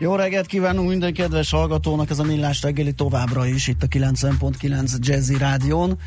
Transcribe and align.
Jó 0.00 0.14
reggelt 0.14 0.46
kívánunk 0.46 0.88
minden 0.88 1.12
kedves 1.12 1.50
hallgatónak, 1.50 2.10
ez 2.10 2.18
a 2.18 2.22
Millás 2.22 2.62
reggeli 2.62 2.92
továbbra 2.92 3.46
is 3.46 3.66
itt 3.66 3.82
a 3.82 3.86
90.9 3.86 4.98
Jazzy 4.98 5.36
Rádión. 5.38 5.98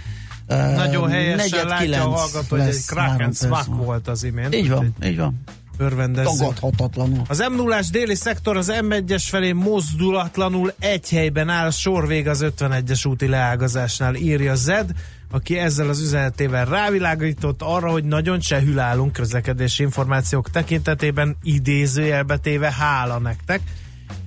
Nagyon 0.75 1.09
helyesen 1.09 1.67
látja 1.67 2.03
a 2.03 2.09
hallgató, 2.09 2.55
hogy 2.55 2.67
egy 2.67 2.85
Kraken 2.85 3.31
Smack 3.33 3.75
volt 3.75 4.07
az 4.07 4.23
imént. 4.23 4.55
Így 4.55 4.69
van, 4.69 4.95
így 5.03 5.17
van. 5.17 5.43
Örvendezzük. 5.77 6.37
Tagadhatatlanul. 6.39 7.21
Az 7.27 7.45
m 7.51 7.55
0 7.55 7.79
déli 7.91 8.15
szektor 8.15 8.57
az 8.57 8.71
M1-es 8.81 9.23
felé 9.27 9.51
mozdulatlanul 9.51 10.73
egy 10.79 11.09
helyben 11.09 11.49
áll, 11.49 11.69
sor 11.69 12.07
vég 12.07 12.27
az 12.27 12.45
51-es 12.57 13.07
úti 13.07 13.27
leágazásnál, 13.27 14.15
írja 14.15 14.55
Zed, 14.55 14.91
aki 15.31 15.57
ezzel 15.57 15.89
az 15.89 16.01
üzenetével 16.01 16.65
rávilágított 16.65 17.61
arra, 17.61 17.91
hogy 17.91 18.03
nagyon 18.03 18.39
csehül 18.39 18.79
állunk 18.79 19.13
közlekedési 19.13 19.83
információk 19.83 20.49
tekintetében, 20.49 21.37
idézőjelbetéve 21.43 22.71
hála 22.71 23.19
nektek, 23.19 23.61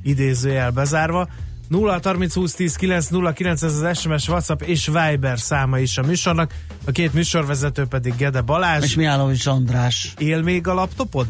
idézőjel 0.04 0.70
bezárva. 0.70 1.28
0 1.68 2.00
30 2.02 2.34
20 2.34 2.54
10 2.54 2.76
9 2.76 3.08
0 3.08 3.32
9 3.32 3.62
ez 3.62 3.74
az 3.74 3.98
SMS, 3.98 4.28
WhatsApp 4.28 4.62
és 4.62 4.86
Viber 4.86 5.38
száma 5.38 5.78
is 5.78 5.98
a 5.98 6.02
műsornak. 6.02 6.54
A 6.84 6.90
két 6.90 7.12
műsorvezető 7.12 7.84
pedig 7.84 8.16
Gede 8.16 8.40
Balázs. 8.40 8.84
És 8.84 8.94
Miálovics 8.94 9.46
András. 9.46 10.14
Él 10.18 10.42
még 10.42 10.66
a 10.66 10.74
laptopod? 10.74 11.26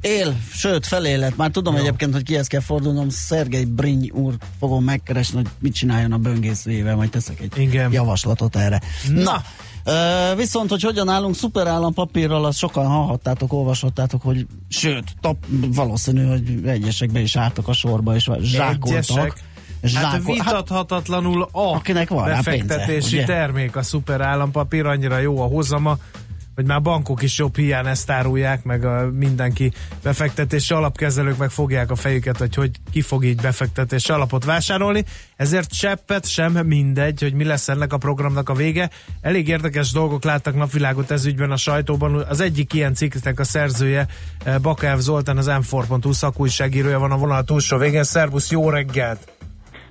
Él, 0.00 0.36
sőt 0.52 0.86
felélet. 0.86 1.36
Már 1.36 1.50
tudom 1.50 1.74
Jó. 1.74 1.80
egyébként, 1.80 2.12
hogy 2.12 2.22
kihez 2.22 2.46
kell 2.46 2.60
fordulnom. 2.60 3.08
Szergei 3.08 3.64
Briny 3.64 4.10
úr 4.10 4.34
fogom 4.58 4.84
megkeresni, 4.84 5.36
hogy 5.36 5.46
mit 5.58 5.74
csináljon 5.74 6.12
a 6.12 6.18
böngészőjével, 6.18 6.96
majd 6.96 7.10
teszek 7.10 7.40
egy 7.40 7.58
Igen. 7.58 7.92
javaslatot 7.92 8.56
erre. 8.56 8.80
Na, 9.08 9.22
Na 9.22 9.42
Uh, 9.88 10.36
viszont, 10.36 10.70
hogy 10.70 10.82
hogyan 10.82 11.08
állunk 11.08 11.34
szuperállam 11.34 11.94
papírral, 11.94 12.44
azt 12.44 12.58
sokan 12.58 12.86
hallhattátok, 12.86 13.52
olvashattátok, 13.52 14.22
hogy 14.22 14.46
sőt, 14.68 15.04
tap, 15.20 15.36
valószínű, 15.74 16.26
hogy 16.26 16.66
egyesekbe 16.66 17.20
is 17.20 17.36
álltak 17.36 17.68
a 17.68 17.72
sorba, 17.72 18.14
és 18.14 18.30
zsákoltak. 18.40 18.96
Egyesek. 18.96 19.44
Hát 19.94 20.24
vitathatatlanul 20.24 21.42
a 21.42 21.74
akinek 21.74 22.08
van 22.08 22.24
befektetési 22.24 23.16
pénze, 23.16 23.32
termék 23.32 23.76
a 23.76 23.82
szuper 23.82 24.20
állampapír, 24.20 24.86
annyira 24.86 25.18
jó 25.18 25.40
a 25.40 25.46
hozama, 25.46 25.96
hogy 26.58 26.66
már 26.66 26.82
bankok 26.82 27.22
is 27.22 27.38
jobb 27.38 27.56
hiány 27.56 27.86
ezt 27.86 28.10
árulják, 28.10 28.64
meg 28.64 28.84
a 28.84 29.10
mindenki 29.10 29.72
befektetési 30.02 30.74
alapkezelők 30.74 31.36
meg 31.36 31.50
fogják 31.50 31.90
a 31.90 31.94
fejüket, 31.94 32.36
hogy 32.36 32.54
hogy 32.54 32.70
ki 32.90 33.00
fog 33.00 33.24
így 33.24 33.40
befektetési 33.40 34.12
alapot 34.12 34.44
vásárolni, 34.44 35.04
ezért 35.36 35.72
cseppet 35.72 36.26
sem 36.26 36.52
mindegy, 36.52 37.20
hogy 37.20 37.34
mi 37.34 37.44
lesz 37.44 37.68
ennek 37.68 37.92
a 37.92 37.96
programnak 37.96 38.48
a 38.48 38.54
vége. 38.54 38.90
Elég 39.20 39.48
érdekes 39.48 39.92
dolgok 39.92 40.24
láttak 40.24 40.54
napvilágot 40.54 41.10
ez 41.10 41.24
ügyben 41.24 41.50
a 41.50 41.56
sajtóban. 41.56 42.14
Az 42.14 42.40
egyik 42.40 42.72
ilyen 42.72 42.94
cikknek 42.94 43.38
a 43.38 43.44
szerzője 43.44 44.06
eh, 44.44 44.58
Bakáv 44.58 44.98
Zoltán, 44.98 45.36
az 45.36 45.46
m4.hu 45.50 46.12
szakújságírója 46.12 46.98
van 46.98 47.12
a 47.12 47.16
vonal 47.16 47.44
túlsó 47.44 47.76
végén. 47.76 48.04
Szervusz, 48.04 48.50
jó 48.50 48.70
reggelt! 48.70 49.32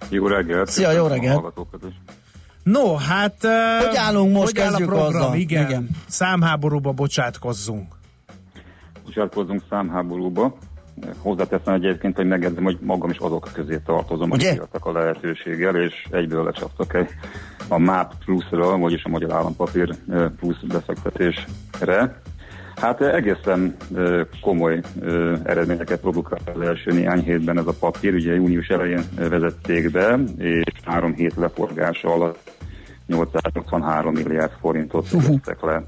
Jó 0.09 0.28
reggelt! 0.28 0.70
Szia, 0.70 0.92
jó 0.92 1.08
reggelt! 1.08 1.54
No, 2.72 2.96
hát... 2.96 3.36
Hogy 3.86 3.96
állunk 3.96 4.34
most, 4.34 4.44
hogy 4.44 4.54
kezdjük 4.54 4.90
áll 4.90 4.96
a 4.96 5.00
program? 5.00 5.22
Azzal. 5.22 5.36
Igen. 5.36 5.66
Igen. 5.66 5.90
Számháborúba 6.08 6.92
bocsátkozzunk. 6.92 7.94
Bocsátkozzunk 9.06 9.62
számháborúba. 9.70 10.58
Hozzáteszem 11.18 11.74
egyébként, 11.74 12.16
hogy 12.16 12.28
megjegyzem, 12.28 12.64
hogy 12.64 12.78
magam 12.81 13.09
is 13.09 13.18
azok 13.18 13.50
közé 13.53 13.80
tartozom, 13.86 14.30
hogy 14.30 14.41
írtak 14.41 14.86
a 14.86 14.91
lehetőséggel, 14.91 15.75
és 15.75 15.94
egyből 16.12 16.44
lecsaptak 16.44 16.94
egy 16.94 17.09
a 17.68 17.78
MAP 17.78 18.14
pluszra, 18.25 18.78
vagyis 18.78 19.03
a 19.03 19.09
Magyar 19.09 19.34
Állampapír 19.34 19.96
plusz 20.40 20.62
befektetésre. 20.68 22.22
Hát 22.75 23.02
egészen 23.02 23.75
komoly 24.41 24.81
eredményeket 25.44 26.00
produkált 26.00 26.50
az 26.56 26.62
első 26.62 26.91
néhány 26.91 27.22
hétben 27.22 27.58
ez 27.58 27.68
a 27.68 27.74
papír. 27.80 28.14
Ugye 28.14 28.34
június 28.34 28.68
elején 28.68 29.03
vezették 29.16 29.91
be, 29.91 30.20
és 30.38 30.74
három 30.86 31.14
hét 31.14 31.36
leforgása 31.36 32.14
alatt 32.14 32.56
883 33.07 34.13
milliárd 34.13 34.51
forintot 34.59 35.09
vettek 35.09 35.62
le 35.62 35.84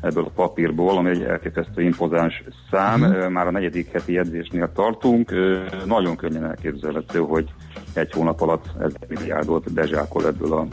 ebből 0.00 0.24
a 0.24 0.30
papírból, 0.34 0.96
ami 0.96 1.10
egy 1.10 1.22
elképesztő 1.22 1.82
impozáns 1.82 2.44
szám. 2.70 3.02
Uh-huh. 3.02 3.28
Már 3.28 3.46
a 3.46 3.50
negyedik 3.50 3.92
heti 3.92 4.18
edzésnél 4.18 4.72
tartunk. 4.72 5.32
Nagyon 5.84 6.16
könnyen 6.16 6.44
elképzelhető, 6.44 7.18
hogy 7.18 7.52
egy 7.92 8.12
hónap 8.12 8.40
alatt 8.40 8.64
ez 8.80 8.92
milliárdot 9.08 9.72
bezsákol 9.72 10.26
ebből 10.26 10.52
a 10.52 10.66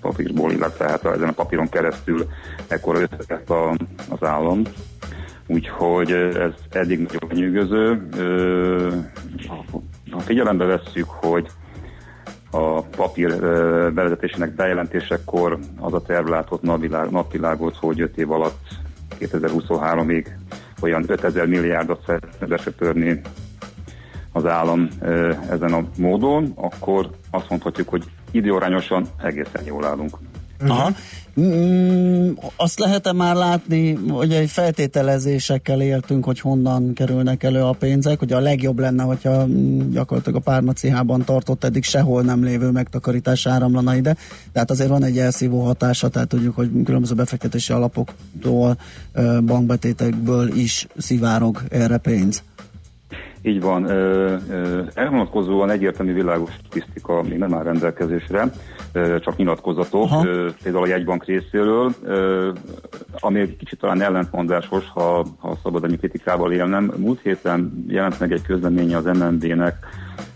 papírból, 0.00 0.52
illetve 0.52 0.88
hát 0.88 1.04
ezen 1.04 1.28
a 1.28 1.32
papíron 1.32 1.68
keresztül 1.68 2.26
ekkor 2.68 2.96
összetett 2.96 3.50
az 4.10 4.22
állam. 4.28 4.62
Úgyhogy 5.46 6.10
ez 6.12 6.52
eddig 6.70 6.98
nagyon 6.98 7.38
nyűgöző. 7.38 8.08
Ha 10.10 10.18
figyelembe 10.18 10.64
vesszük, 10.64 11.08
hogy 11.08 11.46
a 12.54 12.82
papír 12.82 13.40
bevezetésének 13.94 14.54
bejelentésekor 14.54 15.58
az 15.80 15.92
a 15.92 16.02
terv 16.02 16.28
látott 16.28 16.62
napvilágot, 17.10 17.76
hogy 17.76 18.00
5 18.00 18.18
év 18.18 18.30
alatt 18.30 18.60
2023-ig 19.20 20.26
olyan 20.80 21.04
5000 21.06 21.46
milliárdot 21.46 22.02
szeretne 22.06 22.46
besöpörni 22.46 23.20
az 24.32 24.46
állam 24.46 24.88
ezen 25.50 25.72
a 25.72 25.84
módon, 25.96 26.52
akkor 26.54 27.10
azt 27.30 27.48
mondhatjuk, 27.48 27.88
hogy 27.88 28.04
időarányosan 28.30 29.06
egészen 29.22 29.64
jól 29.64 29.84
állunk. 29.84 30.16
Aha. 30.70 30.92
Mm, 31.40 32.30
azt 32.56 32.78
lehet-e 32.78 33.12
már 33.12 33.34
látni, 33.34 33.92
hogy 33.92 34.32
egy 34.32 34.50
feltételezésekkel 34.50 35.80
éltünk, 35.80 36.24
hogy 36.24 36.40
honnan 36.40 36.92
kerülnek 36.94 37.42
elő 37.42 37.62
a 37.62 37.72
pénzek, 37.72 38.18
hogy 38.18 38.32
a 38.32 38.40
legjobb 38.40 38.78
lenne, 38.78 39.02
hogyha 39.02 39.46
gyakorlatilag 39.90 40.38
a 40.38 40.50
párnacihában 40.50 41.24
tartott 41.24 41.64
eddig 41.64 41.84
sehol 41.84 42.22
nem 42.22 42.44
lévő 42.44 42.70
megtakarítás 42.70 43.46
áramlana 43.46 43.94
ide, 43.94 44.16
tehát 44.52 44.70
azért 44.70 44.88
van 44.88 45.04
egy 45.04 45.18
elszívó 45.18 45.64
hatása, 45.64 46.08
tehát 46.08 46.28
tudjuk, 46.28 46.54
hogy 46.56 46.70
különböző 46.84 47.14
befektetési 47.14 47.72
alapoktól, 47.72 48.76
bankbetétekből 49.44 50.56
is 50.56 50.86
szivárog 50.96 51.62
erre 51.70 51.96
pénz. 51.96 52.42
Így 53.42 53.60
van. 53.60 53.90
Erre 54.94 55.08
vonatkozóan 55.08 55.70
egyértelmű 55.70 56.12
világos 56.12 56.50
statisztika 56.52 57.22
még 57.22 57.38
nem 57.38 57.54
áll 57.54 57.62
rendelkezésre, 57.62 58.50
csak 58.92 59.36
nyilatkozatok, 59.36 60.02
Aha. 60.02 60.26
például 60.62 60.84
a 60.84 60.86
jegybank 60.86 61.24
részéről, 61.24 61.92
ami 63.18 63.40
egy 63.40 63.56
kicsit 63.56 63.78
talán 63.78 64.00
ellentmondásos, 64.02 64.84
ha, 64.94 65.26
ha 65.38 65.56
szabad 65.62 65.84
ennyi 65.84 65.96
kritikával 65.96 66.52
élnem. 66.52 66.92
Múlt 66.96 67.20
héten 67.20 67.84
jelent 67.88 68.20
meg 68.20 68.32
egy 68.32 68.42
közlemény 68.42 68.94
az 68.94 69.04
MNB-nek 69.04 69.86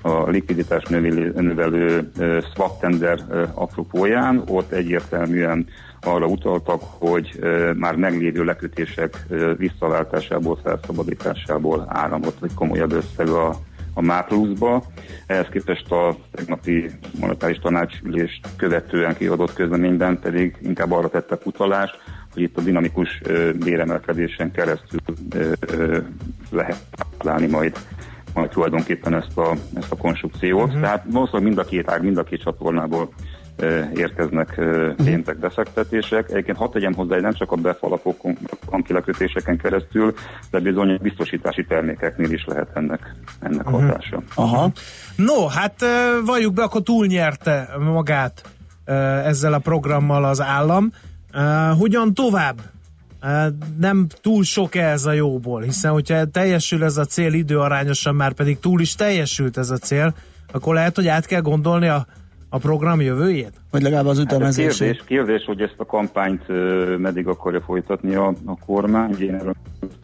a 0.02 0.30
likviditás 0.30 0.82
növelő, 0.84 1.32
növelő 1.36 2.10
swap 2.54 2.80
tender 2.80 3.18
apropóján, 3.54 4.42
ott 4.48 4.72
egyértelműen 4.72 5.66
arra 6.00 6.26
utaltak, 6.26 6.82
hogy 6.82 7.38
már 7.76 7.96
meglévő 7.96 8.44
lekötések 8.44 9.26
visszaváltásából, 9.56 10.58
felszabadításából 10.62 11.84
áramlott 11.88 12.42
egy 12.42 12.54
komolyabb 12.54 12.92
összeg 12.92 13.28
a, 13.28 13.56
a 13.94 14.02
Mápluszba. 14.02 14.82
Ehhez 15.26 15.46
képest 15.50 15.90
a 15.90 16.16
tegnapi 16.30 16.90
monetáris 17.20 17.58
tanácsülést 17.58 18.48
követően 18.56 19.16
kiadott 19.16 19.52
közleményben 19.52 20.18
pedig 20.20 20.56
inkább 20.62 20.92
arra 20.92 21.08
tettek 21.08 21.46
utalást, 21.46 21.98
hogy 22.32 22.42
itt 22.42 22.58
a 22.58 22.62
dinamikus 22.62 23.22
béremelkedésen 23.64 24.50
keresztül 24.50 25.00
lehet 26.50 26.78
találni 27.18 27.46
majd 27.46 27.78
majd 28.36 28.50
tulajdonképpen 28.50 29.14
ezt 29.14 29.38
a, 29.38 29.54
ezt 29.74 29.92
a 29.92 29.96
konstrukciót. 29.96 30.66
Uh-huh. 30.66 30.80
Tehát 30.80 31.04
valószínűleg 31.10 31.46
mind 31.46 31.58
a 31.58 31.64
két 31.64 31.90
ág, 31.90 32.02
mind 32.02 32.16
a 32.16 32.24
két 32.24 32.42
csatornából 32.42 33.12
érkeznek 33.94 34.60
pénzek, 34.96 35.38
befektetések. 35.38 36.30
Egyébként 36.30 36.56
hat 36.56 36.72
tegyem 36.72 36.94
hozzá, 36.94 37.14
hogy 37.14 37.22
nem 37.22 37.32
csak 37.32 37.52
a 37.52 37.56
befalapokon, 37.56 38.38
ankilekötéseken 38.66 39.58
keresztül, 39.58 40.14
de 40.50 40.60
bizony 40.60 40.98
biztosítási 41.02 41.64
termékeknél 41.64 42.30
is 42.30 42.44
lehet 42.44 42.68
ennek, 42.74 43.14
ennek 43.40 43.66
uh-huh. 43.66 43.80
hatása. 43.80 44.22
Aha. 44.34 44.72
No, 45.16 45.46
hát 45.46 45.84
valljuk 46.24 46.54
be, 46.54 46.62
akkor 46.62 46.82
túlnyerte 46.82 47.68
magát 47.78 48.42
ezzel 49.24 49.52
a 49.52 49.58
programmal 49.58 50.24
az 50.24 50.40
állam. 50.40 50.92
Hogyan 51.78 52.14
tovább? 52.14 52.60
nem 53.78 54.06
túl 54.20 54.44
sok 54.44 54.74
ez 54.74 55.04
a 55.04 55.12
jóból, 55.12 55.62
hiszen 55.62 55.92
hogyha 55.92 56.24
teljesül 56.24 56.84
ez 56.84 56.96
a 56.96 57.04
cél 57.04 57.32
időarányosan, 57.32 58.14
már 58.14 58.32
pedig 58.32 58.58
túl 58.58 58.80
is 58.80 58.94
teljesült 58.94 59.56
ez 59.56 59.70
a 59.70 59.76
cél, 59.76 60.14
akkor 60.52 60.74
lehet, 60.74 60.96
hogy 60.96 61.08
át 61.08 61.26
kell 61.26 61.40
gondolni 61.40 61.88
a 61.88 62.06
a 62.56 62.58
program 62.58 63.00
jövőjét? 63.00 63.52
Vagy 63.70 63.82
legalább 63.82 64.06
az 64.06 64.18
ütemezését? 64.18 64.70
Hát 64.70 64.78
kérdés, 64.78 65.04
kérdés, 65.06 65.44
hogy 65.44 65.60
ezt 65.60 65.74
a 65.76 65.84
kampányt 65.84 66.42
meddig 66.98 67.26
akarja 67.26 67.60
folytatni 67.60 68.14
a, 68.14 68.26
a 68.44 68.58
kormány. 68.66 69.10
Ugye 69.10 69.24
én 69.24 69.34
erről 69.34 69.54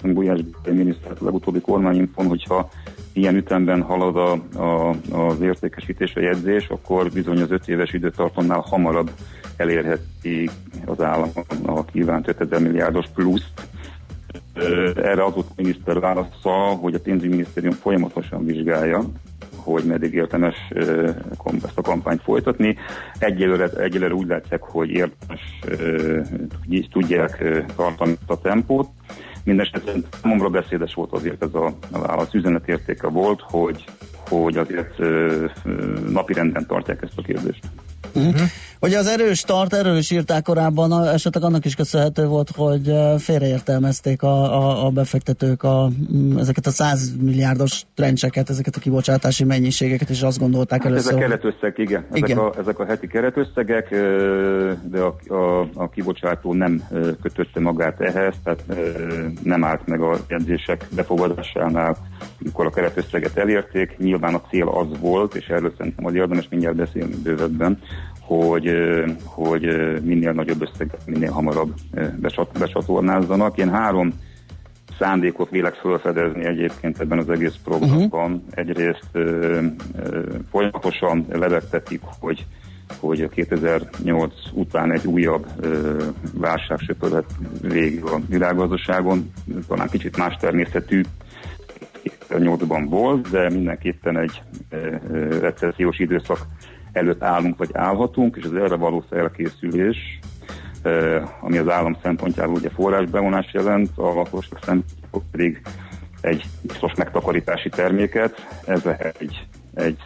Gulyás 0.02 0.40
minisztert 0.70 1.20
a 1.20 1.24
legutóbbi 1.24 1.60
kormányinfon, 1.60 2.26
hogyha 2.26 2.68
ilyen 3.12 3.36
ütemben 3.36 3.82
halad 3.82 4.16
a, 4.16 4.32
a, 4.62 4.96
az 5.10 5.40
értékesítés, 5.40 6.14
a 6.14 6.20
jegyzés, 6.20 6.68
akkor 6.68 7.10
bizony 7.10 7.40
az 7.40 7.50
öt 7.50 7.68
éves 7.68 7.92
időtartamnál 7.92 8.60
hamarabb 8.60 9.10
elérheti 9.56 10.50
az 10.84 11.00
állam 11.00 11.30
a 11.66 11.84
kívánt 11.84 12.28
5000 12.28 12.60
milliárdos 12.60 13.06
pluszt. 13.14 13.68
Erre 14.94 15.24
az 15.24 15.36
a 15.36 15.44
miniszter 15.56 16.00
válasza, 16.00 16.50
hogy 16.80 16.94
a 16.94 17.00
pénzügyminisztérium 17.00 17.74
folyamatosan 17.74 18.44
vizsgálja, 18.44 19.04
hogy 19.62 19.84
meddig 19.84 20.14
érdemes 20.14 20.54
ezt 21.62 21.78
a 21.78 21.82
kampányt 21.82 22.22
folytatni. 22.22 22.76
Egyelőre, 23.18 23.68
egyelőre 23.68 24.14
úgy 24.14 24.26
látják, 24.26 24.62
hogy 24.62 24.90
érdemes 24.90 25.58
tudják 26.90 27.44
tartani 27.76 28.16
a 28.26 28.40
tempót. 28.40 28.88
Mindenesetre 29.44 29.92
számomra 30.22 30.48
beszédes 30.48 30.94
volt 30.94 31.12
azért 31.12 31.42
ez 31.42 31.54
a, 31.54 31.66
a 31.90 31.98
válasz 31.98 32.34
üzenetértéke 32.34 33.08
volt, 33.08 33.40
hogy, 33.40 33.84
hogy 34.28 34.56
azért 34.56 34.98
napirenden 36.08 36.66
tartják 36.66 37.02
ezt 37.02 37.12
a 37.18 37.22
kérdést. 37.22 37.64
Uh-huh. 38.14 38.40
Ugye 38.84 38.98
az 38.98 39.06
erős 39.06 39.38
start, 39.38 39.72
erről 39.74 39.96
is 39.96 40.10
írták 40.10 40.42
korábban, 40.42 41.06
esetleg 41.06 41.44
annak 41.44 41.64
is 41.64 41.74
köszönhető 41.74 42.26
volt, 42.26 42.50
hogy 42.50 42.92
félreértelmezték 43.18 44.22
a, 44.22 44.42
a, 44.42 44.86
a 44.86 44.90
befektetők 44.90 45.62
a, 45.62 45.88
ezeket 46.38 46.66
a 46.66 46.70
100 46.70 47.12
milliárdos 47.20 47.82
trencseket, 47.94 48.50
ezeket 48.50 48.76
a 48.76 48.80
kibocsátási 48.80 49.44
mennyiségeket, 49.44 50.10
és 50.10 50.22
azt 50.22 50.38
gondolták 50.38 50.82
hát 50.82 50.90
először. 50.90 51.12
Ezek 51.12 51.28
keretösszeg, 51.28 51.78
igen. 51.78 52.06
Ezek, 52.10 52.28
igen. 52.28 52.38
A, 52.38 52.52
ezek 52.58 52.78
a 52.78 52.84
heti 52.84 53.06
keretösszegek, 53.06 53.88
de 54.90 55.00
a, 55.00 55.34
a, 55.34 55.68
a 55.74 55.88
kibocsátó 55.88 56.54
nem 56.54 56.82
kötötte 57.22 57.60
magát 57.60 58.00
ehhez, 58.00 58.34
tehát 58.44 58.64
nem 59.42 59.64
állt 59.64 59.86
meg 59.86 60.00
a 60.00 60.18
jegyzések 60.28 60.86
befogadásánál, 60.94 61.96
amikor 62.40 62.66
a 62.66 62.70
keretösszeget 62.70 63.36
elérték. 63.36 63.96
Nyilván 63.98 64.34
a 64.34 64.40
cél 64.50 64.68
az 64.68 64.98
volt, 65.00 65.34
és 65.34 65.46
erről 65.46 65.74
szerintem 65.76 66.06
az 66.06 66.14
érdemes 66.14 66.46
mindjárt 66.50 66.76
beszélni 66.76 67.14
bővebben, 67.22 67.78
hogy, 68.40 68.72
hogy 69.24 69.62
minél 70.02 70.32
nagyobb 70.32 70.62
összeget 70.62 71.06
minél 71.06 71.30
hamarabb 71.30 71.74
becsat, 72.20 72.58
becsatornázzanak. 72.58 73.58
Én 73.58 73.70
három 73.70 74.12
szándékot 74.98 75.50
vélek 75.50 75.74
felfedezni 75.74 76.44
egyébként 76.44 77.00
ebben 77.00 77.18
az 77.18 77.30
egész 77.30 77.56
programban. 77.64 78.32
Uh-huh. 78.32 78.42
Egyrészt 78.50 79.08
ö, 79.12 79.60
ö, 80.02 80.20
folyamatosan 80.50 81.26
levegtetik, 81.30 82.00
hogy 82.20 82.46
hogy 83.00 83.20
a 83.20 83.28
2008 83.28 84.34
után 84.52 84.92
egy 84.92 85.06
újabb 85.06 85.46
ö, 85.60 86.04
válság 86.34 86.78
söpörhet 86.78 87.24
végig 87.60 88.04
a 88.04 88.20
világgazdaságon, 88.28 89.32
talán 89.68 89.88
kicsit 89.88 90.16
más 90.16 90.36
természetű 90.40 91.00
2008-ban 92.04 92.86
volt, 92.88 93.30
de 93.30 93.50
mindenképpen 93.50 94.18
egy 94.18 94.42
recessziós 95.40 95.98
időszak 95.98 96.46
előtt 96.92 97.22
állunk, 97.22 97.58
vagy 97.58 97.70
állhatunk, 97.72 98.36
és 98.36 98.44
az 98.44 98.54
erre 98.54 98.76
való 98.76 99.04
felkészülés, 99.10 100.18
ami 101.40 101.58
az 101.58 101.68
állam 101.68 101.96
szempontjából 102.02 102.54
ugye 102.54 102.70
forrásbevonás 102.70 103.52
jelent, 103.52 103.90
a 103.94 104.02
lakosok 104.02 104.58
szempontjából 104.64 105.22
pedig 105.30 105.60
egy 106.20 106.44
biztos 106.62 106.94
megtakarítási 106.94 107.68
terméket, 107.68 108.60
ez 108.66 108.86
egy, 109.18 109.46
egy 109.74 109.98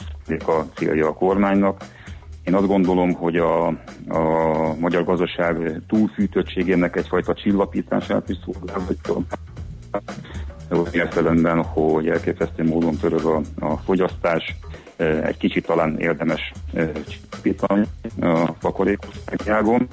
a 0.46 0.62
célja 0.74 1.08
a 1.08 1.12
kormánynak. 1.12 1.84
Én 2.44 2.54
azt 2.54 2.66
gondolom, 2.66 3.12
hogy 3.12 3.36
a, 3.36 3.66
a 4.08 4.74
magyar 4.78 5.04
gazdaság 5.04 5.80
túlfűtöttségének 5.88 6.96
egyfajta 6.96 7.34
csillapítását 7.34 8.28
is 8.28 8.36
szolgálhatja. 8.44 9.14
Értelemben, 10.92 11.62
hogy 11.62 12.08
elképesztő 12.08 12.64
módon 12.64 12.96
törög 12.96 13.24
a, 13.24 13.40
a 13.58 13.76
fogyasztás, 13.76 14.56
egy 14.96 15.36
kicsit 15.36 15.66
talán 15.66 15.98
érdemes 15.98 16.52
csipítani 17.08 17.86
a 18.20 18.58
takarékosságágon. 18.58 19.88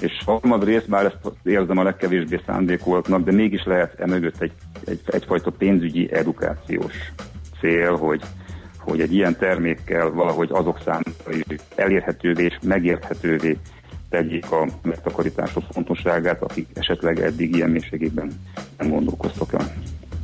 És 0.00 0.24
rész, 0.60 0.84
bár 0.84 1.04
ezt 1.04 1.18
érzem 1.42 1.78
a 1.78 1.82
legkevésbé 1.82 2.40
szándékoltnak, 2.46 3.24
de 3.24 3.32
mégis 3.32 3.64
lehet 3.64 4.00
emögött 4.00 4.40
egy, 4.40 4.52
egy, 4.86 5.00
egyfajta 5.06 5.50
pénzügyi 5.50 6.12
edukációs 6.12 7.12
cél, 7.60 7.96
hogy, 7.96 8.22
hogy 8.78 9.00
egy 9.00 9.14
ilyen 9.14 9.36
termékkel 9.36 10.10
valahogy 10.10 10.48
azok 10.52 10.80
számára 10.84 11.30
is 11.48 11.60
elérhetővé 11.74 12.44
és 12.44 12.58
megérthetővé 12.62 13.56
tegyék 14.10 14.50
a 14.50 14.68
megtakarítások 14.82 15.64
fontosságát, 15.70 16.42
akik 16.42 16.68
esetleg 16.74 17.20
eddig 17.20 17.54
ilyen 17.54 17.70
mélységében 17.70 18.32
nem 18.78 18.90
gondolkoztak 18.90 19.52
el. 19.52 19.72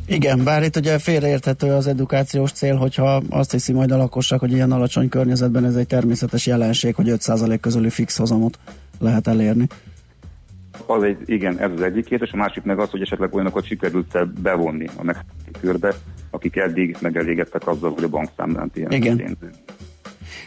Igen, 0.06 0.44
bár 0.44 0.62
itt 0.62 0.76
ugye 0.76 0.98
félreérthető 0.98 1.72
az 1.72 1.86
edukációs 1.86 2.52
cél, 2.52 2.76
hogyha 2.76 3.22
azt 3.30 3.50
hiszi 3.50 3.72
majd 3.72 3.90
a 3.90 3.96
lakosság, 3.96 4.38
hogy 4.38 4.52
ilyen 4.52 4.72
alacsony 4.72 5.08
környezetben 5.08 5.64
ez 5.64 5.74
egy 5.74 5.86
természetes 5.86 6.46
jelenség, 6.46 6.94
hogy 6.94 7.06
5% 7.10 7.58
közöli 7.60 7.90
fix 7.90 8.16
hozamot 8.16 8.58
lehet 8.98 9.26
elérni. 9.26 9.66
Az 10.86 11.02
egy, 11.02 11.18
igen, 11.26 11.58
ez 11.58 11.70
az 11.76 11.82
egyik 11.82 12.10
és 12.10 12.30
a 12.32 12.36
másik 12.36 12.62
meg 12.62 12.78
az, 12.78 12.90
hogy 12.90 13.00
esetleg 13.00 13.34
olyanokat 13.34 13.66
sikerült 13.66 14.40
bevonni 14.40 14.88
a 14.96 15.02
megkörbe, 15.02 15.94
akik 16.30 16.56
eddig 16.56 16.96
megelégedtek 17.00 17.66
azzal, 17.66 17.92
hogy 17.94 18.04
a 18.04 18.08
bankszámlán 18.08 18.70
ilyen 18.74 18.90
igen. 18.90 19.16
pénzű. 19.16 19.46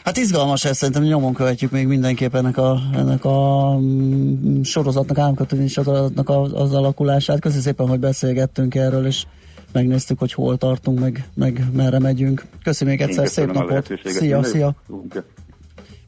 Hát 0.03 0.17
izgalmas 0.17 0.65
ez, 0.65 0.77
szerintem 0.77 1.03
nyomon 1.03 1.33
követjük 1.33 1.71
még 1.71 1.87
mindenképp 1.87 2.35
ennek 2.35 2.57
a, 2.57 2.79
ennek 2.93 3.25
a 3.25 3.71
mm, 3.79 4.61
sorozatnak, 4.61 5.17
államkötőnyi 5.17 5.67
sorozatnak 5.67 6.29
az, 6.29 6.53
az 6.53 6.73
alakulását. 6.73 7.39
Köszönöm 7.39 7.63
szépen, 7.63 7.87
hogy 7.87 7.99
beszélgettünk 7.99 8.75
erről, 8.75 9.05
és 9.05 9.25
megnéztük, 9.71 10.19
hogy 10.19 10.33
hol 10.33 10.57
tartunk, 10.57 10.99
meg, 10.99 11.27
meg 11.33 11.63
merre 11.73 11.99
megyünk. 11.99 12.45
Köszönöm 12.63 12.93
még 12.93 13.09
egyszer, 13.09 13.27
szép 13.27 13.51
napot! 13.51 13.89
Szia, 14.05 14.43
szia! 14.43 14.75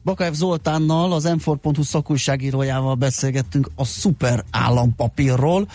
Bakaev 0.04 0.32
Zoltánnal, 0.32 1.12
az 1.12 1.24
m 1.24 1.52
szakújságírójával 1.80 2.94
beszélgettünk 2.94 3.70
a 3.74 3.84
szuper 3.84 4.44
állampapírról. 4.50 5.68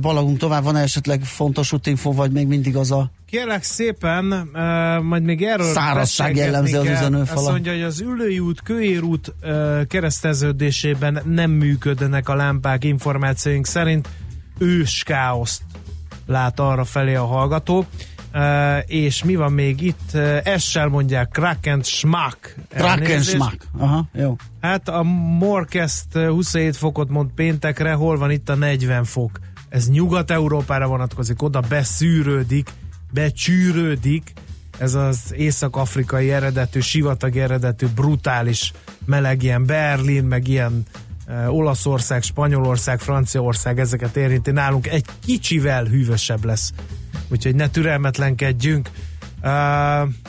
Balagunk 0.00 0.38
tovább, 0.38 0.64
van 0.64 0.76
esetleg 0.76 1.22
fontos 1.22 1.72
útinfo, 1.72 2.12
vagy 2.12 2.32
még 2.32 2.46
mindig 2.46 2.76
az 2.76 2.92
a 2.92 3.10
Kérlek 3.30 3.62
szépen, 3.62 4.32
uh, 4.32 5.02
majd 5.02 5.22
még 5.22 5.42
erről 5.42 5.72
Szárazság 5.72 6.36
jellemzi 6.36 6.76
az 6.76 6.84
üzenőfala. 6.84 7.40
Azt 7.40 7.50
mondja, 7.50 7.72
hogy 7.72 7.82
az 7.82 8.00
Ülői 8.00 8.38
út, 8.38 8.62
Kőér 8.62 9.02
út 9.02 9.34
uh, 9.42 9.86
kereszteződésében 9.86 11.22
nem 11.24 11.50
működnek 11.50 12.28
a 12.28 12.34
lámpák 12.34 12.84
információink 12.84 13.66
szerint. 13.66 14.08
Ős 14.58 15.02
káoszt 15.02 15.62
lát 16.28 16.60
arra 16.60 16.84
felé 16.84 17.14
a 17.14 17.24
hallgató. 17.24 17.86
Uh, 18.34 18.76
és 18.86 19.24
mi 19.24 19.34
van 19.34 19.52
még 19.52 19.80
itt? 19.80 20.10
Uh, 20.14 20.38
Essel 20.44 20.88
mondják 20.88 21.28
Kraken 21.28 21.82
Schmack. 21.82 22.56
Kraken 22.68 23.22
Schmack. 23.22 23.66
Aha, 23.78 24.08
jó. 24.12 24.36
Hát 24.60 24.88
a 24.88 25.02
Morkest 25.38 26.12
27 26.12 26.76
fokot 26.76 27.08
mond 27.08 27.30
péntekre, 27.34 27.92
hol 27.92 28.18
van 28.18 28.30
itt 28.30 28.48
a 28.48 28.54
40 28.54 29.04
fok? 29.04 29.38
Ez 29.68 29.88
Nyugat-Európára 29.90 30.86
vonatkozik, 30.86 31.42
oda 31.42 31.60
beszűrődik, 31.68 32.70
becsűrődik, 33.12 34.32
ez 34.78 34.94
az 34.94 35.34
észak-afrikai 35.36 36.32
eredetű, 36.32 36.80
sivatag 36.80 37.36
eredetű, 37.36 37.86
brutális 37.86 38.72
meleg, 39.04 39.42
ilyen 39.42 39.66
Berlin, 39.66 40.24
meg 40.24 40.48
ilyen 40.48 40.84
Olaszország, 41.48 42.22
Spanyolország, 42.22 43.00
Franciaország 43.00 43.80
ezeket 43.80 44.16
érinti. 44.16 44.50
Nálunk 44.50 44.86
egy 44.86 45.04
kicsivel 45.26 45.84
hűvösebb 45.84 46.44
lesz. 46.44 46.72
Úgyhogy 47.28 47.54
ne 47.54 47.70
türelmetlenkedjünk. 47.70 48.90
Uh, 49.42 49.44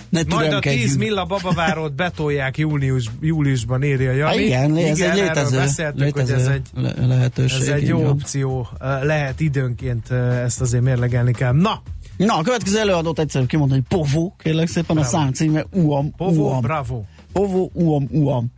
ne 0.09 0.21
majd 0.29 0.53
a 0.53 0.59
10 0.59 0.95
milla 0.95 1.25
babavárót 1.25 1.93
betolják 1.95 2.57
július, 2.57 3.05
júliusban, 3.21 3.83
írja 3.83 4.11
Jani. 4.11 4.35
Ha 4.35 4.39
igen, 4.39 4.77
igen, 4.77 4.91
ez 4.91 4.99
egy 4.99 5.15
létező, 5.15 5.57
beszéltük, 5.57 5.99
létező 5.99 6.33
hogy 6.33 6.41
ez 6.41 6.47
egy, 6.47 6.67
le- 6.73 7.05
lehetőség. 7.07 7.61
Ez 7.61 7.67
egy 7.67 7.87
jó 7.87 8.07
opció. 8.07 8.67
Lehet 9.01 9.39
időnként 9.39 10.11
ezt 10.11 10.61
azért 10.61 10.83
mérlegelni 10.83 11.31
kell. 11.31 11.53
Na, 11.53 11.81
Na, 12.17 12.35
a 12.37 12.41
következő 12.41 12.79
előadót 12.79 13.19
egyszerűen 13.19 13.49
kimondani, 13.49 13.83
hogy 13.87 13.99
Povo, 13.99 14.31
kérlek 14.37 14.67
szépen, 14.67 14.95
bravo. 14.95 15.01
a 15.01 15.11
szám 15.11 15.31
címe 15.31 15.65
Uam, 15.71 16.11
Povo, 16.15 16.49
Uam. 16.49 16.61
bravo. 16.61 17.01
Povo, 17.33 17.69
Uam, 17.73 18.07
Uam. 18.11 18.51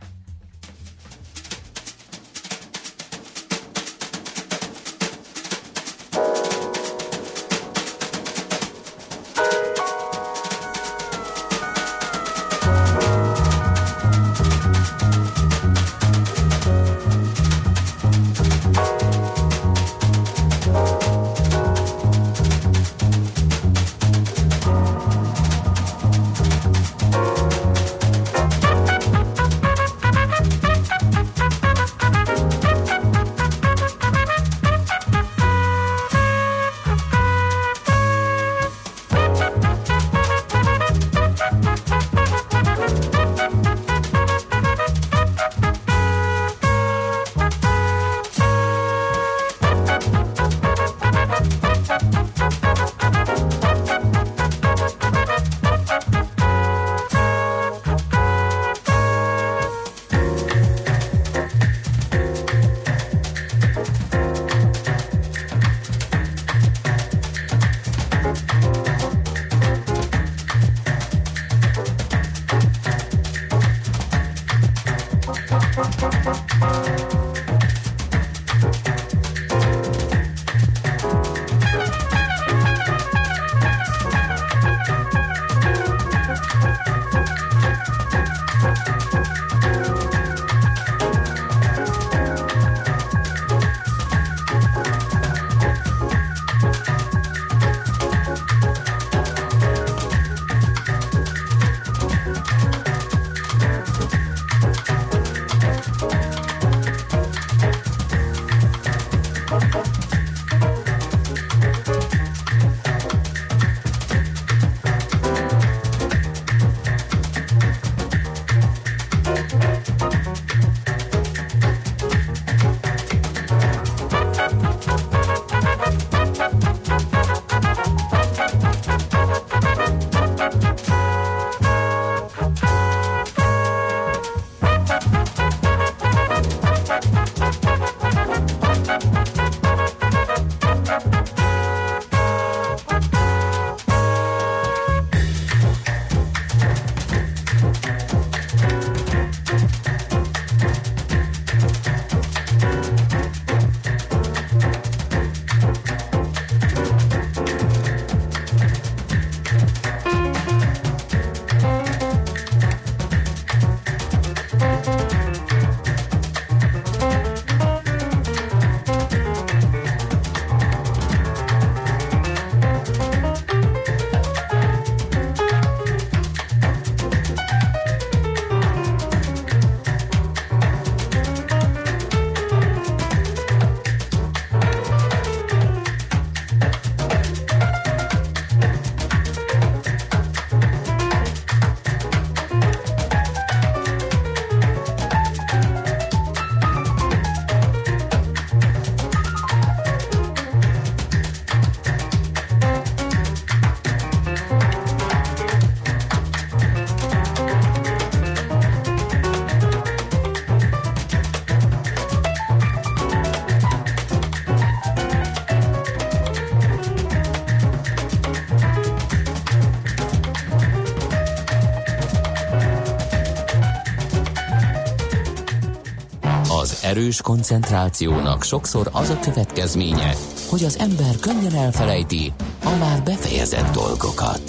Erős 227.12 227.24
koncentrációnak 227.24 228.42
sokszor 228.42 228.88
az 228.92 229.10
a 229.10 229.18
következménye, 229.18 230.14
hogy 230.48 230.64
az 230.64 230.78
ember 230.78 231.16
könnyen 231.20 231.54
elfelejti 231.54 232.32
a 232.64 232.76
már 232.80 233.02
befejezett 233.02 233.72
dolgokat. 233.72 234.42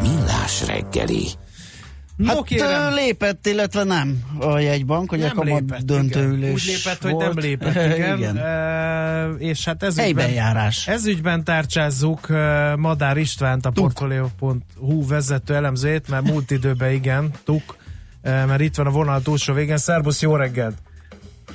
Millás 0.00 0.66
reggeli. 0.66 1.26
Hát 2.26 2.36
no, 2.36 2.42
kérem. 2.42 2.94
lépett, 2.94 3.46
illetve 3.46 3.84
nem 3.84 4.18
a 4.38 4.58
jegybank, 4.58 5.10
hogy 5.10 5.18
nem 5.18 5.30
a 5.34 5.34
kamat 5.34 5.84
döntőülés 5.84 6.52
Úgy 6.52 6.64
lépett, 6.66 7.02
volt. 7.02 7.14
hogy 7.14 7.24
nem 7.24 7.44
lépett, 7.44 7.74
igen. 7.96 8.18
igen. 8.18 8.36
E, 8.36 9.28
és 9.38 9.64
hát 9.64 9.82
ez 9.82 9.98
ügyben, 9.98 10.30
járás. 10.30 10.88
ez 10.88 11.06
ügyben 11.06 11.44
tárcsázzuk 11.44 12.28
Madár 12.76 13.16
Istvánt, 13.16 13.66
a 13.66 13.70
Portfolio.hu 13.70 15.06
vezető 15.06 15.54
elemzőjét, 15.54 16.08
mert 16.08 16.24
múlt 16.24 16.50
időben 16.50 16.92
igen, 16.92 17.30
tuk, 17.44 17.76
mert 18.22 18.60
itt 18.60 18.74
van 18.74 18.86
a 18.86 18.90
vonal 18.90 19.22
túlsó 19.22 19.52
végén. 19.54 19.76
Szerbusz, 19.76 20.22
jó 20.22 20.36
reggelt! 20.36 20.85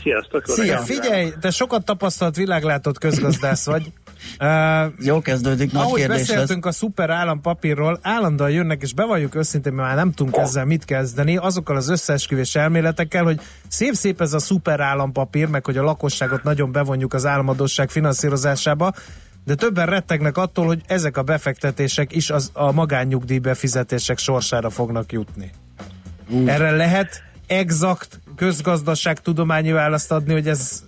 Sziasztok! 0.02 0.48
Szia, 0.48 0.80
figyelj, 0.80 1.34
te 1.42 1.52
sokat 1.52 1.86
tapasztalt 1.86 2.36
világlátott 2.36 2.98
közgazdász 2.98 3.66
vagy. 3.66 3.92
Uh, 4.40 4.94
Jó 5.00 5.22
kezdődik, 5.22 5.72
nagy 5.72 5.84
Ahogy 5.84 6.00
kérdés 6.00 6.18
beszéltünk 6.18 6.66
lesz. 6.66 6.76
a 6.76 6.78
szuper 6.78 7.10
állampapírról, 7.10 8.00
állandóan 8.02 8.50
jönnek, 8.50 8.82
és 8.82 8.94
bevalljuk 8.94 9.36
őszintén, 9.36 9.74
mert 9.74 9.88
már 9.88 9.98
nem 9.98 10.12
tudunk 10.12 10.38
ezzel 10.38 10.66
mit 10.66 10.86
kezdeni, 10.86 11.38
azokkal 11.38 11.76
az 11.76 11.90
összeesküvés 11.90 12.56
elméletekkel, 12.56 13.24
hogy 13.24 13.40
szép-szép 13.68 14.22
ez 14.22 14.34
a 14.34 14.40
szuper 14.40 14.80
állampapír, 14.80 15.48
meg 15.48 15.66
hogy 15.66 15.78
a 15.78 15.84
lakosságot 15.84 16.44
nagyon 16.44 16.72
bevonjuk 16.72 17.14
az 17.14 17.26
államadosság 17.26 17.90
finanszírozásába, 17.90 18.92
de 19.46 19.56
többen 19.56 19.86
rettegnek 19.86 20.38
attól, 20.38 20.66
hogy 20.66 20.82
ezek 20.88 21.18
a 21.18 21.24
befektetések 21.24 22.16
is 22.16 22.30
az, 22.30 22.50
a 22.54 22.72
magánnyugdíj 22.72 23.40
befizetések 23.40 24.18
sorsára 24.18 24.70
fognak 24.70 25.12
jutni. 25.12 25.52
Uh. 26.30 26.54
Erre 26.54 26.72
lehet 26.72 27.24
exakt 27.52 28.20
közgazdaságtudományi 28.36 29.72
választ 29.72 30.12
adni, 30.12 30.34
hogy 30.34 30.48
ez 30.48 30.84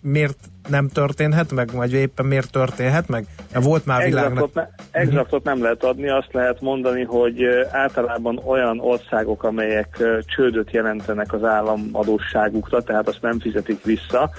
miért 0.00 0.38
nem 0.68 0.88
történhet 0.88 1.52
meg, 1.52 1.72
vagy 1.72 1.92
éppen 1.92 2.26
miért 2.26 2.50
történhet 2.50 3.08
meg? 3.08 3.26
Volt 3.54 3.86
már 3.86 4.04
világnak. 4.04 4.32
Exaktot, 4.32 4.54
ne, 4.92 5.00
exaktot 5.00 5.44
nem 5.44 5.62
lehet 5.62 5.84
adni, 5.84 6.08
azt 6.08 6.32
lehet 6.32 6.60
mondani, 6.60 7.02
hogy 7.02 7.44
általában 7.70 8.40
olyan 8.44 8.80
országok, 8.80 9.42
amelyek 9.42 10.02
csődöt 10.36 10.70
jelentenek 10.70 11.32
az 11.32 11.44
államadóságukra, 11.44 12.82
tehát 12.82 13.08
azt 13.08 13.22
nem 13.22 13.40
fizetik 13.40 13.84
vissza, 13.84 14.30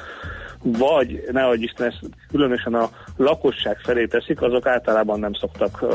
vagy 0.71 1.23
nehogy 1.31 1.61
Isten 1.61 1.87
ezt 1.87 1.99
különösen 2.31 2.73
a 2.73 2.89
lakosság 3.17 3.77
felé 3.79 4.05
teszik, 4.05 4.41
azok 4.41 4.67
általában 4.67 5.19
nem 5.19 5.33
szoktak 5.33 5.81
uh, 5.81 5.91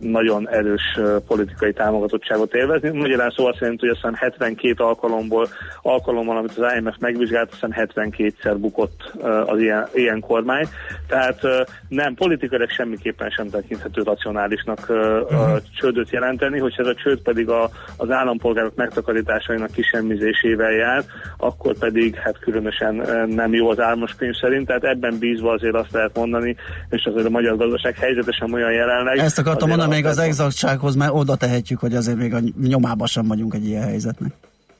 nagyon 0.00 0.48
erős 0.48 0.82
uh, 0.96 1.16
politikai 1.26 1.72
támogatottságot 1.72 2.54
élvezni. 2.54 2.98
Magyarán 2.98 3.30
szó 3.36 3.46
azt 3.46 3.58
jelenti, 3.60 3.86
hogy 3.86 3.96
aztán 3.96 4.14
72 4.14 4.84
alkalomból, 4.84 5.48
alkalommal, 5.82 6.36
amit 6.36 6.58
az 6.58 6.72
IMF 6.78 6.96
megvizsgált, 6.98 7.52
aztán 7.52 7.74
72-szer 7.76 8.56
bukott 8.58 9.12
uh, 9.14 9.50
az 9.50 9.60
ilyen, 9.60 9.88
ilyen 9.94 10.20
kormány. 10.20 10.66
Tehát 11.08 11.44
uh, 11.44 11.50
nem, 11.88 12.14
politikailag 12.14 12.70
semmiképpen 12.70 13.30
sem 13.30 13.50
tekinthető 13.50 14.02
racionálisnak 14.02 14.86
uh, 14.88 14.96
uh-huh. 14.96 15.58
csődöt 15.80 16.10
jelenteni, 16.10 16.58
hogyha 16.58 16.82
ez 16.82 16.88
a 16.88 16.94
csőd 16.94 17.20
pedig 17.20 17.48
a, 17.48 17.70
az 17.96 18.10
állampolgárok 18.10 18.74
megtakarításainak 18.74 19.70
kisemmizésével 19.70 20.72
jár, 20.72 21.04
akkor 21.36 21.78
pedig 21.78 22.14
hát 22.14 22.38
különösen 22.38 22.94
nem 23.28 23.54
jó 23.54 23.68
az 23.68 23.80
álmos 23.90 24.14
könyv 24.14 24.34
szerint, 24.34 24.66
tehát 24.66 24.84
ebben 24.84 25.18
bízva 25.18 25.52
azért 25.52 25.74
azt 25.74 25.92
lehet 25.92 26.16
mondani, 26.16 26.56
és 26.90 27.04
azért 27.04 27.26
a 27.26 27.30
magyar 27.30 27.56
gazdaság 27.56 27.96
helyzetesen 27.96 28.52
olyan 28.52 28.72
jelenleg. 28.72 29.18
Ezt 29.18 29.38
akartam 29.38 29.68
mondani, 29.68 29.94
még 29.94 30.06
az 30.06 30.18
exaktsághoz 30.18 30.94
mert 30.94 31.12
oda 31.14 31.36
tehetjük, 31.36 31.78
hogy 31.78 31.94
azért 31.94 32.16
még 32.16 32.34
a 32.34 32.40
nyomába 32.62 33.06
sem 33.06 33.26
vagyunk 33.26 33.54
egy 33.54 33.66
ilyen 33.66 33.82
helyzetnek. 33.82 34.32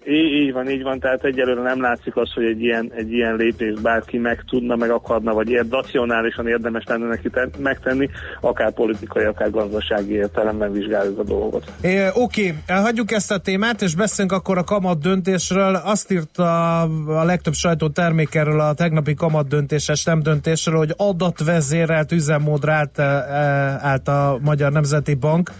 Így, 0.07 0.33
így 0.33 0.53
van, 0.53 0.69
így 0.69 0.83
van, 0.83 0.99
tehát 0.99 1.25
egyelőre 1.25 1.63
nem 1.63 1.81
látszik 1.81 2.17
az, 2.17 2.33
hogy 2.33 2.45
egy 2.45 2.63
ilyen, 2.63 2.93
egy 2.97 3.13
ilyen 3.13 3.37
lépést 3.37 3.83
bárki 3.83 4.19
meg 4.19 4.45
tudna, 4.49 4.77
meg 4.77 4.91
akarna, 4.91 5.35
vagy 5.35 5.51
ér, 5.51 5.65
racionálisan 5.71 6.49
érdemes 6.49 6.85
lenne 6.87 7.07
neki 7.07 7.31
te, 7.31 7.49
megtenni, 7.59 8.09
akár 8.41 8.73
politikai, 8.73 9.25
akár 9.25 9.51
gazdasági 9.51 10.13
értelemben 10.13 10.73
vizsgáljuk 10.73 11.19
a 11.19 11.23
dolgot. 11.23 11.73
É, 11.81 12.07
oké, 12.15 12.55
hagyjuk 12.67 13.11
ezt 13.13 13.33
a 13.33 13.39
témát, 13.39 13.83
és 13.83 13.95
beszélünk 13.95 14.33
akkor 14.33 14.59
a 14.59 14.65
kamat 14.65 15.01
döntésről. 15.01 15.75
Azt 15.75 16.11
írta 16.11 16.81
a 17.07 17.25
legtöbb 17.25 17.55
sajtó 17.55 17.89
termékerről 17.89 18.61
a 18.61 18.75
tegnapi 18.75 19.15
kamat 19.15 19.49
döntéses 19.49 20.05
nem 20.05 20.23
döntésről, 20.23 20.77
hogy 20.77 20.95
adatvezérelt 20.97 22.13
üzemmódra 22.13 22.73
állt, 22.73 22.99
e, 22.99 23.05
állt 23.81 24.09
a 24.09 24.39
Magyar 24.43 24.73
Nemzeti 24.73 25.15
Bank 25.15 25.51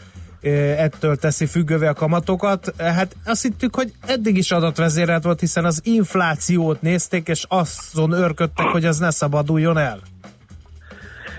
ettől 0.77 1.17
teszi 1.17 1.47
függővé 1.47 1.87
a 1.87 1.93
kamatokat. 1.93 2.75
Hát 2.79 3.17
azt 3.25 3.43
hittük, 3.43 3.75
hogy 3.75 3.93
eddig 4.07 4.37
is 4.37 4.51
adatvezérelt 4.51 5.25
volt, 5.25 5.41
hiszen 5.41 5.65
az 5.65 5.81
inflációt 5.85 6.83
nézték, 6.83 7.29
és 7.29 7.45
azon 7.49 8.13
örködtek, 8.13 8.67
hogy 8.67 8.85
ez 8.85 8.99
ne 8.99 9.11
szabaduljon 9.11 9.79
el. 9.79 10.01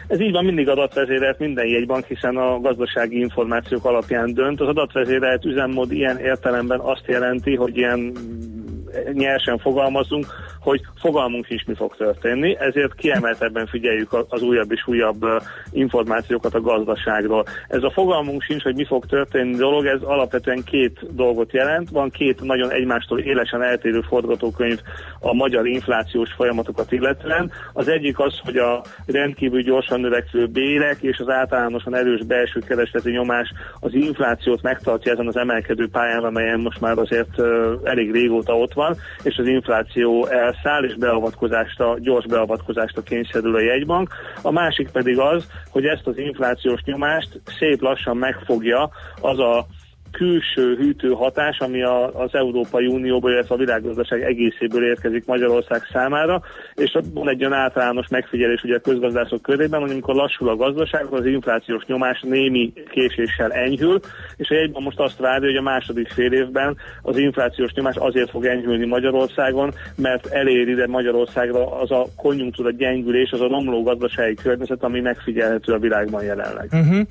Ez 0.08 0.20
így 0.20 0.31
van, 0.31 0.46
mindig 0.46 0.70
adatvezérelt 0.70 1.39
minden 1.39 1.67
jegybank, 1.67 2.05
hiszen 2.05 2.38
a 2.38 2.60
gazdasági 2.60 3.20
információk 3.20 3.86
alapján 3.86 4.34
dönt. 4.34 4.62
Az 4.62 4.67
adatvezérelt 4.67 5.46
üzemmód 5.46 5.91
ilyen 5.91 6.17
értelemben 6.17 6.79
azt 6.79 7.03
jelenti, 7.05 7.55
hogy 7.55 7.77
ilyen 7.77 8.13
nyersen 9.13 9.58
fogalmazunk, 9.58 10.25
hogy 10.62 10.82
fogalmunk 11.00 11.50
is 11.50 11.63
mi 11.63 11.74
fog 11.75 11.96
történni, 11.96 12.58
ezért 12.60 12.96
kiemeltebben 12.96 13.68
figyeljük 13.68 14.25
az 14.30 14.41
újabb 14.41 14.72
és 14.72 14.88
újabb 14.88 15.25
információkat 15.72 16.53
a 16.53 16.62
gazdaságról. 16.62 17.46
Ez 17.68 17.84
a 17.84 17.91
fogalmunk 17.91 18.41
sincs, 18.41 18.63
hogy 18.63 18.75
mi 18.75 18.86
fog 18.86 19.06
történni 19.06 19.56
dolog, 19.56 19.86
ez 19.86 20.01
alapvetően 20.01 20.63
két 20.63 21.15
dolgot 21.15 21.53
jelent. 21.53 21.89
Van 21.89 22.10
két 22.10 22.41
nagyon 22.41 22.72
egymástól 22.72 23.20
élesen 23.20 23.62
eltérő 23.63 24.01
forgatókönyv 24.01 24.80
a 25.20 25.34
magyar 25.34 25.68
inflációs 25.68 26.34
folyamatokat 26.34 26.91
illetően. 26.91 27.51
Az 27.74 27.88
egyik 27.88 28.20
az, 28.20 28.39
hogy 28.44 28.58
a 28.58 28.84
rendkívül 29.06 29.62
gyorsan 29.62 30.00
növekvő 30.00 30.46
bérek 30.46 30.98
és 31.01 31.18
az 31.18 31.30
általánosan 31.30 31.96
erős 31.96 32.24
belső 32.24 32.60
keresleti 32.60 33.12
nyomás 33.12 33.53
az 33.80 33.94
inflációt 33.94 34.62
megtartja 34.62 35.12
ezen 35.12 35.27
az 35.27 35.38
emelkedő 35.38 35.88
pályán, 35.89 36.24
amelyen 36.24 36.60
most 36.60 36.82
már 36.82 36.98
azért 36.98 37.41
elég 37.84 38.12
régóta 38.12 38.58
ott 38.58 38.74
van, 38.74 38.96
és 39.24 39.38
az 39.38 39.48
infláció 39.48 40.27
el 40.27 40.50
elszáll, 40.51 40.84
és 40.84 40.96
beavatkozásra, 40.96 42.00
gyors 42.00 42.25
beavatkozásra 42.25 43.01
kényszerül 43.01 43.55
a 43.55 43.60
jegybank. 43.60 44.13
A 44.41 44.51
másik 44.51 44.89
pedig 44.89 45.20
az, 45.20 45.46
hogy 45.70 45.86
ezt 45.86 46.08
az 46.08 46.17
inflációs 46.17 46.81
nyomást 46.84 47.41
szép 47.60 47.81
lassan 47.81 48.17
megfogja 48.17 48.89
az 49.22 49.39
a 49.39 49.65
külső 50.12 50.75
hűtő 50.75 51.10
hatás, 51.10 51.58
ami 51.58 51.84
a, 51.84 52.22
az 52.22 52.30
Európai 52.34 52.86
Unióból, 52.86 53.32
illetve 53.32 53.56
a 53.56 53.58
világgazdaság 53.58 54.22
egészéből 54.22 54.86
érkezik 54.86 55.25
Magyarország 55.25 55.82
számára, 55.91 56.41
és 56.75 56.98
van 57.13 57.30
egy 57.30 57.46
olyan 57.46 57.60
általános 57.60 58.08
megfigyelés 58.08 58.63
ugye 58.63 58.75
a 58.75 58.80
közgazdászok 58.80 59.41
körében, 59.41 59.82
hogy 59.82 59.91
amikor 59.91 60.15
lassul 60.15 60.50
a 60.50 60.56
gazdaság, 60.56 61.06
az 61.06 61.25
inflációs 61.25 61.86
nyomás 61.86 62.22
némi 62.22 62.74
késéssel 62.89 63.51
enyhül, 63.51 64.00
és 64.38 64.50
a 64.50 64.53
jegyben 64.53 64.84
most 64.84 65.00
azt 65.00 65.18
várja, 65.18 65.48
hogy 65.48 65.58
a 65.58 65.62
második 65.62 66.08
fél 66.08 66.32
évben 66.32 66.77
az 67.01 67.18
inflációs 67.18 67.72
nyomás 67.74 67.96
azért 67.96 68.30
fog 68.30 68.46
enyhülni 68.46 68.86
Magyarországon, 68.86 69.74
mert 69.96 70.25
elér 70.25 70.68
ide 70.68 70.88
Magyarországra 70.88 71.80
az 71.80 71.91
a 71.91 72.06
konjunktúra 72.15 72.72
gyengülés, 72.72 73.32
az 73.32 73.41
a 73.41 73.48
romló 73.48 73.84
gazdasági 73.84 74.34
környezet, 74.34 74.84
ami 74.84 75.00
megfigyelhető 75.00 75.74
a 75.74 75.80
világban 75.80 76.24
jelenleg. 76.24 76.69
Uh-huh. 76.71 77.08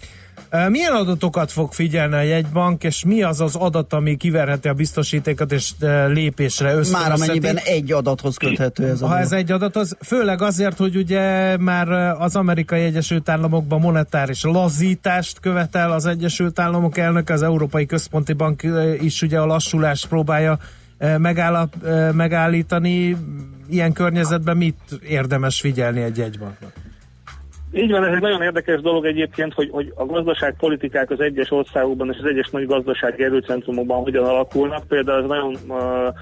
Milyen 0.68 0.92
adatokat 0.92 1.52
fog 1.52 1.72
figyelni 1.72 2.14
a 2.14 2.20
jegybank, 2.20 2.84
és 2.84 3.04
mi 3.04 3.22
az 3.22 3.40
az 3.40 3.56
adat, 3.56 3.92
ami 3.92 4.16
kiverheti 4.16 4.68
a 4.68 4.72
biztosítékat 4.72 5.52
és 5.52 5.72
lépésre 6.06 6.74
ösztönözheti? 6.74 7.10
Már 7.10 7.12
amennyiben 7.12 7.56
egy 7.56 7.92
adathoz 7.92 8.36
köthető 8.36 8.88
ez 8.88 9.02
a 9.02 9.06
Ha 9.06 9.18
ez 9.18 9.32
egy 9.32 9.50
adat, 9.50 9.76
az 9.76 9.96
főleg 10.00 10.42
azért, 10.42 10.76
hogy 10.76 10.96
ugye 10.96 11.56
már 11.56 11.88
az 12.18 12.36
amerikai 12.36 12.80
Egyesült 12.80 13.28
Államokban 13.28 13.80
monetáris 13.80 14.42
lazítást 14.42 15.40
követel 15.40 15.92
az 15.92 16.06
Egyesült 16.06 16.58
Államok 16.58 16.98
elnök, 16.98 17.28
az 17.28 17.42
Európai 17.42 17.86
Központi 17.86 18.32
Bank 18.32 18.62
is 19.00 19.22
ugye 19.22 19.38
a 19.38 19.46
lassulást 19.46 20.08
próbálja 20.08 20.58
megállap, 21.18 21.74
megállítani. 22.12 23.16
Ilyen 23.68 23.92
környezetben 23.92 24.56
mit 24.56 24.78
érdemes 25.08 25.60
figyelni 25.60 26.00
egy 26.00 26.16
jegybanknak? 26.16 26.72
Így 27.72 27.90
van, 27.90 28.04
ez 28.04 28.14
egy 28.14 28.20
nagyon 28.20 28.42
érdekes 28.42 28.80
dolog 28.80 29.04
egyébként, 29.04 29.54
hogy, 29.54 29.68
hogy 29.70 29.92
a 29.96 30.06
gazdaságpolitikák 30.06 31.10
az 31.10 31.20
egyes 31.20 31.50
országokban 31.50 32.10
és 32.10 32.18
az 32.18 32.28
egyes 32.28 32.48
nagy 32.48 32.66
gazdasági 32.66 33.24
erőcentrumokban 33.24 34.02
hogyan 34.02 34.24
alakulnak. 34.24 34.86
Például 34.88 35.22
ez 35.22 35.28
nagyon 35.28 35.56
uh, 35.68 36.14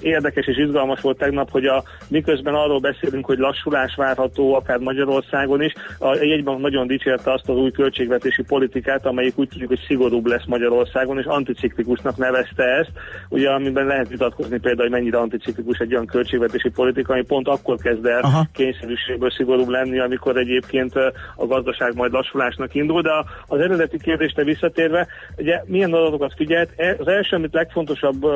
érdekes 0.00 0.46
és 0.46 0.56
izgalmas 0.56 1.00
volt 1.00 1.18
tegnap, 1.18 1.50
hogy 1.50 1.66
a, 1.66 1.82
miközben 2.08 2.54
arról 2.54 2.78
beszélünk, 2.78 3.26
hogy 3.26 3.38
lassulás 3.38 3.94
várható 3.94 4.54
akár 4.54 4.78
Magyarországon 4.78 5.62
is, 5.62 5.72
a 5.98 6.14
jegyben 6.14 6.60
nagyon 6.60 6.86
dicsérte 6.86 7.32
azt 7.32 7.48
az 7.48 7.56
új 7.56 7.70
költségvetési 7.70 8.42
politikát, 8.42 9.06
amelyik 9.06 9.38
úgy 9.38 9.48
tudjuk, 9.48 9.68
hogy 9.68 9.84
szigorúbb 9.86 10.26
lesz 10.26 10.44
Magyarországon, 10.46 11.18
és 11.18 11.24
anticiklikusnak 11.24 12.16
nevezte 12.16 12.64
ezt, 12.64 12.90
ugye 13.28 13.50
amiben 13.50 13.86
lehet 13.86 14.08
vitatkozni 14.08 14.58
például, 14.58 14.88
hogy 14.88 14.98
mennyire 14.98 15.18
anticiklikus 15.18 15.78
egy 15.78 15.92
olyan 15.92 16.06
költségvetési 16.06 16.68
politika, 16.68 17.12
ami 17.12 17.24
pont 17.24 17.48
akkor 17.48 17.76
kezd 17.76 18.06
el 18.06 18.20
Aha. 18.20 18.46
kényszerűségből 18.52 19.30
szigorúbb 19.30 19.68
lenni, 19.68 19.98
amikor 19.98 20.36
egyébként 20.36 20.95
a 21.36 21.46
gazdaság 21.46 21.94
majd 21.94 22.12
lassulásnak 22.12 22.74
indul, 22.74 23.02
de 23.02 23.10
az 23.46 23.60
eredeti 23.60 23.98
kérdésre 23.98 24.44
visszatérve, 24.44 25.06
ugye 25.36 25.62
milyen 25.66 25.92
adatokat 25.92 26.32
figyelt? 26.36 26.70
E, 26.76 26.96
az 26.98 27.08
első, 27.08 27.36
amit 27.36 27.54
legfontosabb 27.54 28.26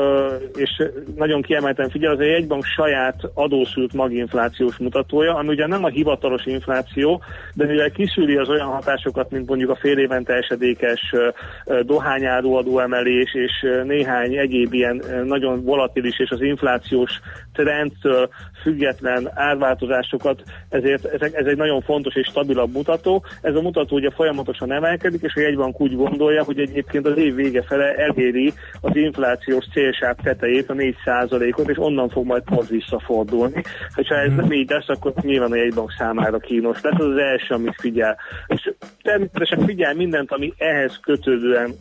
és 0.55 0.83
nagyon 1.16 1.42
kiemelten 1.42 1.90
figyel, 1.90 2.12
az 2.12 2.18
a 2.18 2.25
jegybank 2.25 2.64
saját 2.64 3.20
adószült 3.35 3.92
maginflációs 3.92 4.77
mutatója, 4.77 5.35
ami 5.35 5.49
ugye 5.49 5.66
nem 5.66 5.85
a 5.85 5.88
hivatalos 5.88 6.46
infláció, 6.46 7.23
de 7.55 7.66
mivel 7.66 7.90
kiszűri 7.90 8.37
az 8.37 8.49
olyan 8.49 8.68
hatásokat, 8.68 9.31
mint 9.31 9.49
mondjuk 9.49 9.70
a 9.70 9.77
fél 9.77 9.99
évente 9.99 10.33
esedékes 10.33 11.14
dohányáró 11.83 12.57
adóemelés 12.57 13.35
és 13.35 13.66
néhány 13.85 14.37
egyéb 14.37 14.73
ilyen 14.73 15.03
nagyon 15.25 15.64
volatilis 15.64 16.18
és 16.18 16.31
az 16.31 16.42
inflációs 16.42 17.20
trendtől 17.62 18.29
független 18.62 19.31
árváltozásokat, 19.35 20.42
ezért 20.68 21.05
ez, 21.05 21.33
ez 21.33 21.46
egy 21.46 21.57
nagyon 21.57 21.81
fontos 21.81 22.14
és 22.14 22.27
stabilabb 22.27 22.73
mutató. 22.73 23.25
Ez 23.42 23.55
a 23.55 23.61
mutató 23.61 23.96
ugye 23.96 24.11
folyamatosan 24.11 24.73
emelkedik, 24.73 25.23
és 25.23 25.35
a 25.35 25.40
jegybank 25.40 25.81
úgy 25.81 25.96
gondolja, 25.96 26.44
hogy 26.44 26.59
egyébként 26.59 27.07
az 27.07 27.16
év 27.16 27.35
vége 27.35 27.62
fele 27.62 27.94
eléri 27.94 28.53
az 28.81 28.96
inflációs 28.96 29.64
célsáv 29.73 30.16
tetejét, 30.23 30.70
a 30.70 30.75
4%-ot, 30.75 31.68
és 31.68 31.79
onnan 31.79 32.09
fog 32.09 32.27
majd 32.27 32.42
pont 32.42 32.68
visszafordulni. 32.68 33.62
Ha 33.94 34.14
ez 34.16 34.33
nem 34.37 34.53
így 34.53 34.70
lesz, 34.70 34.88
akkor 34.88 35.12
nyilván 35.20 35.53
a 35.53 35.57
jegybank 35.57 35.92
számára 35.99 36.38
kínos 36.38 36.81
lesz. 36.83 36.94
Ez 36.99 37.07
az 37.07 37.16
első, 37.16 37.55
amit 37.55 37.81
figyel. 37.81 38.16
És 38.46 38.73
természetesen 39.03 39.64
figyel 39.66 39.94
mindent, 39.94 40.33
ami 40.33 40.53
ehhez 40.57 40.99
kötődően 41.03 41.75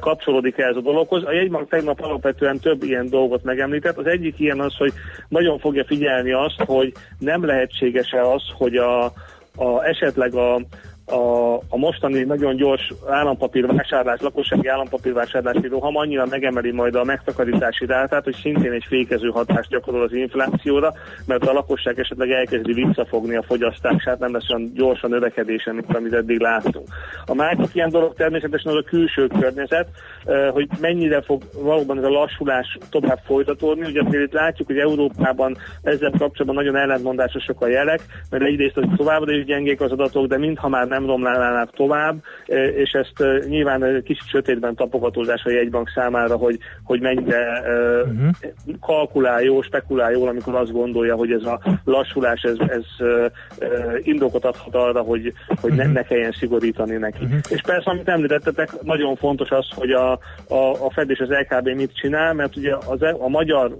kapcsolódik 0.00 0.58
ez 0.58 0.76
a 0.76 0.80
dologhoz. 0.80 1.24
A 1.24 1.32
jegybank 1.32 1.68
tegnap 1.68 2.00
alapvetően 2.00 2.58
több 2.58 2.82
ilyen 2.82 3.08
dolgot 3.08 3.42
megemlített. 3.42 3.96
Az 3.96 4.06
egyik 4.06 4.38
ilyen 4.38 4.60
az, 4.60 4.76
hogy 4.76 4.92
nagyon 5.28 5.58
fogja 5.58 5.84
figyelni 5.84 6.32
azt, 6.32 6.62
hogy 6.66 6.92
nem 7.18 7.44
lehetséges-e 7.44 8.30
az, 8.30 8.42
hogy 8.52 8.76
a, 8.76 9.04
a, 9.56 9.84
esetleg 9.84 10.34
a, 10.34 10.60
a, 11.06 11.54
a 11.54 11.76
mostani 11.76 12.22
nagyon 12.22 12.56
gyors 12.56 12.92
állampapírvásárlás, 13.08 14.20
lakossági 14.20 14.68
állampapírvásárlási 14.68 15.68
roham 15.68 15.96
annyira 15.96 16.26
megemeli 16.26 16.72
majd 16.72 16.94
a 16.94 17.04
megtakarítási 17.04 17.86
rátát, 17.86 18.24
hogy 18.24 18.36
szintén 18.42 18.72
egy 18.72 18.84
fékező 18.88 19.28
hatást 19.28 19.68
gyakorol 19.68 20.02
az 20.02 20.12
inflációra, 20.12 20.92
mert 21.26 21.46
a 21.46 21.52
lakosság 21.52 21.98
esetleg 21.98 22.30
elkezdi 22.30 22.72
visszafogni 22.72 23.36
a 23.36 23.42
fogyasztását, 23.42 24.18
nem 24.18 24.32
lesz 24.32 24.50
olyan 24.50 24.72
gyorsan 24.74 25.10
növekedése, 25.10 25.72
mint 25.72 25.96
amit 25.96 26.12
eddig 26.12 26.40
láttunk. 26.40 26.88
A 27.26 27.34
másik 27.34 27.74
ilyen 27.74 27.90
dolog 27.90 28.14
természetesen 28.14 28.72
az 28.72 28.78
a 28.78 28.88
külső 28.88 29.26
környezet, 29.26 29.88
hogy 30.52 30.68
mennyire 30.80 31.22
fog 31.22 31.42
valóban 31.62 31.98
ez 31.98 32.04
a 32.04 32.08
lassulás 32.08 32.78
tovább 32.90 33.20
folytatódni. 33.24 33.86
Ugye 33.86 34.22
itt 34.22 34.32
látjuk, 34.32 34.66
hogy 34.66 34.78
Európában 34.78 35.56
ezzel 35.82 36.10
kapcsolatban 36.10 36.64
nagyon 36.64 36.76
ellentmondásosak 36.76 37.60
a 37.60 37.66
jelek, 37.66 38.00
mert 38.30 38.44
egyrészt 38.44 38.76
az 38.76 38.84
továbbra 38.96 39.32
is 39.32 39.44
gyengék 39.44 39.80
az 39.80 39.90
adatok, 39.90 40.26
de 40.26 40.38
mintha 40.38 40.68
már 40.68 40.92
nem 40.94 41.06
romlánának 41.06 41.70
tovább, 41.70 42.22
e, 42.46 42.64
és 42.64 42.90
ezt 42.90 43.20
e, 43.20 43.38
nyilván 43.48 44.02
kicsit 44.04 44.28
sötétben 44.28 44.74
tapogatózás 44.74 45.44
a 45.44 45.50
jegybank 45.50 45.90
számára, 45.94 46.36
hogy, 46.36 46.58
hogy 46.82 47.00
mennyire 47.00 47.62
uh-huh. 48.04 48.30
kalkulál 48.80 49.42
jó, 49.42 49.62
spekulál 49.62 50.12
jól, 50.12 50.28
amikor 50.28 50.54
azt 50.54 50.72
gondolja, 50.72 51.14
hogy 51.14 51.32
ez 51.32 51.44
a 51.44 51.60
lassulás, 51.84 52.42
ez, 52.42 52.56
ez 52.68 52.84
indokot 54.02 54.44
adhat 54.44 54.74
arra, 54.74 55.00
hogy, 55.00 55.32
hogy 55.60 55.72
ne, 55.72 55.86
ne 55.86 56.02
kelljen 56.02 56.32
szigorítani 56.32 56.96
neki. 56.96 57.24
Uh-huh. 57.24 57.38
És 57.48 57.60
persze, 57.60 57.90
amit 57.90 58.08
említettetek, 58.08 58.82
nagyon 58.82 59.16
fontos 59.16 59.50
az, 59.50 59.66
hogy 59.74 59.90
a, 59.90 60.12
a, 60.48 60.84
a 60.84 60.90
Fed 60.94 61.10
és 61.10 61.18
az 61.18 61.28
LKB 61.28 61.68
mit 61.68 61.96
csinál, 61.96 62.34
mert 62.34 62.56
ugye 62.56 62.74
az, 62.86 63.02
a 63.18 63.28
magyar 63.28 63.78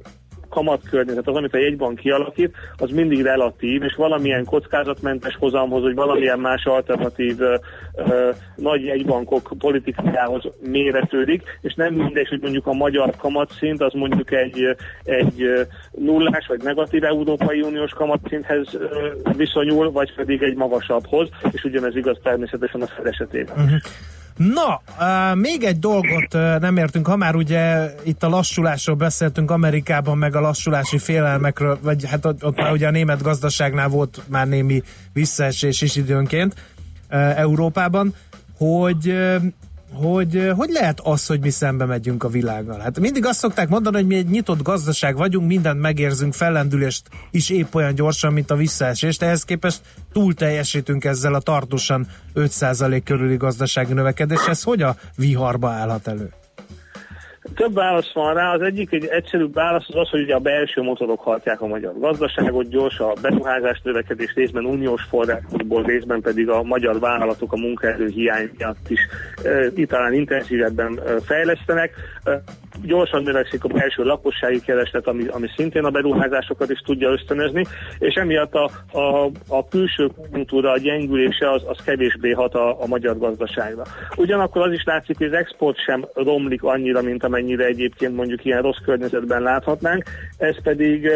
kamatkörnyezet, 0.54 1.28
az, 1.28 1.36
amit 1.36 1.54
a 1.54 1.58
jegybank 1.58 1.98
kialakít, 1.98 2.56
az 2.76 2.90
mindig 2.90 3.22
relatív, 3.22 3.82
és 3.82 3.94
valamilyen 3.94 4.44
kockázatmentes 4.44 5.36
hozamhoz, 5.36 5.82
vagy 5.82 5.94
valamilyen 5.94 6.38
más 6.38 6.64
alternatív 6.64 7.40
ö, 7.40 7.56
ö, 7.94 8.30
nagy 8.56 8.84
jegybankok 8.84 9.52
politikájához 9.58 10.42
méretődik, 10.60 11.42
és 11.60 11.74
nem 11.74 11.94
mindegy, 11.94 12.28
hogy 12.28 12.40
mondjuk 12.40 12.66
a 12.66 12.72
magyar 12.72 13.16
kamatszint 13.16 13.80
az 13.82 13.92
mondjuk 13.92 14.32
egy, 14.32 14.76
egy 15.04 15.66
nullás 15.90 16.46
vagy 16.46 16.62
negatív 16.62 17.04
Európai 17.04 17.60
Uniós 17.60 17.92
kamatszinthez 17.92 18.78
viszonyul, 19.36 19.90
vagy 19.90 20.14
pedig 20.14 20.42
egy 20.42 20.56
magasabbhoz, 20.56 21.28
és 21.50 21.64
ugyanez 21.64 21.96
igaz 21.96 22.18
természetesen 22.22 22.80
a 22.80 22.86
Fed 22.86 23.06
esetében. 23.06 23.56
Uh-huh. 23.56 23.78
Na, 24.36 24.80
még 25.34 25.64
egy 25.64 25.78
dolgot 25.78 26.32
nem 26.60 26.76
értünk, 26.76 27.06
ha 27.06 27.16
már 27.16 27.34
ugye 27.34 27.94
itt 28.02 28.22
a 28.22 28.28
lassulásról 28.28 28.96
beszéltünk 28.96 29.50
Amerikában, 29.50 30.18
meg 30.18 30.36
a 30.36 30.40
lassulási 30.40 30.98
félelmekről, 30.98 31.78
vagy 31.82 32.08
hát 32.08 32.24
ott, 32.24 32.56
már 32.56 32.72
ugye 32.72 32.86
a 32.86 32.90
német 32.90 33.22
gazdaságnál 33.22 33.88
volt 33.88 34.22
már 34.26 34.48
némi 34.48 34.82
visszaesés 35.12 35.80
is 35.80 35.96
időnként 35.96 36.54
Európában, 37.36 38.14
hogy 38.56 39.14
hogy 39.94 40.52
hogy 40.56 40.70
lehet 40.70 41.00
az, 41.00 41.26
hogy 41.26 41.40
mi 41.40 41.50
szembe 41.50 41.84
megyünk 41.84 42.24
a 42.24 42.28
világgal? 42.28 42.78
Hát 42.78 43.00
mindig 43.00 43.26
azt 43.26 43.38
szokták 43.38 43.68
mondani, 43.68 43.96
hogy 43.96 44.06
mi 44.06 44.16
egy 44.16 44.28
nyitott 44.28 44.62
gazdaság 44.62 45.16
vagyunk, 45.16 45.46
mindent 45.46 45.80
megérzünk, 45.80 46.34
fellendülést 46.34 47.08
is 47.30 47.50
épp 47.50 47.74
olyan 47.74 47.94
gyorsan, 47.94 48.32
mint 48.32 48.50
a 48.50 48.56
visszaesést, 48.56 49.22
ehhez 49.22 49.44
képest 49.44 49.80
túl 50.12 50.34
teljesítünk 50.34 51.04
ezzel 51.04 51.34
a 51.34 51.40
tartósan 51.40 52.06
5% 52.34 53.00
körüli 53.04 53.36
gazdasági 53.36 53.92
növekedés. 53.92 54.40
Hogy 54.62 54.82
a 54.82 54.96
viharba 55.16 55.70
állhat 55.70 56.06
elő? 56.06 56.32
Több 57.54 57.74
válasz 57.74 58.12
van 58.12 58.34
rá. 58.34 58.52
Az 58.54 58.60
egyik 58.60 58.92
egy 58.92 59.06
egyszerű 59.06 59.46
válasz 59.52 59.88
az 59.88 59.96
az, 59.96 60.08
hogy 60.08 60.22
ugye 60.22 60.34
a 60.34 60.38
belső 60.38 60.82
motorok 60.82 61.20
hajtják 61.20 61.60
a 61.60 61.66
magyar 61.66 61.98
gazdaságot, 61.98 62.68
gyors 62.68 62.98
a 62.98 63.12
beruházás 63.20 63.80
növekedés 63.82 64.34
részben 64.34 64.64
uniós 64.64 65.02
forrásokból, 65.02 65.82
részben 65.82 66.20
pedig 66.20 66.48
a 66.48 66.62
magyar 66.62 66.98
vállalatok 66.98 67.52
a 67.52 67.56
munkaerő 67.56 68.08
hiány 68.08 68.50
miatt 68.58 68.88
is 68.88 69.00
e, 69.44 69.86
talán 69.86 70.12
intenzívebben 70.12 70.98
e, 70.98 71.20
fejlesztenek. 71.20 71.94
E, 72.24 72.42
gyorsan 72.82 73.22
növekszik 73.22 73.64
a 73.64 73.68
belső 73.68 74.02
lakossági 74.02 74.60
kereslet, 74.60 75.06
ami, 75.06 75.26
ami 75.26 75.46
szintén 75.56 75.84
a 75.84 75.90
beruházásokat 75.90 76.70
is 76.70 76.78
tudja 76.78 77.10
ösztönözni, 77.10 77.64
és 77.98 78.14
emiatt 78.14 78.54
a, 78.54 78.70
a, 78.98 79.30
a 79.48 79.68
külső 79.68 80.10
kultúra, 80.32 80.70
a 80.70 80.78
gyengülése 80.78 81.50
az, 81.50 81.62
az 81.66 81.78
kevésbé 81.84 82.30
hat 82.30 82.54
a, 82.54 82.82
a 82.82 82.86
magyar 82.86 83.18
gazdaságra. 83.18 83.82
Ugyanakkor 84.16 84.66
az 84.66 84.72
is 84.72 84.84
látszik, 84.84 85.16
hogy 85.16 85.26
az 85.26 85.32
export 85.32 85.76
sem 85.84 86.06
romlik 86.14 86.62
annyira, 86.62 87.02
mint 87.02 87.24
amennyire 87.24 87.64
egyébként 87.64 88.16
mondjuk 88.16 88.44
ilyen 88.44 88.62
rossz 88.62 88.82
környezetben 88.84 89.42
láthatnánk, 89.42 90.04
ez 90.38 90.62
pedig 90.62 91.10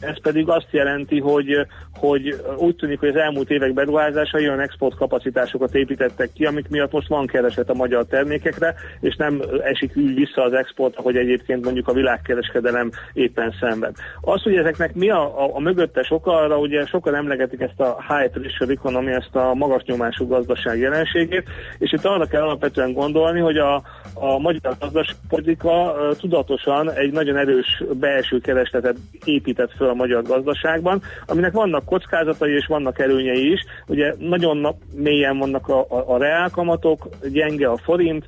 ez 0.00 0.20
pedig 0.22 0.48
azt 0.48 0.68
jelenti, 0.70 1.20
hogy, 1.20 1.66
hogy 1.96 2.36
úgy 2.56 2.76
tűnik, 2.76 2.98
hogy 3.00 3.08
az 3.08 3.16
elmúlt 3.16 3.50
évek 3.50 3.74
beruházásai 3.74 4.48
olyan 4.48 4.60
export 4.60 4.96
kapacitásokat 4.96 5.74
építettek 5.74 6.32
ki, 6.32 6.44
amik 6.44 6.68
miatt 6.68 6.92
most 6.92 7.08
van 7.08 7.26
kereset 7.26 7.70
a 7.70 7.74
magyar 7.74 8.04
termékekre, 8.06 8.74
és 9.00 9.16
nem 9.16 9.42
esik 9.62 9.96
úgy 9.96 10.14
vissza 10.14 10.42
az 10.42 10.52
export, 10.52 10.96
ahogy 10.96 11.16
egyébként 11.16 11.64
mondjuk 11.64 11.88
a 11.88 11.92
világkereskedelem 11.92 12.90
éppen 13.12 13.54
szenved. 13.60 13.94
Az, 14.20 14.42
hogy 14.42 14.54
ezeknek 14.54 14.94
mi 14.94 15.10
a, 15.10 15.44
a, 15.44 15.50
a 15.54 15.60
mögöttes 15.60 16.10
oka, 16.10 16.32
arra 16.32 16.58
ugye 16.58 16.86
sokan 16.86 17.14
emlegetik 17.14 17.60
ezt 17.60 17.80
a 17.80 18.04
high 18.08 18.30
pressure 18.30 18.72
economy, 18.72 19.12
ezt 19.12 19.34
a 19.34 19.54
magas 19.54 19.82
nyomású 19.82 20.26
gazdaság 20.26 20.78
jelenségét, 20.78 21.48
és 21.78 21.92
itt 21.92 22.04
arra 22.04 22.26
kell 22.26 22.42
alapvetően 22.42 22.92
gondolni, 22.92 23.40
hogy 23.40 23.56
a, 23.56 23.74
a 24.14 24.38
magyar 24.38 24.76
gazdaságpolitika 24.80 25.94
tudatosan 26.18 26.90
egy 26.92 27.12
nagyon 27.12 27.36
erős 27.36 27.82
belső 27.92 28.38
keresletet 28.38 28.96
épített 29.24 29.72
föl 29.76 29.88
a 29.88 29.94
magyar 29.94 30.22
gazdaságban, 30.22 31.02
aminek 31.26 31.52
vannak 31.52 31.84
kockázatai 31.86 32.54
és 32.54 32.66
vannak 32.66 32.98
előnyei 32.98 33.52
is. 33.52 33.60
Ugye 33.86 34.14
nagyon 34.18 34.76
mélyen 34.94 35.38
vannak 35.38 35.68
a, 35.68 35.80
a, 35.88 36.14
a 36.14 36.18
reálkamatok, 36.18 37.08
gyenge 37.32 37.68
a 37.68 37.76
forint, 37.76 38.24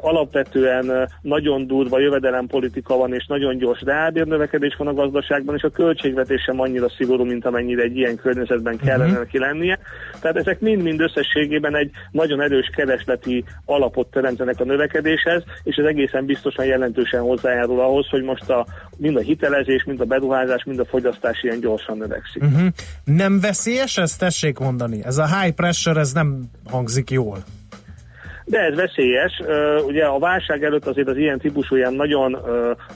alapvetően 0.00 1.08
nagyon 1.20 1.66
durva 1.66 2.00
jövedelempolitika 2.00 2.96
van, 2.96 3.14
és 3.14 3.26
nagyon 3.26 3.56
gyors 3.56 3.80
reálbérnövekedés 3.80 4.74
van 4.78 4.86
a 4.86 4.94
gazdaságban, 4.94 5.54
és 5.54 5.62
a 5.62 5.70
költségvetés 5.70 6.42
sem 6.42 6.60
annyira 6.60 6.88
szigorú, 6.88 7.24
mint 7.24 7.46
amennyire 7.46 7.82
egy 7.82 7.96
ilyen 7.96 8.16
környezetben 8.16 8.76
kellene 8.76 9.04
uh-huh. 9.04 9.18
neki 9.18 9.38
lennie. 9.38 9.78
Tehát 10.20 10.36
ezek 10.36 10.60
mind-mind 10.60 11.00
összességében 11.00 11.76
egy 11.76 11.90
nagyon 12.10 12.40
erős 12.40 12.70
keresleti 12.76 13.44
alapot 13.64 14.10
teremtenek 14.10 14.60
a 14.60 14.64
növekedéshez, 14.64 15.42
és 15.62 15.76
ez 15.76 15.84
egészen 15.84 16.24
biztosan 16.24 16.64
jelentősen 16.64 17.20
hozzájárul 17.20 17.80
ahhoz, 17.80 18.08
hogy 18.08 18.22
most 18.22 18.50
a, 18.50 18.66
mind 18.96 19.16
a 19.16 19.20
hitelezés, 19.20 19.84
mind 19.84 20.00
a 20.00 20.04
beruházás, 20.04 20.64
mind 20.64 20.78
a 20.78 20.84
fogyasztás 20.84 21.42
ilyen 21.42 21.60
gyorsan 21.60 21.96
növekszik. 21.96 22.42
Uh-huh. 22.42 22.66
Nem 23.04 23.40
veszélyes, 23.40 23.96
ezt 23.96 24.18
tessék 24.18 24.58
mondani. 24.58 25.04
Ez 25.04 25.18
a 25.18 25.40
high 25.40 25.54
pressure, 25.54 26.00
ez 26.00 26.12
nem 26.12 26.50
hangzik 26.70 27.10
jól. 27.10 27.44
De 28.44 28.58
ez 28.58 28.74
veszélyes. 28.74 29.40
Ugye 29.86 30.04
a 30.04 30.18
válság 30.18 30.64
előtt 30.64 30.86
azért 30.86 31.08
az 31.08 31.16
ilyen 31.16 31.38
típusú 31.38 31.76
ilyen 31.76 31.94
nagyon 31.94 32.38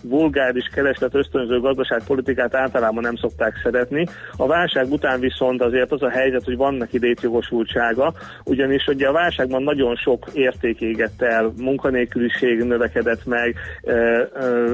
vulgáris 0.02 0.68
kereslet 0.74 1.14
ösztönző 1.14 1.60
gazdaságpolitikát 1.60 2.54
általában 2.54 3.02
nem 3.02 3.16
szokták 3.16 3.60
szeretni. 3.62 4.06
A 4.36 4.46
válság 4.46 4.92
után 4.92 5.20
viszont 5.20 5.62
azért 5.62 5.92
az 5.92 6.02
a 6.02 6.10
helyzet, 6.10 6.44
hogy 6.44 6.56
van 6.56 6.74
neki 6.74 6.98
létjogosultsága, 6.98 8.12
ugyanis 8.44 8.86
ugye 8.86 9.08
a 9.08 9.12
válságban 9.12 9.62
nagyon 9.62 9.96
sok 9.96 10.26
érték 10.32 10.80
égett 10.80 11.22
el, 11.22 11.52
munkanélküliség 11.56 12.62
növekedett 12.62 13.24
meg, 13.24 13.54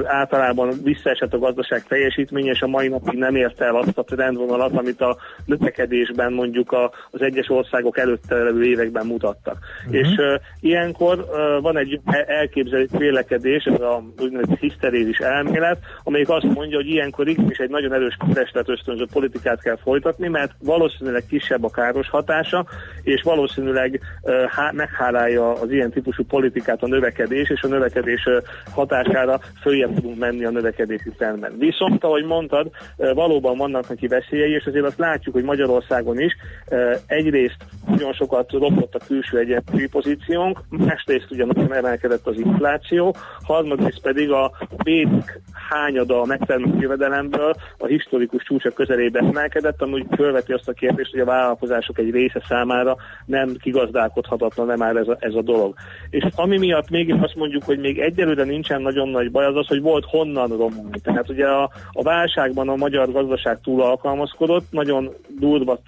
általában 0.03 0.73
visszaesett 0.83 1.33
a 1.33 1.39
gazdaság 1.39 1.83
teljesítménye, 1.83 2.51
és 2.51 2.61
a 2.61 2.67
mai 2.67 2.87
napig 2.87 3.19
nem 3.19 3.35
érte 3.35 3.65
el 3.65 3.75
azt 3.75 3.97
a 3.97 4.03
trendvonalat, 4.03 4.75
amit 4.75 5.01
a 5.01 5.17
növekedésben 5.45 6.33
mondjuk 6.33 6.75
az 7.11 7.21
egyes 7.21 7.49
országok 7.49 7.97
előtte 7.97 8.35
levő 8.35 8.63
években 8.63 9.05
mutattak. 9.05 9.57
Uh-huh. 9.85 9.99
És 9.99 10.15
ilyenkor 10.63 11.25
van 11.61 11.77
egy 11.77 11.99
elképzelő 12.25 12.87
vélekedés, 12.97 13.63
ez 13.63 13.81
a 13.81 14.03
úgynevezett 14.21 14.59
hiszterézis 14.59 15.17
elmélet, 15.17 15.77
amelyik 16.03 16.29
azt 16.29 16.53
mondja, 16.53 16.77
hogy 16.77 16.87
ilyenkor 16.87 17.27
is 17.27 17.57
egy 17.57 17.69
nagyon 17.69 17.93
erős 17.93 18.17
kereslet 18.27 18.69
ösztönző 18.69 19.05
politikát 19.13 19.61
kell 19.61 19.77
folytatni, 19.77 20.27
mert 20.27 20.51
valószínűleg 20.59 21.23
kisebb 21.29 21.63
a 21.63 21.69
káros 21.69 22.09
hatása, 22.09 22.65
és 23.03 23.21
valószínűleg 23.21 23.99
uh, 24.21 24.43
há- 24.43 24.73
meghálálja 24.73 25.51
az 25.51 25.71
ilyen 25.71 25.91
típusú 25.91 26.23
politikát 26.25 26.83
a 26.83 26.87
növekedés, 26.87 27.49
és 27.49 27.61
a 27.61 27.67
növekedés 27.67 28.27
hatására 28.71 29.39
följebb 29.61 29.93
tudunk 29.93 30.19
menni 30.19 30.45
a 30.45 30.49
növekedési 30.49 31.09
trendben. 31.17 31.53
Viszont, 31.57 32.03
ahogy 32.03 32.25
mondtad, 32.25 32.69
uh, 32.97 33.13
valóban 33.13 33.57
vannak 33.57 33.89
neki 33.89 34.07
veszélyei, 34.07 34.51
és 34.51 34.65
azért 34.65 34.85
azt 34.85 34.99
látjuk, 34.99 35.35
hogy 35.35 35.43
Magyarországon 35.43 36.19
is 36.19 36.35
uh, 36.67 36.95
egyrészt 37.07 37.65
nagyon 37.87 38.13
sokat 38.13 38.51
robott 38.51 38.95
a 38.95 39.05
külső 39.07 39.37
egyensúlyi 39.37 39.87
pozíciónk, 39.87 40.52
másrészt 40.69 41.31
ugye 41.31 41.45
nagyon 41.45 41.73
emelkedett 41.73 42.27
az 42.27 42.37
infláció, 42.37 43.15
harmadrészt 43.43 44.01
pedig 44.01 44.31
a 44.31 44.51
bédik 44.83 45.41
hányada 45.69 46.21
a 46.21 46.25
megtermelt 46.25 46.81
jövedelemből 46.81 47.53
a 47.77 47.85
historikus 47.85 48.43
csúcsa 48.43 48.69
közelébe 48.69 49.19
emelkedett, 49.19 49.81
amúgy 49.81 50.05
felveti 50.11 50.51
azt 50.51 50.67
a 50.67 50.73
kérdést, 50.73 51.11
hogy 51.11 51.19
a 51.19 51.25
vállalkozások 51.25 51.97
egy 51.97 52.11
része 52.11 52.41
számára 52.47 52.95
nem 53.25 53.55
kigazdálkodhatatlan 53.61 54.67
nem 54.67 54.77
már 54.77 54.95
ez 54.95 55.07
a, 55.07 55.17
ez 55.19 55.33
a 55.33 55.41
dolog. 55.41 55.73
És 56.09 56.25
ami 56.35 56.57
miatt 56.57 56.89
mégis 56.89 57.15
azt 57.21 57.35
mondjuk, 57.35 57.63
hogy 57.63 57.79
még 57.79 57.99
egyelőre 57.99 58.43
nincsen 58.43 58.81
nagyon 58.81 59.09
nagy 59.09 59.31
baj, 59.31 59.45
az 59.45 59.55
az, 59.55 59.67
hogy 59.67 59.81
volt 59.81 60.05
honnan 60.05 60.47
romolni. 60.49 60.99
Tehát 61.03 61.29
ugye 61.29 61.47
a, 61.47 61.69
a 61.91 62.03
válságban 62.03 62.69
a 62.69 62.75
magyar 62.75 63.11
gazdaság 63.11 63.59
túl 63.61 63.81
alkalmazkodott, 63.81 64.65
nagyon 64.71 65.09
durva 65.39 65.79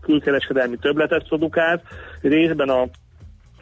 külkereskedelmi 0.00 0.76
többletet 0.76 1.28
produkált, 1.28 1.82
részben 2.20 2.68
a 2.68 2.86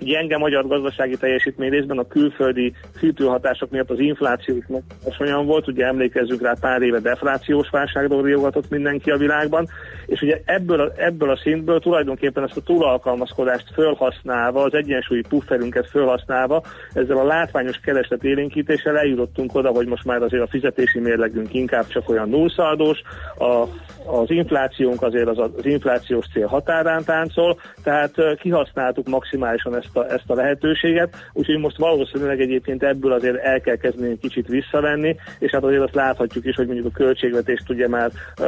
gyenge 0.00 0.38
magyar 0.38 0.66
gazdasági 0.66 1.16
teljesítmény 1.16 1.70
részben 1.70 1.98
a 1.98 2.06
külföldi 2.06 2.72
hűtőhatások 3.00 3.70
miatt 3.70 3.90
az 3.90 3.98
infláció 3.98 4.56
is 4.56 5.18
olyan 5.18 5.46
volt, 5.46 5.68
ugye 5.68 5.86
emlékezzünk 5.86 6.42
rá 6.42 6.54
pár 6.60 6.82
éve 6.82 6.98
deflációs 6.98 7.68
válságról 7.70 8.22
riogatott 8.22 8.70
mindenki 8.70 9.10
a 9.10 9.16
világban, 9.16 9.68
és 10.06 10.20
ugye 10.20 10.40
ebből 10.44 10.80
a, 10.80 10.92
ebből 10.96 11.30
a 11.30 11.36
szintből 11.36 11.80
tulajdonképpen 11.80 12.44
ezt 12.44 12.56
a 12.56 12.60
túlalkalmazkodást 12.60 13.72
fölhasználva, 13.74 14.62
az 14.62 14.74
egyensúlyi 14.74 15.22
pufferünket 15.28 15.88
fölhasználva, 15.90 16.62
ezzel 16.92 17.16
a 17.16 17.26
látványos 17.26 17.76
kereslet 17.76 18.24
élénkítéssel 18.24 18.98
eljutottunk 18.98 19.54
oda, 19.54 19.68
hogy 19.68 19.86
most 19.86 20.04
már 20.04 20.22
azért 20.22 20.42
a 20.42 20.50
fizetési 20.50 21.00
mérlegünk 21.00 21.54
inkább 21.54 21.86
csak 21.86 22.08
olyan 22.08 22.28
nullszaldós, 22.28 23.02
a, 23.38 23.66
az 24.06 24.30
inflációnk 24.30 25.02
azért 25.02 25.28
az, 25.28 25.38
az 25.38 25.66
inflációs 25.66 26.26
cél 26.32 26.46
határán 26.46 27.04
táncol, 27.04 27.60
tehát 27.82 28.12
kihasználtuk 28.40 29.08
maximálisan 29.08 29.76
ezt 29.76 29.89
a, 29.96 30.12
ezt 30.12 30.24
a 30.26 30.35
lehetőséget, 30.35 31.14
úgyhogy 31.33 31.59
most 31.59 31.76
valószínűleg 31.76 32.40
egyébként 32.40 32.83
ebből 32.83 33.12
azért 33.12 33.37
el 33.37 33.61
kell 33.61 33.76
kezdeni 33.76 34.11
egy 34.11 34.18
kicsit 34.18 34.46
visszavenni, 34.46 35.16
és 35.38 35.50
hát 35.50 35.64
azért 35.64 35.83
azt 35.83 35.94
láthatjuk 35.94 36.44
is, 36.44 36.57
hogy 36.57 36.66
mondjuk 36.66 36.87
a 36.87 36.96
költségvetést 36.96 37.70
ugye 37.70 37.88
már 37.88 38.11
uh, 38.40 38.46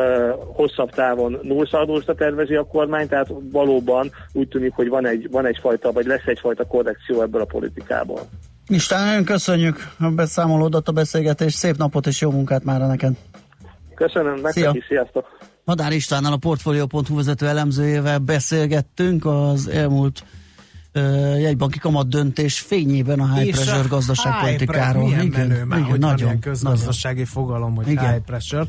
hosszabb 0.54 0.90
távon 0.90 1.38
nullszaldósra 1.42 2.14
tervezi 2.14 2.54
a 2.54 2.64
kormány, 2.64 3.08
tehát 3.08 3.28
valóban 3.52 4.10
úgy 4.32 4.48
tűnik, 4.48 4.72
hogy 4.72 4.88
van, 4.88 5.06
egy, 5.06 5.28
van 5.30 5.46
egyfajta, 5.46 5.92
vagy 5.92 6.06
lesz 6.06 6.26
egyfajta 6.26 6.64
korrekció 6.64 7.22
ebből 7.22 7.40
a 7.40 7.44
politikából. 7.44 8.20
Isten, 8.68 9.04
nagyon 9.04 9.24
köszönjük 9.24 9.76
a 9.98 10.10
beszámolódat, 10.10 10.88
a 10.88 10.92
beszélgetést, 10.92 11.56
szép 11.56 11.76
napot 11.76 12.06
és 12.06 12.20
jó 12.20 12.30
munkát 12.30 12.64
már 12.64 12.80
neked! 12.80 13.12
Köszönöm, 13.94 14.40
nektek 14.40 14.74
is, 14.74 14.84
sziasztok! 14.88 15.26
Madár 15.64 15.92
Istvánnal 15.92 16.32
a 16.32 16.36
Portfolio.hu 16.36 17.16
vezető 17.16 17.46
elemzőjével 17.46 18.18
beszélgettünk 18.18 19.26
az 19.26 19.68
elmúlt 19.68 20.24
jegybanki 21.38 21.78
kamat 21.78 22.08
döntés 22.08 22.58
fényében 22.60 23.20
a 23.20 23.34
high 23.34 23.54
pressure 23.54 23.88
gazdaságpolitikáról. 23.88 25.04
Milyen 25.04 25.26
igen, 25.26 25.46
menő 25.46 25.64
már, 25.64 25.78
igen, 25.78 25.90
hogy 25.90 26.00
nagyon, 26.00 26.28
van 26.28 26.38
közgazdasági 26.38 27.14
nagyon. 27.14 27.32
fogalom, 27.32 27.74
hogy 27.74 27.88
igen. 27.88 28.12
high 28.12 28.24
pressure. 28.24 28.66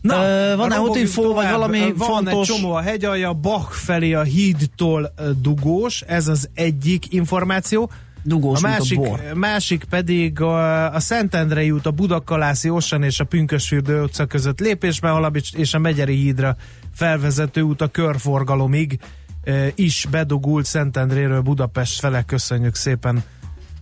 Na, 0.00 0.14
uh, 0.14 0.56
van-e 0.56 0.80
útinfó, 0.80 1.34
vagy 1.34 1.50
valami 1.50 1.92
van 1.96 2.08
fontos? 2.08 2.48
egy 2.48 2.54
csomó 2.54 2.72
a 2.72 2.80
hegyalja, 2.80 3.32
Bach 3.32 3.70
felé 3.70 4.12
a 4.12 4.22
hídtól 4.22 5.14
dugós, 5.40 6.00
ez 6.00 6.28
az 6.28 6.48
egyik 6.54 7.12
információ. 7.12 7.90
Dugós, 8.24 8.62
a 8.62 8.68
másik, 8.68 8.98
a 8.98 9.02
bor. 9.02 9.20
másik 9.34 9.84
pedig 9.84 10.40
a, 10.40 10.94
a 10.94 11.00
Szentendrei 11.00 11.70
út, 11.70 11.86
a 11.86 11.90
Budakalászi 11.90 12.70
Osan 12.70 13.02
és 13.02 13.20
a 13.20 13.24
Pünkösfürdő 13.24 14.02
utca 14.02 14.26
között 14.26 14.60
lépésbe 14.60 15.08
halad, 15.08 15.36
és 15.52 15.74
a 15.74 15.78
Megyeri 15.78 16.14
hídra 16.14 16.56
felvezető 16.94 17.60
út 17.60 17.80
a 17.80 17.86
körforgalomig 17.86 18.98
is 19.74 20.06
bedugult 20.10 20.64
Szentendréről 20.64 21.40
Budapest 21.40 22.00
fele. 22.00 22.22
Köszönjük 22.22 22.74
szépen 22.74 23.24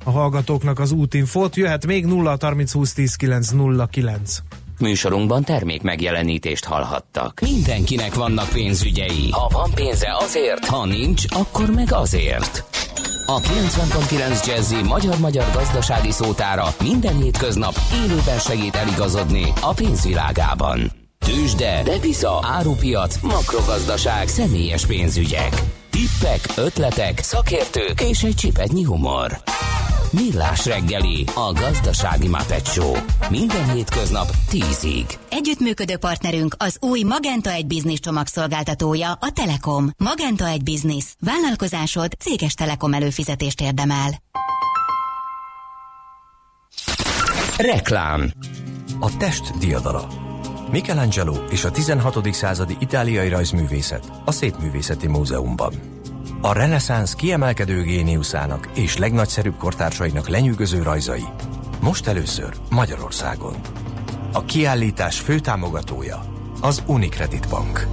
a 0.05 0.11
hallgatóknak 0.11 0.79
az 0.79 0.92
útinfót. 0.92 1.57
Jöhet 1.57 1.87
még 1.87 2.07
0 2.07 2.37
30 2.40 2.73
20 2.73 2.92
10 2.92 3.14
9 3.14 3.51
0 3.51 3.87
9. 3.87 4.38
Műsorunkban 4.79 5.44
termék 5.44 5.83
megjelenítést 5.83 6.64
hallhattak. 6.64 7.40
Mindenkinek 7.40 8.14
vannak 8.14 8.49
pénzügyei. 8.49 9.31
Ha 9.31 9.49
van 9.53 9.70
pénze 9.75 10.16
azért, 10.20 10.64
ha 10.64 10.87
nincs, 10.87 11.25
akkor 11.29 11.70
meg 11.70 11.92
azért. 11.92 12.64
A 13.27 13.40
90.9 13.40 14.46
Jazzy 14.46 14.83
magyar-magyar 14.83 15.46
gazdasági 15.53 16.11
szótára 16.11 16.64
minden 16.83 17.16
hétköznap 17.16 17.75
élőben 18.05 18.38
segít 18.38 18.75
eligazodni 18.75 19.44
a 19.61 19.73
pénzvilágában. 19.73 20.99
Tősde, 21.26 21.83
devisa, 21.83 22.40
árupiac, 22.42 23.20
makrogazdaság, 23.22 24.28
személyes 24.28 24.87
pénzügyek. 24.87 25.62
Tippek, 25.90 26.40
ötletek, 26.56 27.22
szakértők 27.22 28.00
és 28.00 28.22
egy 28.22 28.35
csipetnyi 28.35 28.83
humor. 28.83 29.42
Millás 30.11 30.66
reggeli, 30.66 31.24
a 31.35 31.52
gazdasági 31.52 32.30
Show. 32.64 32.92
Minden 33.30 33.72
hétköznap 33.72 34.30
10-ig. 34.50 35.14
Együttműködő 35.30 35.96
partnerünk 35.96 36.54
az 36.59 36.76
új 36.80 37.02
Magenta 37.02 37.50
egy 37.50 37.66
Business 37.66 37.98
csomagszolgáltatója, 37.98 39.12
a 39.12 39.30
Telekom. 39.35 39.90
Magenta 39.96 40.46
egy 40.46 40.62
Business. 40.62 41.04
Vállalkozásod 41.20 42.12
céges 42.18 42.54
Telekom 42.54 42.92
előfizetést 42.92 43.61
érdemel. 43.61 44.22
Reklám 47.56 48.33
A 49.00 49.16
test 49.16 49.59
diadala. 49.59 50.29
Michelangelo 50.70 51.35
és 51.50 51.64
a 51.64 51.70
16. 51.70 52.35
századi 52.35 52.76
itáliai 52.78 53.28
rajzművészet 53.28 54.12
a 54.24 54.33
Szépművészeti 54.33 55.06
Múzeumban. 55.06 55.72
A 56.40 56.52
reneszánsz 56.52 57.14
kiemelkedő 57.14 57.83
géniuszának 57.83 58.68
és 58.74 58.96
legnagyszerűbb 58.96 59.56
kortársainak 59.56 60.28
lenyűgöző 60.28 60.83
rajzai. 60.83 61.24
Most 61.80 62.06
először 62.06 62.54
Magyarországon. 62.70 63.54
A 64.33 64.44
kiállítás 64.44 65.20
főtámogatója 65.20 66.22
az 66.61 66.83
Unicredit 66.87 67.48
Bank. 67.48 67.87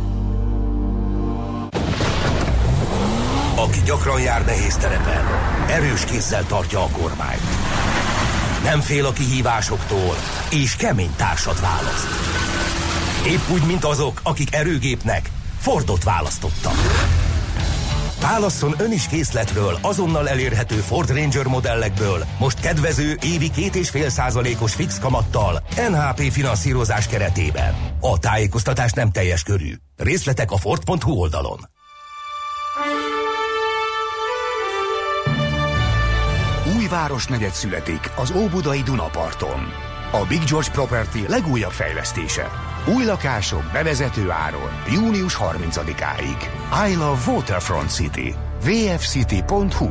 Aki 3.55 3.79
gyakran 3.85 4.21
jár 4.21 4.45
nehéz 4.45 4.75
terepen, 4.75 5.25
erős 5.69 6.05
kézzel 6.05 6.45
tartja 6.45 6.79
a 6.79 6.89
kormányt. 7.01 7.96
Nem 8.63 8.81
fél 8.81 9.05
a 9.05 9.11
kihívásoktól, 9.11 10.15
és 10.49 10.75
kemény 10.75 11.13
társat 11.15 11.59
választ. 11.59 12.07
Épp 13.27 13.49
úgy, 13.51 13.65
mint 13.65 13.85
azok, 13.85 14.19
akik 14.23 14.55
erőgépnek 14.55 15.29
Fordot 15.59 16.03
választottak. 16.03 16.75
Válasszon 18.21 18.75
ön 18.77 18.91
is 18.91 19.07
készletről 19.07 19.77
azonnal 19.81 20.29
elérhető 20.29 20.75
Ford 20.75 21.09
Ranger 21.09 21.45
modellekből, 21.45 22.25
most 22.39 22.59
kedvező 22.59 23.17
évi 23.21 23.51
két 23.51 23.75
és 23.75 23.89
fél 23.89 24.09
százalékos 24.09 24.73
fix 24.73 24.99
kamattal, 24.99 25.63
NHP 25.89 26.31
finanszírozás 26.31 27.07
keretében. 27.07 27.75
A 27.99 28.19
tájékoztatás 28.19 28.91
nem 28.91 29.11
teljes 29.11 29.43
körű. 29.43 29.73
Részletek 29.95 30.51
a 30.51 30.57
Ford.hu 30.57 31.11
oldalon. 31.11 31.76
Új 36.87 36.93
városnegyed 36.93 37.51
születik 37.51 38.11
az 38.15 38.31
Óbudai 38.31 38.81
Dunaparton. 38.81 39.73
A 40.11 40.25
Big 40.27 40.43
George 40.43 40.69
Property 40.71 41.27
legújabb 41.27 41.71
fejlesztése 41.71 42.51
új 42.95 43.05
lakások 43.05 43.63
bevezető 43.73 44.29
áron 44.29 44.81
június 44.93 45.37
30-áig. 45.39 46.41
I 46.89 46.95
love 46.95 47.31
Waterfront 47.31 47.93
City. 47.93 48.35
vfcity.hu 48.61 49.89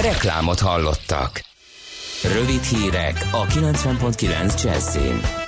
Reklámot 0.00 0.60
hallottak. 0.60 1.42
Rövid 2.22 2.62
hírek 2.62 3.28
a 3.30 3.46
90.9 3.46 4.62
Jazzin. 4.62 5.41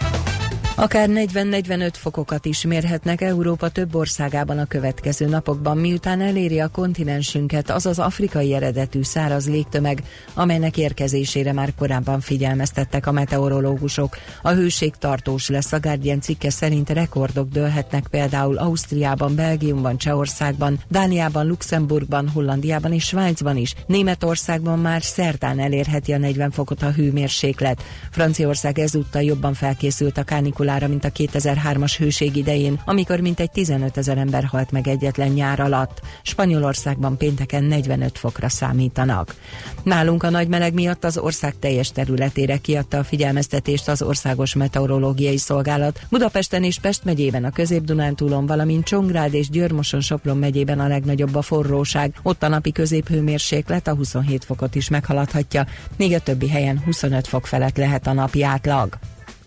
Akár 0.77 1.09
40-45 1.13 1.91
fokokat 1.93 2.45
is 2.45 2.65
mérhetnek 2.65 3.21
Európa 3.21 3.69
több 3.69 3.95
országában 3.95 4.59
a 4.59 4.65
következő 4.65 5.27
napokban, 5.27 5.77
miután 5.79 6.21
eléri 6.21 6.61
a 6.61 6.69
kontinensünket 6.69 7.71
az 7.71 7.87
az 7.87 7.99
afrikai 7.99 8.55
eredetű 8.55 9.03
száraz 9.03 9.49
légtömeg, 9.49 10.03
amelynek 10.35 10.77
érkezésére 10.77 11.53
már 11.53 11.75
korábban 11.79 12.21
figyelmeztettek 12.21 13.07
a 13.07 13.13
meteorológusok. 13.13 14.17
A 14.43 14.51
hőség 14.51 14.95
tartós 14.97 15.49
lesz, 15.49 15.73
a 15.73 15.81
Guardian 15.81 16.21
cikke 16.21 16.51
szerint 16.51 16.91
rekordok 16.91 17.49
dőlhetnek 17.49 18.07
például 18.11 18.59
Ausztriában, 18.59 19.35
Belgiumban, 19.35 19.99
Csehországban, 19.99 20.81
Dániában, 20.89 21.47
Luxemburgban, 21.47 22.29
Hollandiában 22.29 22.93
és 22.93 23.05
Svájcban 23.05 23.57
is. 23.57 23.75
Németországban 23.87 24.79
már 24.79 25.03
szerdán 25.03 25.59
elérheti 25.59 26.13
a 26.13 26.19
40 26.19 26.51
fokot 26.51 26.83
a 26.83 26.93
hőmérséklet. 26.93 27.83
Franciaország 28.11 28.79
ezúttal 28.79 29.23
jobban 29.23 29.55
felkészült 29.55 30.19
a 30.19 30.23
kánikul 30.23 30.63
kánikulara, 30.65 30.89
mint 30.89 31.05
a 31.05 31.11
2003-as 31.11 31.95
hőség 31.99 32.37
idején, 32.37 32.81
amikor 32.85 33.21
mintegy 33.21 33.51
15 33.51 33.97
ezer 33.97 34.19
ember 34.19 34.45
halt 34.45 34.71
meg 34.71 34.89
egyetlen 34.89 35.29
nyár 35.29 35.61
alatt. 35.61 36.01
Spanyolországban 36.23 37.17
pénteken 37.17 37.65
45 37.65 38.19
fokra 38.19 38.49
számítanak. 38.49 39.35
Nálunk 39.83 40.23
a 40.23 40.31
nagy 40.31 40.49
meleg 40.49 40.75
miatt 40.75 41.05
az 41.05 41.19
ország 41.19 41.55
teljes 41.59 41.93
területére 41.93 42.57
kiadta 42.57 42.99
a 42.99 43.05
figyelmeztetést 43.05 43.89
az 43.89 44.03
Országos 44.03 44.55
Meteorológiai 44.55 45.37
Szolgálat. 45.37 46.01
Budapesten 46.11 46.65
és 46.65 46.79
Pest 46.79 47.05
megyében 47.05 47.45
a 47.45 47.51
Közép-Dunántúlon, 47.51 48.47
valamint 48.47 48.85
Csongrád 48.85 49.35
és 49.35 49.49
Győrmoson-Soplon 49.49 50.37
megyében 50.37 50.81
a 50.81 50.89
legnagyobb 50.89 51.35
a 51.35 51.43
forróság. 51.43 52.15
Ott 52.23 52.43
a 52.43 52.49
napi 52.49 52.73
középhőmérséklet 52.73 53.89
a 53.89 53.95
27 53.95 54.45
fokot 54.45 54.75
is 54.75 54.89
meghaladhatja, 54.89 55.67
még 55.97 56.15
a 56.15 56.21
többi 56.21 56.49
helyen 56.49 56.83
25 56.85 57.27
fok 57.27 57.47
felett 57.47 57.77
lehet 57.77 58.07
a 58.07 58.13
napi 58.13 58.43
átlag. 58.43 58.99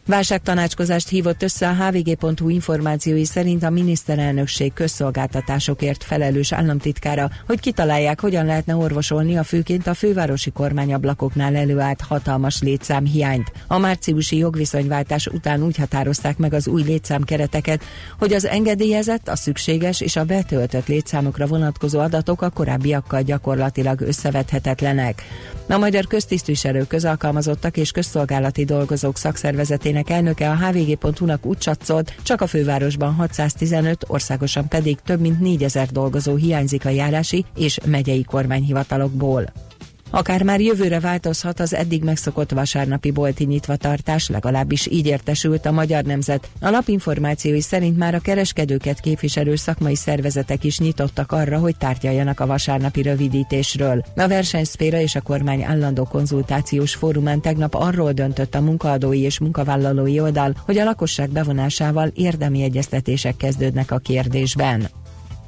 Válságtanácskozást 0.07 1.09
hívott 1.09 1.43
össze 1.43 1.67
a 1.67 1.73
hvg.hu 1.73 2.49
információi 2.49 3.25
szerint 3.25 3.63
a 3.63 3.69
miniszterelnökség 3.69 4.73
közszolgáltatásokért 4.73 6.03
felelős 6.03 6.51
államtitkára, 6.51 7.29
hogy 7.45 7.59
kitalálják, 7.59 8.21
hogyan 8.21 8.45
lehetne 8.45 8.75
orvosolni 8.75 9.37
a 9.37 9.43
főként 9.43 9.87
a 9.87 9.93
fővárosi 9.93 10.51
kormányablakoknál 10.51 11.55
előállt 11.55 12.01
hatalmas 12.01 12.61
létszámhiányt. 12.61 13.51
A 13.67 13.77
márciusi 13.77 14.37
jogviszonyváltás 14.37 15.27
után 15.27 15.63
úgy 15.63 15.77
határozták 15.77 16.37
meg 16.37 16.53
az 16.53 16.67
új 16.67 16.83
létszámkereteket, 16.83 17.83
hogy 18.19 18.33
az 18.33 18.45
engedélyezett, 18.45 19.27
a 19.27 19.35
szükséges 19.35 20.01
és 20.01 20.15
a 20.15 20.23
betöltött 20.23 20.87
létszámokra 20.87 21.47
vonatkozó 21.47 21.99
adatok 21.99 22.41
a 22.41 22.49
korábbiakkal 22.49 23.21
gyakorlatilag 23.21 24.01
összevethetetlenek. 24.01 25.23
A 25.69 25.77
magyar 25.77 26.07
köztisztviselők, 26.07 26.87
közalkalmazottak 26.87 27.77
és 27.77 27.91
közszolgálati 27.91 28.65
dolgozók 28.65 29.17
szakszervezetének 29.17 29.96
elnöke 30.05 30.49
a 30.49 30.55
hvg.hu-nak 30.55 31.45
úgy 31.45 31.57
csatszott, 31.57 32.13
csak 32.23 32.41
a 32.41 32.47
fővárosban 32.47 33.13
615, 33.13 34.05
országosan 34.07 34.67
pedig 34.67 34.97
több 35.05 35.19
mint 35.19 35.39
4000 35.39 35.87
dolgozó 35.87 36.35
hiányzik 36.35 36.85
a 36.85 36.89
járási 36.89 37.45
és 37.55 37.77
megyei 37.85 38.23
kormányhivatalokból. 38.23 39.66
Akár 40.09 40.43
már 40.43 40.61
jövőre 40.61 40.99
változhat 40.99 41.59
az 41.59 41.73
eddig 41.73 42.03
megszokott 42.03 42.51
vasárnapi 42.51 43.11
bolti 43.11 43.43
nyitvatartás, 43.43 44.29
legalábbis 44.29 44.87
így 44.87 45.05
értesült 45.05 45.65
a 45.65 45.71
Magyar 45.71 46.03
Nemzet. 46.03 46.49
A 46.61 46.69
lapinformációi 46.69 47.61
szerint 47.61 47.97
már 47.97 48.15
a 48.15 48.19
kereskedőket 48.19 48.99
képviselő 48.99 49.55
szakmai 49.55 49.95
szervezetek 49.95 50.63
is 50.63 50.79
nyitottak 50.79 51.31
arra, 51.31 51.57
hogy 51.59 51.77
tárgyaljanak 51.77 52.39
a 52.39 52.45
vasárnapi 52.45 53.01
rövidítésről. 53.01 54.03
A 54.15 54.27
versenyszféra 54.27 54.99
és 54.99 55.15
a 55.15 55.21
kormány 55.21 55.63
állandó 55.63 56.03
konzultációs 56.03 56.95
fórumán 56.95 57.41
tegnap 57.41 57.73
arról 57.73 58.11
döntött 58.11 58.55
a 58.55 58.61
munkaadói 58.61 59.21
és 59.21 59.39
munkavállalói 59.39 60.19
oldal, 60.19 60.55
hogy 60.65 60.77
a 60.77 60.83
lakosság 60.83 61.29
bevonásával 61.29 62.11
érdemi 62.15 62.61
egyeztetések 62.61 63.37
kezdődnek 63.37 63.91
a 63.91 63.97
kérdésben. 63.97 64.87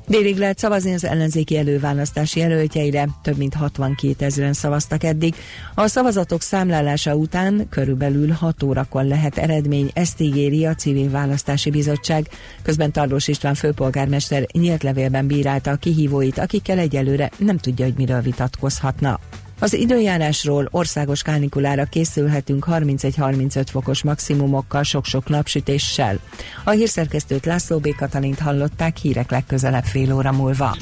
Délig 0.09 0.37
lehet 0.37 0.57
szavazni 0.57 0.93
az 0.93 1.03
ellenzéki 1.03 1.57
előválasztás 1.57 2.35
jelöltjeire, 2.35 3.07
több 3.21 3.37
mint 3.37 3.53
62 3.53 4.25
ezeren 4.25 4.53
szavaztak 4.53 5.03
eddig. 5.03 5.35
A 5.75 5.87
szavazatok 5.87 6.41
számlálása 6.41 7.15
után 7.15 7.67
körülbelül 7.69 8.31
6 8.31 8.63
órakor 8.63 9.03
lehet 9.03 9.37
eredmény, 9.37 9.91
ezt 9.93 10.21
ígéri 10.21 10.65
a 10.65 10.75
Civil 10.75 11.09
Választási 11.09 11.69
Bizottság. 11.69 12.27
Közben 12.61 12.91
Tarlós 12.91 13.27
István 13.27 13.53
főpolgármester 13.53 14.45
nyílt 14.51 14.83
levélben 14.83 15.27
bírálta 15.27 15.71
a 15.71 15.75
kihívóit, 15.75 16.37
akikkel 16.37 16.77
egyelőre 16.77 17.31
nem 17.37 17.57
tudja, 17.57 17.85
hogy 17.85 17.97
miről 17.97 18.21
vitatkozhatna. 18.21 19.19
Az 19.59 19.73
időjárásról 19.73 20.67
országos 20.71 21.21
kánikulára 21.21 21.85
készülhetünk 21.85 22.65
31-35 22.69 23.65
fokos 23.71 24.03
maximumokkal, 24.03 24.83
sok-sok 24.83 25.29
napsütéssel. 25.29 26.19
A 26.63 26.69
hírszerkesztőt 26.69 27.45
László 27.45 27.79
B. 27.79 27.95
Katalint 27.95 28.39
hallották 28.39 28.97
hírek 28.97 29.31
legközelebb 29.31 29.83
fél 29.83 30.13
óra 30.13 30.31
múlva. 30.31 30.77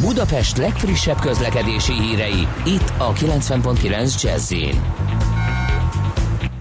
Budapest 0.00 0.56
legfrissebb 0.56 1.20
közlekedési 1.20 1.92
hírei, 1.92 2.48
itt 2.64 2.92
a 2.98 3.12
90.9 3.12 4.22
jazz 4.22 4.52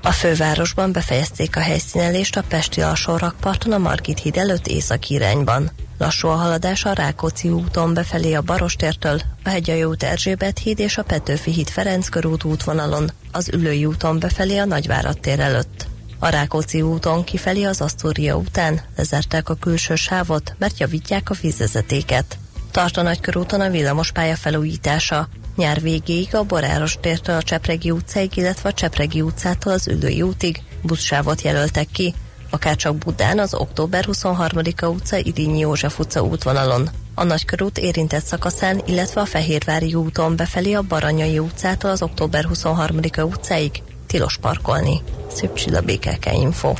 a 0.06 0.12
fővárosban 0.12 0.92
befejezték 0.92 1.56
a 1.56 1.60
helyszínelést 1.60 2.38
a 2.38 2.44
Pesti 2.48 2.82
alsórakparton 2.82 3.72
a 3.72 3.78
Margit 3.78 4.20
híd 4.20 4.38
előtt 4.38 4.68
északi 4.68 5.14
irányban. 5.14 5.72
Lassú 6.04 6.28
a 6.28 6.36
haladás 6.36 6.86
a 6.86 6.94
Rákóczi 6.94 7.50
úton 7.50 7.94
befelé 7.94 8.34
a 8.34 8.42
Barostértől, 8.42 9.22
a 9.44 9.50
Hegyai 9.50 9.84
út 9.84 10.04
Erzsébet 10.04 10.60
híd 10.60 10.80
és 10.80 10.98
a 10.98 11.04
Petőfi 11.04 11.52
híd 11.52 11.70
Ferenc 11.70 12.10
körút 12.10 12.44
útvonalon, 12.44 13.12
az 13.32 13.50
Ülői 13.54 13.86
úton 13.86 14.20
befelé 14.20 14.58
a 14.58 14.66
Nagyvárad 14.66 15.20
tér 15.20 15.40
előtt. 15.40 15.88
A 16.20 16.28
Rákóczi 16.28 16.82
úton 16.82 17.24
kifelé 17.24 17.64
az 17.64 17.82
Asztória 17.82 18.36
után 18.36 18.82
lezárták 18.96 19.50
a 19.50 19.56
külső 19.56 19.96
sávot, 19.96 20.56
mert 20.58 20.80
javítják 20.80 21.30
a 21.30 21.36
vízvezetéket. 21.42 22.38
Tart 22.72 22.98
a 22.98 23.02
Nagykörúton 23.02 23.62
a 23.62 23.70
villamospálya 23.70 24.36
felújítása. 24.36 25.28
Nyár 25.56 25.82
végéig 25.82 26.36
a 26.36 26.44
Boráros 26.44 26.98
tértől 27.02 27.36
a 27.36 27.44
Csepregi 27.44 27.92
utcáig, 27.92 28.38
illetve 28.38 28.70
a 28.70 28.74
Csepregi 28.74 29.22
utcától 29.22 29.74
az 29.74 29.88
Ülői 29.88 30.22
útig 30.22 30.62
buszsávot 30.82 31.42
jelöltek 31.42 31.88
ki, 31.92 32.14
akárcsak 32.54 32.96
Budán 32.96 33.40
az 33.40 33.54
október 33.54 34.06
23-a 34.12 34.86
utca 34.86 35.18
Idényi 35.18 35.60
József 35.60 36.00
utca 36.00 36.22
útvonalon. 36.22 36.90
A 37.16 37.24
Nagykörút 37.24 37.78
érintett 37.78 38.24
szakaszán, 38.24 38.82
illetve 38.86 39.22
a 39.22 39.26
Fehérvári 39.26 39.94
úton 39.94 40.36
befelé 40.36 40.74
a 40.74 40.82
Baranyai 40.82 41.40
utcától 41.40 41.90
az 41.90 42.02
október 42.02 42.46
23-a 42.54 43.22
utcáig 43.22 43.72
tilos 44.08 44.38
parkolni. 44.38 45.02
Szép 45.28 45.54
Csilla 45.54 45.82
BKK 45.82 46.32
Info. 46.34 46.74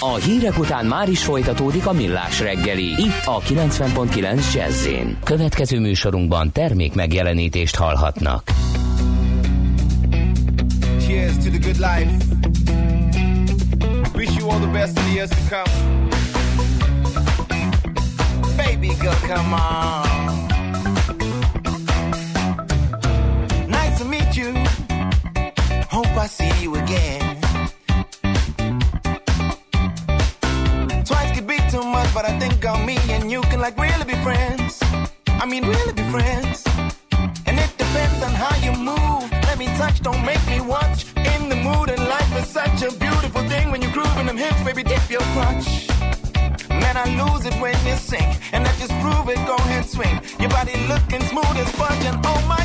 A 0.00 0.14
hírek 0.14 0.58
után 0.58 0.86
már 0.86 1.08
is 1.08 1.24
folytatódik 1.24 1.86
a 1.86 1.92
millás 1.92 2.40
reggeli. 2.40 2.84
Itt 2.84 3.24
a 3.24 3.40
90.9 3.40 4.54
jazz 4.54 4.88
Következő 5.24 5.80
műsorunkban 5.80 6.52
termék 6.52 6.94
megjelenítést 6.94 7.76
hallhatnak. 7.76 8.50
Cheers 11.06 11.34
to 11.34 11.50
the 11.50 11.58
good 11.58 11.76
life. 11.76 12.52
You 14.44 14.50
all 14.50 14.58
the 14.58 14.66
best 14.66 14.98
in 14.98 15.04
the 15.06 15.12
years 15.12 15.30
to 15.30 15.36
come. 15.48 15.72
Baby 18.58 18.90
girl, 19.00 19.14
come 19.24 19.54
on. 19.54 20.48
Nice 23.70 23.96
to 24.00 24.04
meet 24.04 24.36
you. 24.36 24.52
Hope 25.88 26.14
I 26.24 26.26
see 26.26 26.52
you 26.62 26.74
again. 26.74 27.40
Twice 31.06 31.30
could 31.34 31.46
be 31.46 31.56
too 31.70 31.82
much, 31.82 32.12
but 32.12 32.26
I 32.26 32.38
think 32.38 32.62
on 32.66 32.84
me 32.84 32.98
and 33.08 33.30
you 33.30 33.40
can 33.40 33.60
like 33.60 33.78
really 33.78 34.04
be 34.04 34.16
friends. 34.16 34.78
I 35.26 35.46
mean, 35.46 35.64
really 35.66 35.94
be 35.94 36.02
friends. 36.10 36.64
And 37.46 37.58
it 37.58 37.72
depends 37.78 38.22
on 38.22 38.34
how 38.34 38.54
you 38.56 38.72
move. 38.76 39.32
Let 39.48 39.56
me 39.56 39.68
touch, 39.78 40.02
don't 40.02 40.22
make 40.22 40.46
me 40.46 40.60
watch. 40.60 41.06
In 41.16 41.48
the 41.48 41.56
mood, 41.56 41.88
and 41.88 42.04
life 42.10 42.23
is 42.44 42.50
such 42.50 42.82
a 42.82 42.90
beautiful 42.98 43.42
thing 43.48 43.70
when 43.70 43.80
you 43.80 43.90
groove 43.90 44.16
in 44.18 44.26
them 44.26 44.36
hips, 44.36 44.62
baby, 44.62 44.82
dip 44.82 45.08
your 45.10 45.24
crotch. 45.34 45.88
Man, 46.68 46.96
I 46.96 47.06
lose 47.20 47.44
it 47.46 47.54
when 47.60 47.74
you 47.86 47.96
sink, 47.96 48.28
and 48.52 48.66
I 48.66 48.72
just 48.76 48.92
prove 49.02 49.28
it. 49.28 49.40
Go 49.46 49.56
ahead, 49.56 49.84
swing. 49.84 50.20
Your 50.38 50.50
body 50.50 50.74
looking 50.88 51.22
smooth 51.30 51.56
as 51.64 51.70
fudge, 51.72 52.04
and 52.04 52.18
oh 52.24 52.40
my 52.48 52.63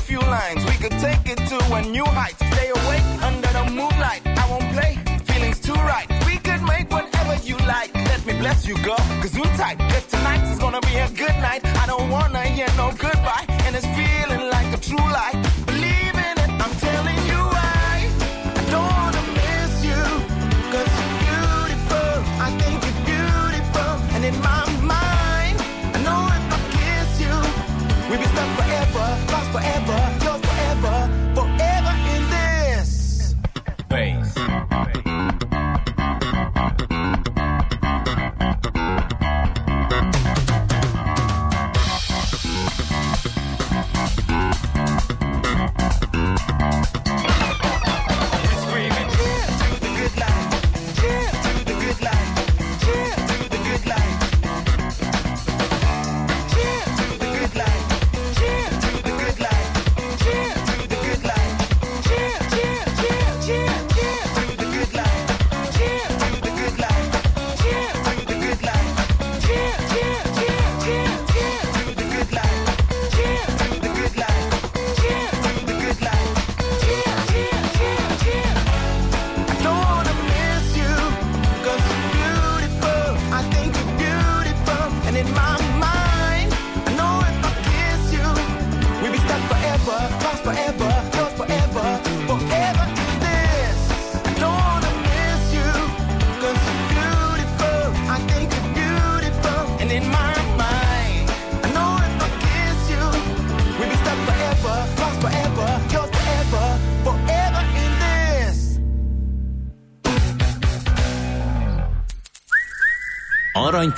few 0.00 0.20
lines, 0.20 0.64
we 0.64 0.72
could 0.82 0.96
take 0.98 1.26
it 1.28 1.38
to 1.48 1.58
a 1.74 1.82
new 1.82 2.04
height. 2.04 2.36
Stay 2.52 2.68
awake 2.68 3.06
under 3.22 3.48
the 3.48 3.64
moonlight. 3.70 4.22
I 4.26 4.44
won't 4.50 4.68
play, 4.72 4.98
feelings 5.24 5.60
too 5.60 5.74
right. 5.74 6.08
We 6.26 6.36
could 6.38 6.62
make 6.62 6.90
whatever 6.90 7.36
you 7.44 7.56
like. 7.66 7.94
Let 7.94 8.24
me 8.26 8.32
bless 8.38 8.66
you, 8.66 8.76
girl, 8.82 9.02
cause 9.20 9.34
you 9.36 9.44
tight. 9.60 9.78
Cause 9.78 10.06
tonight 10.06 10.42
is 10.50 10.58
gonna 10.58 10.80
be 10.80 10.96
a 10.96 11.08
good 11.10 11.36
night. 11.40 11.62
I 11.64 11.86
don't 11.86 12.08
wanna 12.10 12.42
hear 12.44 12.68
no 12.76 12.92
goodbye, 12.98 13.46
and 13.64 13.76
it's 13.76 13.86
feeling 13.98 14.50
like 14.50 14.72
a 14.72 14.80
true 14.80 14.96
lie. 14.96 15.49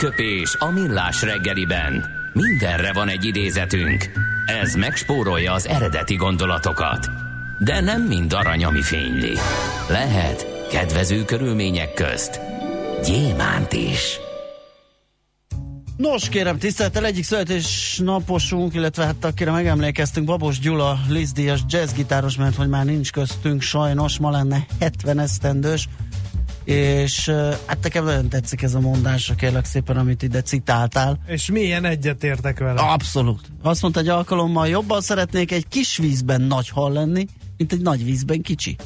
Aranyköpés 0.03 0.57
a 0.59 0.71
millás 0.71 1.23
reggeliben. 1.23 2.05
Mindenre 2.33 2.93
van 2.93 3.09
egy 3.09 3.25
idézetünk. 3.25 4.11
Ez 4.63 4.75
megspórolja 4.75 5.53
az 5.53 5.67
eredeti 5.67 6.15
gondolatokat. 6.15 7.07
De 7.59 7.81
nem 7.81 8.03
mind 8.03 8.33
arany, 8.33 8.65
ami 8.65 8.83
fényli. 8.83 9.33
Lehet 9.89 10.67
kedvező 10.71 11.25
körülmények 11.25 11.95
közt 11.95 12.41
gyémánt 13.05 13.73
is. 13.73 14.21
Nos, 15.97 16.29
kérem, 16.29 16.59
tisztelettel 16.59 17.05
egyik 17.05 17.25
születésnaposunk, 17.25 18.75
illetve 18.75 19.05
hát 19.05 19.25
akire 19.25 19.51
megemlékeztünk, 19.51 20.27
Babos 20.27 20.59
Gyula, 20.59 20.99
Lizdíjas 21.09 21.61
jazzgitáros, 21.69 22.37
mert 22.37 22.57
hogy 22.57 22.69
már 22.69 22.85
nincs 22.85 23.13
köztünk 23.13 23.63
sajnos, 23.63 24.19
ma 24.19 24.31
lenne 24.31 24.67
70 24.81 25.19
esztendős, 25.19 25.89
és 26.65 27.29
hát 27.67 27.79
nekem 27.83 28.05
nagyon 28.05 28.29
tetszik 28.29 28.63
ez 28.63 28.75
a 28.75 28.81
mondás, 28.81 29.33
kérlek 29.37 29.65
szépen, 29.65 29.97
amit 29.97 30.23
ide 30.23 30.43
citáltál. 30.43 31.19
És 31.27 31.51
milyen 31.51 31.85
egyetértek 31.85 32.59
vele? 32.59 32.81
Abszolút. 32.81 33.41
Azt 33.63 33.83
mondta, 33.83 34.01
hogy 34.01 34.09
alkalommal 34.09 34.69
jobban 34.69 35.01
szeretnék 35.01 35.53
egy 35.53 35.69
kis 35.69 35.97
vízben 35.97 36.41
nagy 36.41 36.69
hal 36.69 36.93
lenni, 36.93 37.27
mint 37.57 37.73
egy 37.73 37.81
nagy 37.81 38.05
vízben 38.05 38.43
kicsi. 38.43 38.77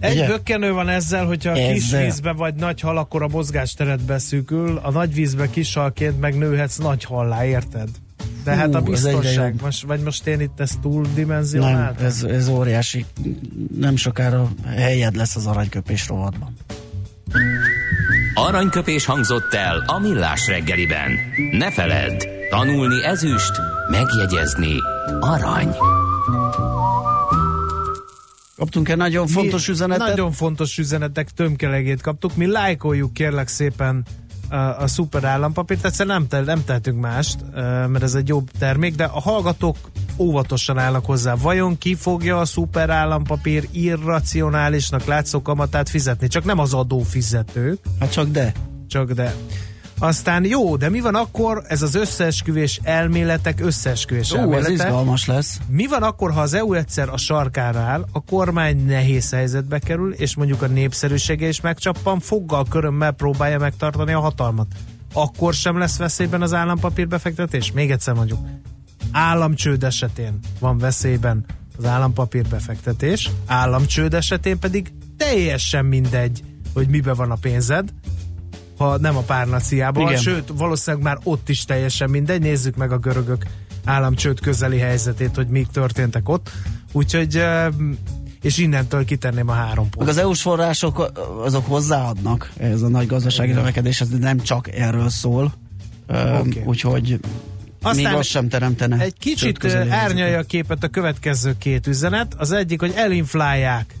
Egy 0.00 0.16
Ugye? 0.16 0.26
bökkenő 0.26 0.72
van 0.72 0.88
ezzel, 0.88 1.26
hogyha 1.26 1.50
a 1.50 1.72
kis 1.72 1.90
vízbe 1.90 2.32
vagy 2.32 2.54
nagy 2.54 2.80
hal, 2.80 2.98
akkor 2.98 3.22
a 3.22 3.28
mozgásteret 3.28 4.04
beszűkül, 4.04 4.80
a 4.82 4.90
nagy 4.90 5.14
vízbe 5.14 5.50
kis 5.50 5.74
halként 5.74 6.20
meg 6.20 6.38
nőhetsz 6.38 6.76
nagy 6.76 7.04
hallá, 7.04 7.46
érted? 7.46 7.88
De 8.44 8.52
Hú, 8.52 8.58
hát 8.58 8.74
a 8.74 8.80
biztonság, 8.80 9.54
most, 9.62 9.82
vagy 9.82 10.00
most 10.00 10.26
én 10.26 10.40
itt 10.40 10.60
ezt 10.60 10.80
túl 10.80 11.02
Nem, 11.02 11.14
dimenzionáltam? 11.14 12.06
ez, 12.06 12.22
ez 12.22 12.48
óriási. 12.48 13.04
Nem 13.78 13.96
sokára 13.96 14.48
helyed 14.66 15.16
lesz 15.16 15.36
az 15.36 15.46
aranyköpés 15.46 16.08
rovatban. 16.08 16.56
Aranyköpés 18.34 19.04
hangzott 19.04 19.54
el 19.54 19.84
a 19.86 19.98
millás 19.98 20.46
reggeliben. 20.46 21.10
Ne 21.50 21.70
feledd, 21.70 22.22
tanulni 22.50 23.04
ezüst, 23.04 23.52
megjegyezni 23.90 24.76
arany. 25.20 25.74
Kaptunk 28.56 28.88
egy 28.88 28.96
nagyon 28.96 29.26
fontos 29.26 29.66
Mi 29.66 29.72
üzenetet. 29.72 30.08
Nagyon 30.08 30.32
fontos 30.32 30.78
üzenetek 30.78 31.30
tömkelegét 31.30 32.00
kaptuk. 32.00 32.36
Mi 32.36 32.46
lájkoljuk 32.46 33.12
kérlek 33.12 33.48
szépen 33.48 34.04
a, 34.48 34.56
a 34.56 34.86
szuper 34.86 35.24
állampapírt. 35.24 35.84
Egyszer 35.84 36.06
nem, 36.06 36.26
te, 36.26 36.40
nem 36.40 36.64
tehetünk 36.64 37.00
mást, 37.00 37.38
mert 37.88 38.02
ez 38.02 38.14
egy 38.14 38.28
jobb 38.28 38.50
termék, 38.58 38.94
de 38.94 39.04
a 39.04 39.20
hallgatók 39.20 39.76
óvatosan 40.16 40.78
állnak 40.78 41.04
hozzá. 41.04 41.34
Vajon 41.34 41.78
ki 41.78 41.94
fogja 41.94 42.38
a 42.38 42.44
szuper 42.44 42.90
állampapír 42.90 43.68
irracionálisnak 43.70 45.04
látszó 45.04 45.42
kamatát 45.42 45.88
fizetni? 45.88 46.28
Csak 46.28 46.44
nem 46.44 46.58
az 46.58 46.74
adófizetők. 46.74 47.78
Hát 48.00 48.12
csak 48.12 48.28
de. 48.28 48.52
Csak 48.88 49.12
de. 49.12 49.34
Aztán 49.98 50.44
jó, 50.44 50.76
de 50.76 50.88
mi 50.88 51.00
van 51.00 51.14
akkor, 51.14 51.64
ez 51.68 51.82
az 51.82 51.94
összeesküvés 51.94 52.80
elméletek 52.82 53.60
összeesküvés 53.60 54.30
ez 54.30 54.38
elmélete. 54.38 54.72
izgalmas 54.72 55.26
lesz. 55.26 55.58
Mi 55.68 55.86
van 55.86 56.02
akkor, 56.02 56.32
ha 56.32 56.40
az 56.40 56.54
EU 56.54 56.72
egyszer 56.72 57.08
a 57.08 57.16
sarkára 57.16 57.78
áll, 57.78 58.04
a 58.12 58.24
kormány 58.24 58.84
nehéz 58.86 59.30
helyzetbe 59.30 59.78
kerül, 59.78 60.12
és 60.12 60.36
mondjuk 60.36 60.62
a 60.62 60.66
népszerűsége 60.66 61.48
is 61.48 61.60
megcsappan, 61.60 62.20
foggal, 62.20 62.66
körömmel 62.68 63.12
próbálja 63.12 63.58
megtartani 63.58 64.12
a 64.12 64.20
hatalmat? 64.20 64.66
Akkor 65.12 65.54
sem 65.54 65.78
lesz 65.78 65.96
veszélyben 65.96 66.42
az 66.42 66.52
állampapír 66.52 67.08
befektetés? 67.08 67.72
Még 67.72 67.90
egyszer 67.90 68.14
mondjuk. 68.14 68.38
Államcsőd 69.12 69.84
esetén 69.84 70.38
van 70.58 70.78
veszélyben 70.78 71.44
az 71.78 71.84
állampapír 71.84 72.48
befektetés, 72.48 73.30
államcsőd 73.46 74.14
esetén 74.14 74.58
pedig 74.58 74.92
teljesen 75.16 75.84
mindegy, 75.84 76.44
hogy 76.72 76.88
mibe 76.88 77.14
van 77.14 77.30
a 77.30 77.34
pénzed, 77.34 77.92
ha 78.78 78.98
nem 78.98 79.16
a 79.16 79.20
párnaciában, 79.20 80.16
sőt, 80.16 80.52
valószínűleg 80.56 81.04
már 81.04 81.18
ott 81.22 81.48
is 81.48 81.64
teljesen 81.64 82.10
mindegy. 82.10 82.40
Nézzük 82.40 82.76
meg 82.76 82.92
a 82.92 82.98
görögök 82.98 83.46
államcsőd 83.84 84.40
közeli 84.40 84.78
helyzetét, 84.78 85.34
hogy 85.34 85.48
mik 85.48 85.66
történtek 85.66 86.28
ott. 86.28 86.50
Úgyhogy, 86.92 87.44
és 88.42 88.58
innentől 88.58 89.04
kitenném 89.04 89.48
a 89.48 89.52
három 89.52 89.84
Meg 89.84 89.92
pont. 89.96 90.08
az 90.08 90.16
EU-s 90.16 90.40
források 90.42 91.10
azok 91.44 91.66
hozzáadnak 91.66 92.52
ez 92.56 92.82
a 92.82 92.88
nagy 92.88 93.06
gazdasági 93.06 93.48
Igen. 93.48 93.60
növekedés, 93.60 94.00
ez 94.00 94.08
nem 94.08 94.38
csak 94.40 94.74
erről 94.74 95.08
szól. 95.08 95.52
Oké. 96.40 96.62
Úgyhogy 96.64 97.20
Aztán 97.82 98.04
még 98.10 98.18
az 98.18 98.26
sem 98.26 98.48
teremtene. 98.48 99.00
Egy 99.00 99.18
kicsit 99.18 99.64
árnyalja 99.90 100.38
a 100.38 100.42
képet 100.42 100.82
a 100.82 100.88
következő 100.88 101.54
két 101.58 101.86
üzenet. 101.86 102.34
Az 102.36 102.52
egyik, 102.52 102.80
hogy 102.80 102.92
elinflálják 102.96 103.94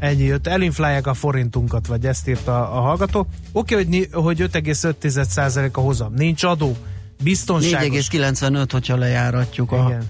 Ennyi 0.00 0.24
jött, 0.24 0.46
elinflálják 0.46 1.06
a 1.06 1.14
forintunkat, 1.14 1.86
vagy 1.86 2.06
ezt 2.06 2.28
írta 2.28 2.70
a 2.70 2.80
hallgató. 2.80 3.26
Oké, 3.52 3.74
hogy, 3.74 4.08
hogy 4.12 4.40
5,5% 4.40 5.72
a 5.72 5.80
hozam. 5.80 6.14
Nincs 6.14 6.42
adó. 6.42 6.76
Biztonságos. 7.22 8.08
4,95, 8.08 8.68
hogyha 8.70 8.96
lejáratjuk 8.96 9.72
a... 9.72 9.84
Igen. 9.88 10.02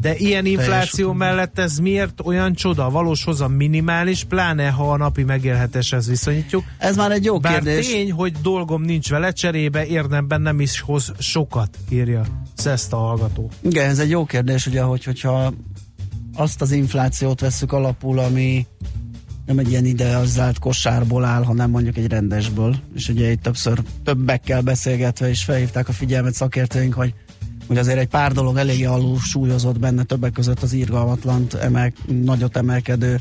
De 0.00 0.16
ilyen 0.16 0.46
infláció 0.46 1.12
mellett 1.12 1.58
ez 1.58 1.78
miért 1.78 2.20
olyan 2.24 2.54
csoda? 2.54 2.86
A 2.86 2.90
valós 2.90 3.24
hozam 3.24 3.52
minimális, 3.52 4.24
pláne 4.24 4.68
ha 4.68 4.92
a 4.92 4.96
napi 4.96 5.22
megélhetéshez 5.22 6.08
viszonyítjuk. 6.08 6.64
Ez 6.78 6.96
már 6.96 7.10
egy 7.10 7.24
jó 7.24 7.38
Bár 7.38 7.52
kérdés. 7.52 7.86
tény, 7.86 8.12
hogy 8.12 8.32
dolgom 8.42 8.82
nincs 8.82 9.10
vele, 9.10 9.32
cserébe 9.32 9.86
érdemben 9.86 10.40
nem 10.40 10.60
is 10.60 10.80
hoz 10.80 11.12
sokat, 11.18 11.78
írja 11.88 12.22
Szeszta 12.54 12.96
hallgató. 12.96 13.50
Igen, 13.60 13.90
ez 13.90 13.98
egy 13.98 14.10
jó 14.10 14.24
kérdés, 14.24 14.66
ugye, 14.66 14.82
hogy, 14.82 15.04
hogyha 15.04 15.52
azt 16.34 16.62
az 16.62 16.72
inflációt 16.72 17.40
veszük 17.40 17.72
alapul, 17.72 18.18
ami 18.18 18.66
nem 19.46 19.58
egy 19.58 19.70
ilyen 19.70 19.84
idealizált 19.84 20.58
kosárból 20.58 21.24
áll, 21.24 21.42
hanem 21.42 21.70
mondjuk 21.70 21.96
egy 21.96 22.06
rendesből. 22.06 22.76
És 22.94 23.08
ugye 23.08 23.30
itt 23.30 23.42
többször 23.42 23.82
többekkel 24.04 24.60
beszélgetve 24.60 25.30
is 25.30 25.44
felhívták 25.44 25.88
a 25.88 25.92
figyelmet 25.92 26.34
szakértőink, 26.34 26.94
hogy 26.94 27.14
hogy 27.66 27.78
azért 27.78 27.98
egy 27.98 28.08
pár 28.08 28.32
dolog 28.32 28.56
eléggé 28.56 28.84
alul 28.84 29.18
súlyozott 29.18 29.78
benne, 29.78 30.02
többek 30.02 30.32
között 30.32 30.62
az 30.62 30.72
írgalmatlan 30.72 31.46
emel, 31.60 31.92
nagyot 32.06 32.56
emelkedő 32.56 33.20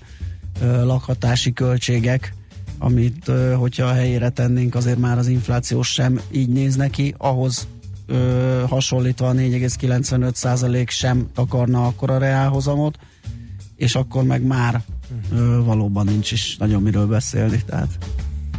ö, 0.61 0.86
lakhatási 0.86 1.53
költségek, 1.53 2.34
amit 2.78 3.28
ö, 3.28 3.53
hogyha 3.53 3.86
a 3.86 3.93
helyére 3.93 4.30
tennénk, 4.30 4.76
azért 4.76 4.97
már 4.97 5.18
az 5.18 5.28
inflációs 5.28 5.91
sem 5.91 6.20
így 6.32 6.49
néz 6.49 6.76
neki, 6.76 7.14
ahhoz 7.18 7.68
ö, 8.06 8.64
hasonlítva 8.70 9.28
a 9.28 9.34
4,95% 9.34 10.89
sem 10.89 11.28
takarna 11.34 11.88
akkor 11.88 12.10
a 12.10 12.18
reálhozamot, 12.18 12.97
és 13.76 13.95
akkor 13.95 14.24
meg 14.24 14.41
már 14.41 14.82
ö, 15.32 15.64
valóban 15.64 16.06
nincs 16.06 16.32
is 16.32 16.58
nagyon 16.58 16.82
miről 16.82 17.08
beszélni, 17.08 17.64
tehát 17.66 17.97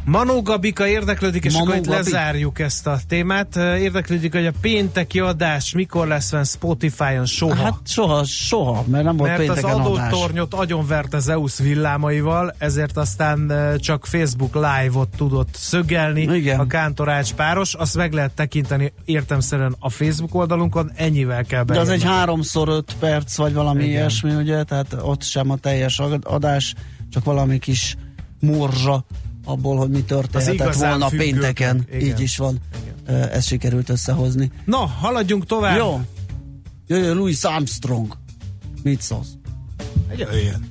Manó 0.07 0.43
Gabika 0.43 0.87
érdeklődik, 0.87 1.45
és 1.45 1.53
Manó 1.53 1.65
akkor 1.65 1.77
itt 1.77 1.85
Gabi? 1.87 1.97
lezárjuk 1.97 2.59
ezt 2.59 2.87
a 2.87 2.99
témát. 3.09 3.57
Érdeklődik, 3.57 4.33
hogy 4.33 4.47
a 4.47 4.53
pénteki 4.61 5.21
adás 5.21 5.73
mikor 5.75 6.07
lesz 6.07 6.29
fenn 6.29 6.43
Spotify-on 6.43 7.27
soha. 7.27 7.55
Hát 7.55 7.79
soha, 7.85 8.25
soha, 8.25 8.85
mert 8.87 9.05
nem 9.05 9.17
volt 9.17 9.31
Mert 9.31 9.49
az 9.49 9.55
pénteken 9.55 9.81
adás. 9.81 10.09
adótornyot 10.11 10.55
agyonverte 10.55 11.19
Zeus 11.19 11.59
villámaival, 11.59 12.55
ezért 12.59 12.97
aztán 12.97 13.53
csak 13.79 14.07
Facebook 14.07 14.55
Live-ot 14.55 15.09
tudott 15.17 15.55
szögelni 15.55 16.23
Igen. 16.23 16.61
a 16.61 16.67
Kántorács 16.67 17.33
páros. 17.33 17.75
Azt 17.75 17.97
meg 17.97 18.13
lehet 18.13 18.33
tekinteni 18.35 18.93
értemszerűen 19.05 19.75
a 19.79 19.91
Facebook 19.91 20.35
oldalunkon, 20.35 20.91
ennyivel 20.97 21.45
kell 21.45 21.65
De 21.65 21.73
bejönni. 21.73 21.89
az 21.89 21.95
egy 21.95 22.05
háromszor 22.05 22.69
öt 22.69 22.97
perc, 22.99 23.37
vagy 23.37 23.53
valami 23.55 23.83
Igen. 23.83 23.93
Ilyesmi, 23.95 24.35
ugye, 24.35 24.63
tehát 24.63 24.97
ott 25.03 25.23
sem 25.23 25.51
a 25.51 25.57
teljes 25.57 25.99
ad- 25.99 26.25
adás, 26.27 26.75
csak 27.11 27.25
valami 27.25 27.59
kis 27.59 27.97
morzsa 28.41 29.05
abból, 29.45 29.77
hogy 29.77 29.91
mi 29.91 30.03
történhetett 30.03 30.75
volna 30.75 31.09
függők. 31.09 31.27
pénteken. 31.27 31.87
Igen. 31.93 32.07
Így 32.07 32.21
is 32.21 32.37
van. 32.37 32.59
Igen. 33.07 33.29
Ezt 33.31 33.47
sikerült 33.47 33.89
összehozni. 33.89 34.51
Na, 34.65 34.77
haladjunk 34.77 35.47
tovább. 35.47 35.77
Jó. 35.77 36.01
Jöjjön 36.87 37.17
Louis 37.17 37.45
Armstrong. 37.45 38.17
Mit 38.83 39.01
szólsz? 39.01 39.29
Jöjjön. 40.17 40.71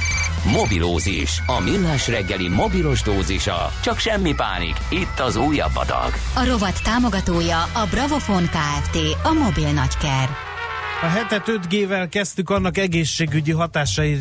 Mobilózis, 0.45 1.41
a 1.45 1.59
millás 1.59 2.07
reggeli 2.07 2.47
mobilos 2.47 3.01
dózisa. 3.01 3.71
Csak 3.81 3.97
semmi 3.97 4.33
pánik, 4.33 4.75
itt 4.89 5.19
az 5.19 5.35
újabb 5.35 5.75
adag. 5.75 6.11
A 6.35 6.45
rovat 6.45 6.83
támogatója 6.83 7.61
a 7.61 7.87
Bravofon 7.89 8.43
Kft. 8.43 8.97
A 9.23 9.33
mobil 9.33 9.71
nagyker. 9.71 10.29
A 11.01 11.05
hetet 11.05 11.43
5G-vel 11.45 12.07
kezdtük, 12.09 12.49
annak 12.49 12.77
egészségügyi 12.77 13.51
hatásai 13.51 14.19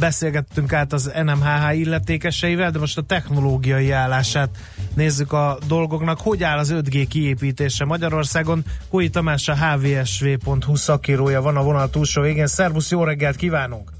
beszélgettünk 0.00 0.72
át 0.72 0.92
az 0.92 1.10
NMHH 1.24 1.78
illetékeseivel, 1.78 2.70
de 2.70 2.78
most 2.78 2.98
a 2.98 3.02
technológiai 3.02 3.90
állását 3.90 4.50
nézzük 4.94 5.32
a 5.32 5.58
dolgoknak. 5.66 6.20
Hogy 6.20 6.42
áll 6.42 6.58
az 6.58 6.74
5G 6.74 7.06
kiépítése 7.08 7.84
Magyarországon? 7.84 8.64
Hói 8.88 9.08
Tamás 9.08 9.48
a 9.48 9.56
hvsv.hu 9.56 10.74
szakírója 10.76 11.42
van 11.42 11.56
a 11.56 11.62
vonal 11.62 11.90
túlsó 11.90 12.22
végén. 12.22 12.46
Szervusz, 12.46 12.90
jó 12.90 13.04
reggelt 13.04 13.36
kívánunk! 13.36 13.97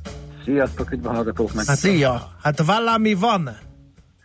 Sziasztok, 0.49 0.93
üdv 0.93 1.07
a 1.07 1.13
hallgatóknak! 1.13 1.65
Hát, 1.65 1.77
szia! 1.77 2.21
Hát 2.43 2.63
valami 2.63 3.15
van! 3.15 3.49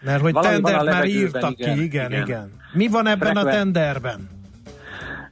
Mert 0.01 0.21
hogy 0.21 0.33
Valami 0.33 0.55
a 0.55 0.61
tendert 0.61 0.85
már 0.85 1.05
írtak 1.05 1.51
igen, 1.59 1.75
ki, 1.75 1.83
igen, 1.83 2.11
igen, 2.11 2.23
igen. 2.23 2.51
Mi 2.73 2.87
van 2.87 3.07
ebben 3.07 3.37
a 3.37 3.39
Frekven- 3.39 3.55
tenderben? 3.55 4.29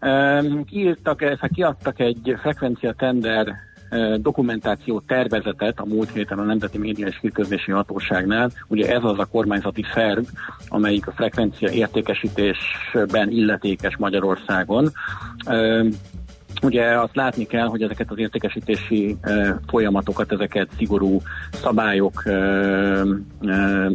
Um, 0.02 0.66
kiírtak, 0.66 1.22
eh, 1.22 1.38
kiadtak 1.54 2.00
egy 2.00 2.36
frekvencia 2.42 2.94
tender 2.94 3.48
eh, 3.90 4.16
dokumentáció 4.16 5.00
tervezetet 5.00 5.80
a 5.80 5.86
múlt 5.86 6.12
héten 6.12 6.40
a 6.40 6.44
Nemzeti 6.44 6.78
Média 6.78 7.08
és 7.08 7.18
Hírközlési 7.22 7.72
Hatóságnál. 7.72 8.52
Ugye 8.68 8.94
ez 8.94 9.04
az 9.04 9.20
a 9.20 9.26
kormányzati 9.26 9.86
szerv, 9.94 10.24
amelyik 10.68 11.08
a 11.08 11.12
frekvencia 11.12 11.70
értékesítésben 11.70 13.30
illetékes 13.30 13.98
Magyarországon. 13.98 14.92
Ugye 16.62 17.00
azt 17.00 17.16
látni 17.16 17.46
kell, 17.46 17.68
hogy 17.68 17.82
ezeket 17.82 18.12
az 18.12 18.18
értékesítési 18.18 19.18
folyamatokat, 19.68 20.32
ezeket 20.32 20.68
szigorú 20.78 21.22
szabályok, 21.52 22.24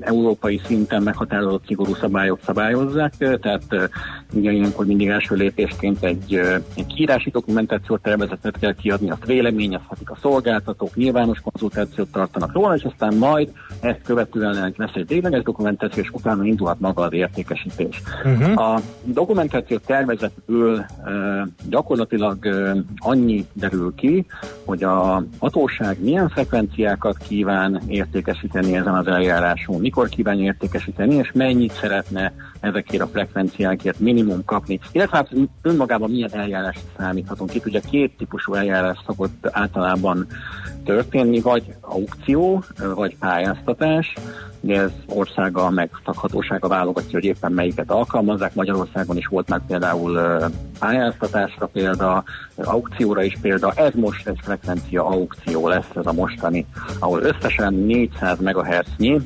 európai 0.01 0.61
szinten 0.65 1.03
meghatározott 1.03 1.67
szigorú 1.67 1.95
szabályok 1.95 2.39
szabályozzák, 2.45 3.13
tehát 3.17 3.91
ugye 4.33 4.53
ilyenkor 4.53 4.87
mindig 4.87 5.09
első 5.09 5.35
lépésként 5.35 6.05
egy, 6.05 6.35
egy 6.75 6.87
kiírási 6.87 7.31
dokumentációt 7.31 8.03
tervezetet 8.03 8.59
kell 8.59 8.75
kiadni, 8.75 9.11
azt 9.11 9.27
véleményezhetik 9.27 10.11
a 10.11 10.17
szolgáltatók, 10.21 10.95
nyilvános 10.95 11.41
konzultációt 11.41 12.13
tartanak 12.13 12.53
róla, 12.53 12.75
és 12.75 12.83
aztán 12.83 13.15
majd 13.15 13.53
ezt 13.81 14.01
követően 14.05 14.75
lesz 14.77 14.95
egy 14.95 15.07
tényleges 15.07 15.43
dokumentáció, 15.43 16.03
és 16.03 16.11
utána 16.13 16.45
indulhat 16.45 16.81
maga 16.81 17.03
az 17.03 17.13
értékesítés. 17.13 18.03
Uh-huh. 18.25 18.61
A 18.61 18.81
dokumentáció 19.05 19.79
tervezetből 19.87 20.87
gyakorlatilag 21.69 22.56
annyi 22.97 23.47
derül 23.53 23.95
ki, 23.95 24.27
hogy 24.65 24.85
a 24.85 25.25
hatóság 25.39 26.03
milyen 26.03 26.29
frekvenciákat 26.29 27.17
kíván 27.17 27.83
értékesíteni 27.87 28.77
ezen 28.77 28.95
az 28.95 29.07
eljáráson, 29.07 29.81
mikor 29.81 30.09
kíván 30.09 30.41
értékesíteni, 30.41 31.15
és 31.15 31.31
mennyit 31.35 31.73
szeretne 31.73 32.33
ezekért 32.61 33.03
a 33.03 33.07
frekvenciákért 33.07 33.99
minimum 33.99 34.45
kapni. 34.45 34.81
Illetve 34.93 35.17
hát 35.17 35.31
önmagában 35.63 36.11
milyen 36.11 36.33
eljárást 36.33 36.81
számíthatunk. 36.99 37.55
Itt 37.55 37.67
ugye 37.67 37.81
két 37.81 38.17
típusú 38.17 38.55
eljárás 38.55 38.99
szokott 39.07 39.49
általában 39.51 40.27
történni, 40.85 41.41
vagy 41.41 41.75
aukció, 41.81 42.65
vagy 42.95 43.17
pályáztatás. 43.17 44.15
Ez 44.71 44.91
országa 45.09 45.71
meg 45.71 45.91
szakhatósága 46.05 46.69
válogatja, 46.69 47.11
hogy 47.13 47.25
éppen 47.25 47.53
melyiket 47.53 47.91
alkalmazzák. 47.91 48.55
Magyarországon 48.55 49.17
is 49.17 49.27
volt 49.27 49.49
már 49.49 49.61
például 49.67 50.41
pályáztatásra 50.79 51.67
példa, 51.67 52.25
aukcióra 52.57 53.23
is 53.23 53.39
példa. 53.41 53.73
Ez 53.77 53.93
most 53.95 54.29
egy 54.29 54.39
frekvencia 54.43 55.07
aukció 55.07 55.69
lesz 55.69 55.91
ez 55.95 56.07
a 56.07 56.13
mostani, 56.13 56.67
ahol 56.99 57.23
összesen 57.23 57.75
400 57.75 58.39
MHz-nyi 58.39 59.21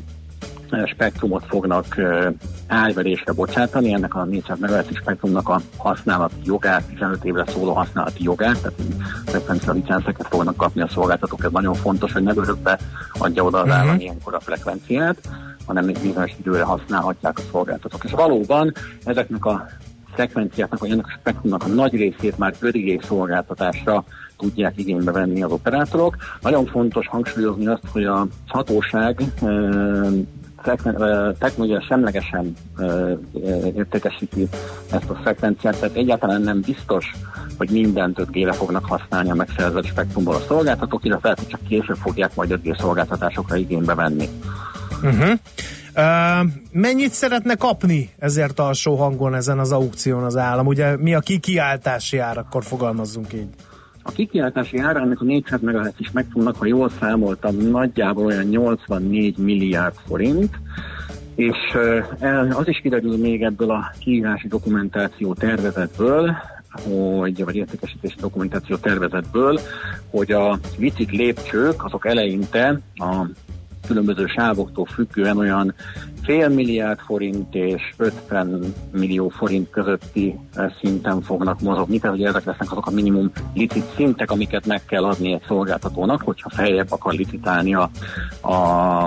spektrumot 0.87 1.45
fognak 1.49 2.01
árverésre 2.67 3.33
bocsátani, 3.33 3.93
ennek 3.93 4.15
a 4.15 4.25
400 4.25 4.59
MHz 4.59 4.97
spektrumnak 4.97 5.49
a 5.49 5.61
használati 5.77 6.35
jogát, 6.45 6.85
15 6.85 7.25
évre 7.25 7.45
szóló 7.47 7.73
használati 7.73 8.23
jogát, 8.23 8.61
tehát 8.61 8.79
frekvencia 9.27 9.73
licenszeket 9.73 10.27
fognak 10.27 10.57
kapni 10.57 10.81
a 10.81 10.89
szolgáltatók, 10.89 11.45
ez 11.45 11.51
nagyon 11.51 11.75
fontos, 11.75 12.13
hogy 12.13 12.23
ne 12.23 12.33
örökbe 12.37 12.79
adja 13.19 13.45
oda 13.45 13.59
az 13.59 13.67
Mhm. 13.67 13.77
állam 13.77 14.01
ilyenkor 14.01 14.35
a 14.35 14.41
frekvenciát, 14.41 15.29
hanem 15.67 15.85
még 15.85 15.99
bizonyos 16.03 16.35
időre 16.39 16.63
használhatják 16.63 17.39
a 17.39 17.43
szolgáltatók. 17.51 18.05
És 18.05 18.11
valóban 18.11 18.73
ezeknek 19.05 19.45
a 19.45 19.67
frekvenciáknak, 20.15 20.81
vagy 20.81 20.91
ennek 20.91 21.07
a 21.07 21.17
spektrumnak 21.19 21.65
a 21.65 21.69
nagy 21.69 21.95
részét 21.95 22.39
már 22.39 22.55
5G 22.61 23.03
szolgáltatásra 23.05 24.05
tudják 24.39 24.79
igénybe 24.79 25.13
venni 25.13 25.43
az 25.43 25.51
operátorok. 25.51 26.17
Nagyon 26.41 26.67
fontos 26.67 27.07
hangsúlyozni 27.09 27.67
azt, 27.67 27.83
hogy 27.93 28.05
a 28.05 28.27
hatóság 28.47 29.23
technológia 31.39 31.83
semlegesen 31.89 32.55
értékesíti 33.75 34.49
ezt 34.91 35.11
a 35.11 35.15
frekvenciát, 35.15 35.81
tehát 35.81 35.97
egyáltalán 35.97 36.43
nem 36.43 36.61
biztos, 36.61 37.11
hogy 37.59 37.71
mindent 37.71 38.19
5G-re 38.21 38.53
fognak 38.53 38.85
használni 38.85 39.31
a 39.31 39.35
megszerzett 39.35 39.87
spektrumból 39.87 40.35
a 40.35 40.45
szolgáltatók, 40.49 41.05
illetve 41.05 41.29
lehet, 41.29 41.45
hogy 41.45 41.49
csak 41.49 41.69
később 41.69 41.97
fogják 41.97 42.35
majd 42.35 42.61
5G 42.63 42.81
szolgáltatásokra 42.81 43.57
igénybe 43.57 43.95
venni. 43.95 44.29
Uh-huh. 45.03 45.31
Uh, 45.97 46.51
mennyit 46.73 47.13
szeretne 47.13 47.55
kapni 47.55 48.11
ezért 48.19 48.59
alsó 48.59 48.97
hangon 48.97 49.35
ezen 49.35 49.59
az 49.59 49.73
aukción 49.73 50.25
az 50.25 50.37
állam? 50.37 50.67
Ugye 50.67 50.97
mi 50.97 51.15
a 51.15 51.21
kikiáltási 51.21 52.19
ár, 52.19 52.39
akkor 52.39 52.65
fogalmazzunk 52.65 53.33
így. 53.33 53.49
A 54.03 54.13
kikiáltási 54.13 54.79
ára 54.79 55.01
ennek 55.01 55.21
a 55.21 55.25
400 55.25 55.61
MHz 55.61 55.95
is 55.99 56.11
megtudnak, 56.11 56.57
ha 56.57 56.67
jól 56.67 56.91
számoltam, 57.01 57.57
nagyjából 57.57 58.25
olyan 58.25 58.45
84 58.45 59.39
milliárd 59.39 59.95
forint, 60.07 60.59
és 61.35 61.57
az 62.51 62.69
is 62.69 62.79
kiderül 62.79 63.17
még 63.17 63.43
ebből 63.43 63.71
a 63.71 63.93
kiírási 63.99 64.49
dokumentáció 64.49 65.35
tervezetből, 65.35 66.37
hogy, 66.71 67.45
vagy 67.45 67.57
értékesítési 67.57 68.17
dokumentáció 68.21 68.77
tervezetből, 68.77 69.61
hogy 70.11 70.33
a 70.33 70.59
licit 70.79 71.11
lépcsők 71.11 71.85
azok 71.85 72.07
eleinte 72.07 72.81
a 72.95 73.27
különböző 73.87 74.27
sávoktól 74.27 74.85
függően 74.85 75.37
olyan 75.37 75.75
fél 76.23 76.49
milliárd 76.49 76.99
forint 76.99 77.55
és 77.55 77.83
50 77.97 78.75
millió 78.93 79.29
forint 79.29 79.71
közötti 79.71 80.39
eh, 80.55 80.73
szinten 80.81 81.23
fognak 81.23 81.61
mozogni, 81.61 81.99
tehát 81.99 82.17
ugye 82.17 82.29
ezek 82.29 82.45
lesznek 82.45 82.73
azok 82.73 82.87
a 82.87 82.91
minimum 82.91 83.31
licit 83.55 83.95
szintek, 83.95 84.31
amiket 84.31 84.67
meg 84.67 84.85
kell 84.85 85.05
adni 85.05 85.33
egy 85.33 85.43
szolgáltatónak, 85.47 86.23
hogyha 86.23 86.51
feljebb 86.51 86.93
akar 86.93 87.13
licitálni 87.13 87.75
a, 87.75 87.91
a 88.41 88.59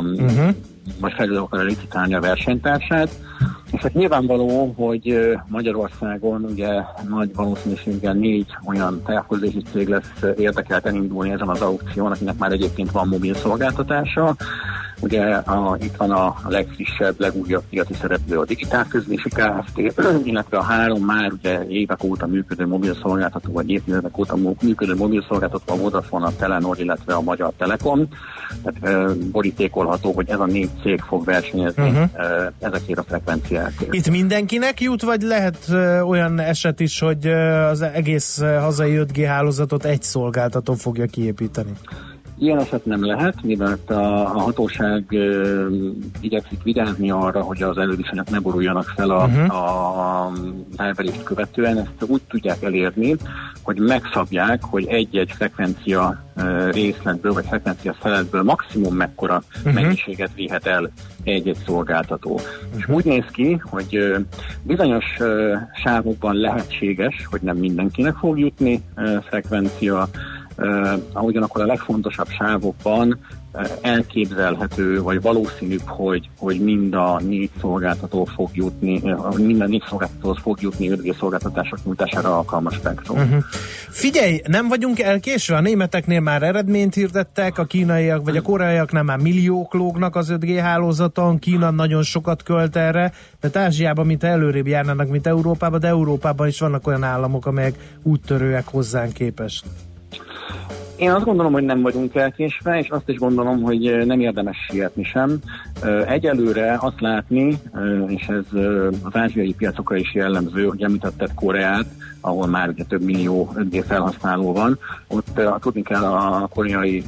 Uh-huh. 0.03 0.55
Vagy 0.99 1.13
felül 1.13 1.37
akar 1.37 1.65
licitálni 1.65 2.13
a 2.13 2.19
versenytársát. 2.19 3.09
És 3.71 3.81
hát 3.81 3.93
nyilvánvaló, 3.93 4.73
hogy 4.77 5.29
Magyarországon 5.47 6.43
ugye 6.43 6.81
nagy 7.09 7.35
valószínűséggel 7.35 8.13
négy 8.13 8.47
olyan 8.65 9.01
távközlési 9.05 9.61
cég 9.71 9.87
lesz 9.87 10.23
érdekelt 10.37 10.85
elindulni 10.85 11.31
ezen 11.31 11.49
az 11.49 11.61
aukción, 11.61 12.11
akinek 12.11 12.37
már 12.37 12.51
egyébként 12.51 12.91
van 12.91 13.07
mobil 13.07 13.33
szolgáltatása. 13.33 14.35
Ugye 15.03 15.21
a, 15.35 15.77
itt 15.81 15.95
van 15.95 16.11
a, 16.11 16.35
legfrissebb, 16.47 17.15
legújabb 17.17 17.63
piaci 17.69 17.93
szereplő 17.93 18.37
a 18.37 18.45
Digitál 18.45 18.87
Közlési 18.87 19.29
Kft., 19.29 19.77
illetve 20.29 20.57
a 20.57 20.61
három 20.61 21.01
már 21.05 21.31
ugye 21.31 21.65
évek 21.67 22.03
óta 22.03 22.27
működő 22.27 22.67
mobil 22.67 22.95
szolgáltató, 23.01 23.51
vagy 23.51 23.69
évtizedek 23.69 24.17
óta 24.17 24.37
működő 24.61 24.95
mobil 24.95 25.25
szolgáltató, 25.29 25.73
a 25.73 25.77
Vodafone, 25.77 26.25
a 26.25 26.35
Telenor, 26.35 26.79
illetve 26.79 27.13
a 27.13 27.21
Magyar 27.21 27.53
Telekom. 27.57 28.07
Tehát 28.63 28.95
ö, 28.95 29.13
borítékolható, 29.31 30.11
hogy 30.11 30.29
ez 30.29 30.39
a 30.39 30.45
négy 30.45 30.69
cég 30.81 30.99
fog 30.99 31.25
versenyezni 31.25 31.89
uh-huh. 31.89 32.09
ezekért 32.59 32.99
a 32.99 33.03
frekvenciákért. 33.03 33.93
Itt 33.93 34.09
mindenkinek 34.09 34.81
jut, 34.81 35.01
vagy 35.01 35.21
lehet 35.21 35.57
olyan 36.05 36.39
eset 36.39 36.79
is, 36.79 36.99
hogy 36.99 37.27
az 37.71 37.81
egész 37.81 38.41
hazai 38.41 38.99
5G 38.99 39.23
hálózatot 39.27 39.85
egy 39.85 40.03
szolgáltató 40.03 40.73
fogja 40.73 41.05
kiépíteni? 41.05 41.71
Ilyen 42.37 42.59
eset 42.59 42.85
nem 42.85 43.05
lehet, 43.05 43.43
mivel 43.43 43.77
a, 43.85 43.93
a 43.93 44.39
hatóság 44.39 45.05
uh, 45.09 45.67
igyekszik 46.21 46.63
vigyázni 46.63 47.11
arra, 47.11 47.41
hogy 47.41 47.63
az 47.63 47.77
előviszonyok 47.77 48.29
ne 48.29 48.39
boruljanak 48.39 48.91
fel 48.95 49.09
a, 49.09 49.25
uh-huh. 49.25 49.55
a, 49.55 50.31
elverést 50.75 51.23
követően. 51.23 51.77
Ezt 51.77 52.11
úgy 52.11 52.21
tudják 52.29 52.63
elérni, 52.63 53.15
hogy 53.61 53.79
megszabják, 53.79 54.63
hogy 54.63 54.85
egy-egy 54.85 55.31
frekvencia 55.31 56.23
uh, 56.35 56.69
részletből, 56.71 57.33
vagy 57.33 57.45
frekvencia 57.45 57.95
szeletből 58.01 58.43
maximum 58.43 58.95
mekkora 58.95 59.43
uh-huh. 59.55 59.73
mennyiséget 59.73 60.31
vihet 60.35 60.65
el 60.65 60.91
egy-egy 61.23 61.57
szolgáltató. 61.65 62.33
Uh-huh. 62.33 62.49
És 62.77 62.87
úgy 62.87 63.05
néz 63.05 63.25
ki, 63.31 63.61
hogy 63.63 63.97
uh, 63.97 64.19
bizonyos 64.61 65.05
uh, 65.19 65.57
sávokban 65.83 66.35
lehetséges, 66.35 67.27
hogy 67.29 67.41
nem 67.41 67.57
mindenkinek 67.57 68.15
fog 68.15 68.39
jutni 68.39 68.81
uh, 68.95 69.23
frekvencia, 69.23 70.09
uh, 70.57 71.23
ugyanakkor 71.23 71.61
a 71.61 71.65
legfontosabb 71.65 72.29
sávokban 72.29 73.19
elképzelhető, 73.81 75.01
vagy 75.01 75.21
valószínűbb, 75.21 75.81
hogy, 75.85 76.29
hogy 76.37 76.59
mind 76.59 76.93
a 76.93 77.19
négy 77.23 77.49
szolgáltató 77.59 78.25
fog 78.25 78.49
jutni, 78.53 79.01
mind 79.35 79.61
a 79.61 79.67
négy 79.67 79.83
szolgáltató 79.89 80.33
fog 80.33 80.61
jutni 80.61 80.89
5G 80.91 81.17
szolgáltatások 81.17 81.79
nyújtására 81.85 82.37
alkalmas 82.37 82.75
spektrum. 82.75 83.17
Uh-huh. 83.17 83.43
Figyelj, 83.89 84.41
nem 84.47 84.67
vagyunk 84.67 84.99
elkésve? 84.99 85.55
A 85.55 85.61
németeknél 85.61 86.19
már 86.19 86.43
eredményt 86.43 86.93
hirdettek, 86.93 87.57
a 87.57 87.65
kínaiak 87.65 88.23
vagy 88.23 88.37
a 88.37 88.41
koreaiaknál 88.41 89.03
már 89.03 89.17
milliók 89.17 89.73
lógnak 89.73 90.15
az 90.15 90.33
5G 90.33 90.59
hálózaton, 90.61 91.39
Kína 91.39 91.71
nagyon 91.71 92.03
sokat 92.03 92.43
költ 92.43 92.75
erre, 92.75 93.13
de 93.41 93.59
Ázsiában, 93.59 94.05
mint 94.05 94.23
előrébb 94.23 94.67
járnának, 94.67 95.09
mint 95.09 95.27
Európában, 95.27 95.79
de 95.79 95.87
Európában 95.87 96.47
is 96.47 96.59
vannak 96.59 96.87
olyan 96.87 97.03
államok, 97.03 97.45
amelyek 97.45 97.97
úttörőek 98.03 98.67
hozzánk 98.67 99.13
képest. 99.13 99.65
Én 100.97 101.11
azt 101.11 101.25
gondolom, 101.25 101.53
hogy 101.53 101.63
nem 101.63 101.81
vagyunk 101.81 102.15
elkésve, 102.15 102.79
és 102.79 102.89
azt 102.89 103.09
is 103.09 103.17
gondolom, 103.17 103.61
hogy 103.61 104.05
nem 104.05 104.19
érdemes 104.19 104.57
sietni 104.69 105.03
sem. 105.03 105.39
Egyelőre 106.07 106.77
azt 106.79 107.01
látni, 107.01 107.57
és 108.07 108.27
ez 108.27 108.59
az 109.03 109.15
ázsiai 109.15 109.53
piacokra 109.53 109.95
is 109.95 110.13
jellemző, 110.13 110.65
hogy 110.65 110.83
említetted 110.83 111.33
Koreát, 111.33 111.85
ahol 112.21 112.47
már 112.47 112.69
ugye 112.69 112.83
több 112.83 113.03
millió 113.03 113.53
5G 113.55 113.83
felhasználó 113.87 114.53
van, 114.53 114.79
ott 115.07 115.41
tudni 115.59 115.81
kell 115.81 116.03
a 116.03 116.47
koreai 116.53 117.03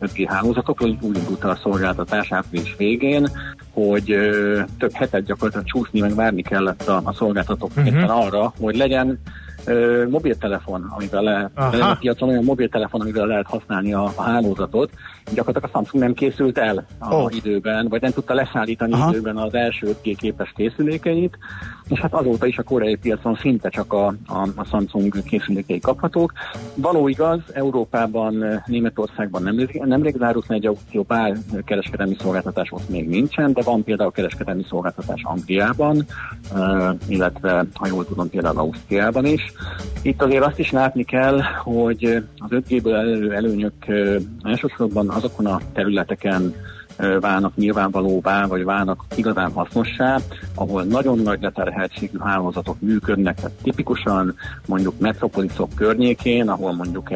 5G 0.00 0.24
hálózatokról, 0.28 0.98
úgy 1.00 1.16
indult 1.16 1.44
a 1.44 1.58
szolgáltatás 1.62 2.32
április 2.32 2.74
végén, 2.76 3.28
hogy 3.72 4.16
több 4.78 4.92
hetet 4.92 5.24
gyakorlatilag 5.24 5.66
csúszni, 5.66 6.00
meg 6.00 6.14
várni 6.14 6.42
kellett 6.42 6.88
a, 6.88 7.00
a 7.04 7.12
szolgáltatók 7.12 7.70
uh-huh. 7.76 8.26
arra, 8.26 8.52
hogy 8.60 8.76
legyen 8.76 9.18
mobiltelefon, 10.08 10.86
amivel 10.96 11.22
lehet, 11.22 11.50
a 11.80 11.96
piacon 12.00 12.28
olyan 12.28 12.44
mobiltelefon, 12.44 13.00
amivel 13.00 13.26
lehet 13.26 13.46
használni 13.46 13.92
a, 13.92 14.12
a 14.14 14.22
hálózatot. 14.22 14.90
Gyakorlatilag 15.34 15.74
a 15.74 15.78
Samsung 15.78 16.02
nem 16.02 16.14
készült 16.14 16.58
el 16.58 16.86
a 16.98 17.14
oh. 17.14 17.36
időben, 17.36 17.88
vagy 17.88 18.00
nem 18.00 18.10
tudta 18.10 18.34
leszállítani 18.34 18.92
Aha. 18.92 19.10
időben 19.10 19.36
az 19.36 19.54
első 19.54 19.96
5G 20.02 20.14
képes 20.18 20.52
készülékeit, 20.56 21.38
és 21.88 22.00
hát 22.00 22.14
azóta 22.14 22.46
is 22.46 22.58
a 22.58 22.62
koreai 22.62 22.96
piacon 22.96 23.38
szinte 23.40 23.68
csak 23.68 23.92
a, 23.92 24.06
a, 24.06 24.48
a 24.56 24.64
Samsung 24.64 25.22
készülékei 25.22 25.80
kaphatók. 25.80 26.32
Való 26.74 27.08
igaz, 27.08 27.40
Európában, 27.52 28.62
Németországban 28.66 29.42
nem, 29.42 29.68
nemrég 29.84 30.16
zárult 30.16 30.50
egy 30.50 30.66
aukció, 30.66 31.02
bár 31.02 31.36
kereskedelmi 31.64 32.16
szolgáltatás 32.20 32.72
ott 32.72 32.88
még 32.88 33.08
nincsen, 33.08 33.52
de 33.52 33.62
van 33.62 33.84
például 33.84 34.12
kereskedelmi 34.12 34.64
szolgáltatás 34.68 35.22
Angliában, 35.22 36.06
illetve, 37.06 37.66
ha 37.74 37.86
jól 37.86 38.06
tudom, 38.06 38.30
például 38.30 38.58
Ausztriában 38.58 39.24
is. 39.24 39.52
Itt 40.02 40.22
azért 40.22 40.44
azt 40.44 40.58
is 40.58 40.70
látni 40.70 41.04
kell, 41.04 41.40
hogy 41.62 42.24
az 42.38 42.48
5G-ből 42.50 42.94
elő 42.94 43.32
előnyök 43.32 43.72
elsősorban 44.42 45.08
azokon 45.18 45.46
a 45.46 45.60
területeken 45.72 46.54
válnak 47.20 47.56
nyilvánvalóvá, 47.56 48.46
vagy 48.46 48.64
válnak 48.64 49.04
igazán 49.14 49.52
hasznossá, 49.52 50.18
ahol 50.54 50.82
nagyon 50.82 51.18
nagy 51.18 51.40
leterheltségű 51.40 52.18
hálózatok 52.18 52.80
működnek, 52.80 53.36
tehát 53.36 53.56
tipikusan 53.62 54.34
mondjuk 54.66 54.98
metropoliszok 54.98 55.74
környékén, 55.74 56.48
ahol 56.48 56.72
mondjuk 56.72 57.10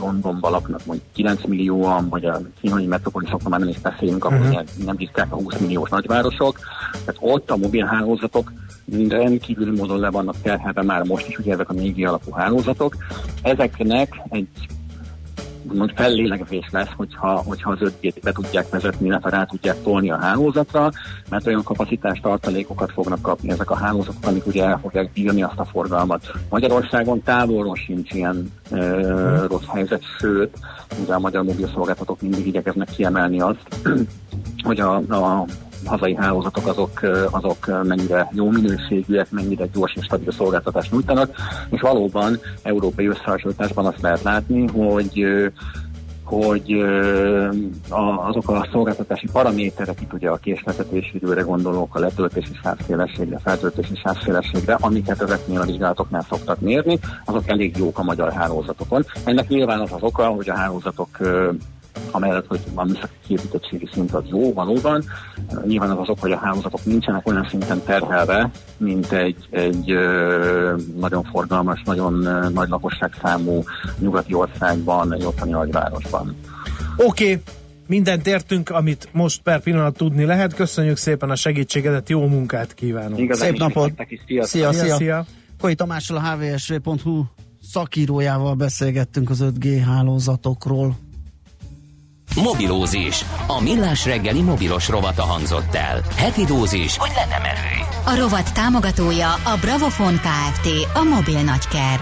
Londonban 0.00 0.50
laknak 0.50 0.86
mondjuk 0.86 1.08
9 1.12 1.44
millióan, 1.46 2.08
vagy 2.08 2.24
a 2.24 2.40
kínai 2.60 2.86
metropoliszokban 2.86 3.50
már 3.50 3.60
nem 3.60 3.68
is 3.68 3.80
beszélünk, 3.80 4.24
ahol 4.24 4.38
uh-huh. 4.38 4.62
nem 4.84 4.96
bízták 4.96 5.32
a 5.32 5.36
20 5.36 5.58
milliós 5.58 5.90
nagyvárosok, 5.90 6.58
tehát 6.92 7.16
ott 7.20 7.50
a 7.50 7.56
mobilhálózatok 7.56 8.52
rendkívül 9.08 9.74
módon 9.76 9.98
le 9.98 10.10
vannak 10.10 10.40
terhelve 10.42 10.82
már 10.82 11.02
most 11.02 11.28
is, 11.28 11.38
ugye 11.38 11.52
ezek 11.52 11.68
a 11.70 11.72
4 11.72 12.04
alapú 12.04 12.32
hálózatok. 12.32 12.96
Ezeknek 13.42 14.20
egy 14.28 14.48
úgymond 15.70 15.92
fellélegzés 15.94 16.68
lesz, 16.70 16.92
hogyha, 16.96 17.42
hogyha 17.46 17.70
az 17.70 17.78
5 17.80 18.20
be 18.22 18.32
tudják 18.32 18.68
vezetni, 18.70 19.06
illetve 19.06 19.30
rá 19.30 19.44
tudják 19.44 19.82
tolni 19.82 20.10
a 20.10 20.18
hálózatra, 20.18 20.90
mert 21.30 21.46
olyan 21.46 21.62
kapacitás 21.62 22.20
tartalékokat 22.20 22.92
fognak 22.92 23.22
kapni 23.22 23.50
ezek 23.50 23.70
a 23.70 23.76
hálózatok, 23.76 24.26
amik 24.26 24.46
ugye 24.46 24.64
el 24.64 24.78
fogják 24.82 25.12
bírni 25.12 25.42
azt 25.42 25.58
a 25.58 25.64
forgalmat. 25.64 26.32
Magyarországon 26.50 27.22
távolról 27.22 27.76
sincs 27.76 28.12
ilyen 28.12 28.52
ö, 28.70 29.46
rossz 29.48 29.66
helyzet, 29.66 30.02
sőt, 30.18 30.58
ugye 31.02 31.14
a 31.14 31.18
magyar 31.18 31.44
mobil 31.44 31.68
szolgáltatók 31.74 32.20
mindig 32.20 32.46
igyekeznek 32.46 32.88
kiemelni 32.88 33.40
azt, 33.40 33.66
hogy 34.68 34.80
a, 34.80 34.94
a 34.96 35.44
hazai 35.84 36.14
hálózatok 36.14 36.66
azok, 36.66 37.00
azok 37.30 37.82
mennyire 37.84 38.28
jó 38.32 38.50
minőségűek, 38.50 39.30
mennyire 39.30 39.66
gyors 39.66 39.94
és 39.96 40.04
stabil 40.04 40.32
szolgáltatást 40.32 40.92
nyújtanak, 40.92 41.34
és 41.70 41.80
valóban 41.80 42.38
európai 42.62 43.06
összehasonlításban 43.06 43.86
azt 43.86 44.00
lehet 44.00 44.22
látni, 44.22 44.66
hogy 44.66 45.26
hogy 46.28 46.84
azok 48.28 48.48
a 48.48 48.68
szolgáltatási 48.72 49.26
paraméterek, 49.32 50.00
itt 50.00 50.12
ugye 50.12 50.28
a 50.28 50.36
késletetési 50.36 51.16
időre 51.16 51.40
gondolok, 51.40 51.94
a 51.94 51.98
letöltési 51.98 52.52
sávszélességre, 52.62 53.38
feltöltési 53.38 53.94
sávszélességre, 54.04 54.76
amiket 54.80 55.22
ezeknél 55.22 55.60
a 55.60 55.64
vizsgálatoknál 55.64 56.26
szoktak 56.28 56.60
mérni, 56.60 56.98
azok 57.24 57.48
elég 57.48 57.76
jók 57.76 57.98
a 57.98 58.02
magyar 58.02 58.32
hálózatokon. 58.32 59.04
Ennek 59.24 59.48
nyilván 59.48 59.80
az 59.80 59.92
az 59.92 60.02
oka, 60.02 60.26
hogy 60.26 60.48
a 60.48 60.56
hálózatok 60.56 61.18
amellett, 62.10 62.46
hogy 62.46 62.60
a 62.74 62.84
műszaki 62.84 63.14
képítettségi 63.26 63.88
szint 63.92 64.12
az 64.12 64.22
jó, 64.26 64.52
valóban. 64.52 65.04
Nyilván 65.66 65.90
az 65.90 65.98
azok, 65.98 66.20
hogy 66.20 66.32
a 66.32 66.38
hálózatok 66.38 66.84
nincsenek 66.84 67.28
olyan 67.28 67.46
szinten 67.48 67.82
terhelve, 67.84 68.50
mint 68.76 69.12
egy, 69.12 69.48
egy 69.50 69.94
nagyon 70.96 71.22
forgalmas, 71.22 71.82
nagyon 71.84 72.12
nagy 72.52 72.68
lakosságszámú 72.68 73.62
nyugati 73.98 74.34
országban, 74.34 75.14
egy 75.14 75.24
ottani 75.24 75.50
nagyvárosban. 75.50 76.36
Oké, 76.96 77.24
okay. 77.24 77.42
mindent 77.86 78.26
értünk, 78.26 78.70
amit 78.70 79.08
most 79.12 79.42
per 79.42 79.60
pillanat 79.60 79.96
tudni 79.96 80.24
lehet. 80.24 80.54
Köszönjük 80.54 80.96
szépen 80.96 81.30
a 81.30 81.36
segítségedet, 81.36 82.08
jó 82.08 82.26
munkát 82.26 82.74
kívánunk. 82.74 83.18
Igazán 83.18 83.48
Szép 83.48 83.58
napot! 83.58 83.92
Szia, 84.26 84.44
szia! 84.44 84.72
szia. 84.72 84.96
szia. 84.96 85.24
Koi 85.60 85.74
Tamással 85.74 86.16
a 86.16 86.20
hvsv.hu 86.20 87.24
szakírójával 87.62 88.54
beszélgettünk 88.54 89.30
az 89.30 89.44
5G 89.44 89.82
hálózatokról. 89.86 90.96
Mobilózis. 92.34 93.24
A 93.46 93.60
millás 93.62 94.04
reggeli 94.04 94.42
mobilos 94.42 94.88
rovata 94.88 95.22
hangzott 95.22 95.74
el. 95.74 96.02
Heti 96.16 96.44
dózis, 96.44 96.96
hogy 96.96 97.10
lenne 97.14 97.38
merő. 97.38 97.84
A 98.04 98.20
rovat 98.20 98.54
támogatója 98.54 99.32
a 99.32 99.58
Bravofon 99.60 100.14
Kft. 100.14 100.68
A 100.94 101.02
mobil 101.02 101.42
nagyker. 101.42 102.00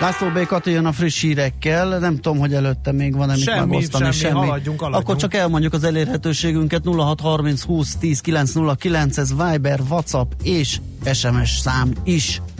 László 0.00 0.28
B. 0.28 0.46
Kati 0.46 0.70
jön 0.70 0.86
a 0.86 0.92
friss 0.92 1.20
hírekkel, 1.20 1.98
nem 1.98 2.16
tudom, 2.16 2.38
hogy 2.38 2.54
előtte 2.54 2.92
még 2.92 3.16
van-e 3.16 3.32
mit 3.34 3.42
semmi, 3.42 3.58
megosztani. 3.58 4.04
Semmi, 4.04 4.14
semmi. 4.14 4.46
Haladjunk, 4.46 4.80
haladjunk. 4.80 5.08
Akkor 5.08 5.16
csak 5.16 5.34
elmondjuk 5.34 5.72
az 5.72 5.84
elérhetőségünket 5.84 6.84
0630 6.84 7.62
20 7.62 7.96
10 7.96 8.20
909, 8.20 9.16
ez 9.16 9.34
Viber, 9.34 9.80
WhatsApp 9.88 10.32
és 10.42 10.80
SMS 11.12 11.58
szám 11.58 11.92
is. 12.04 12.42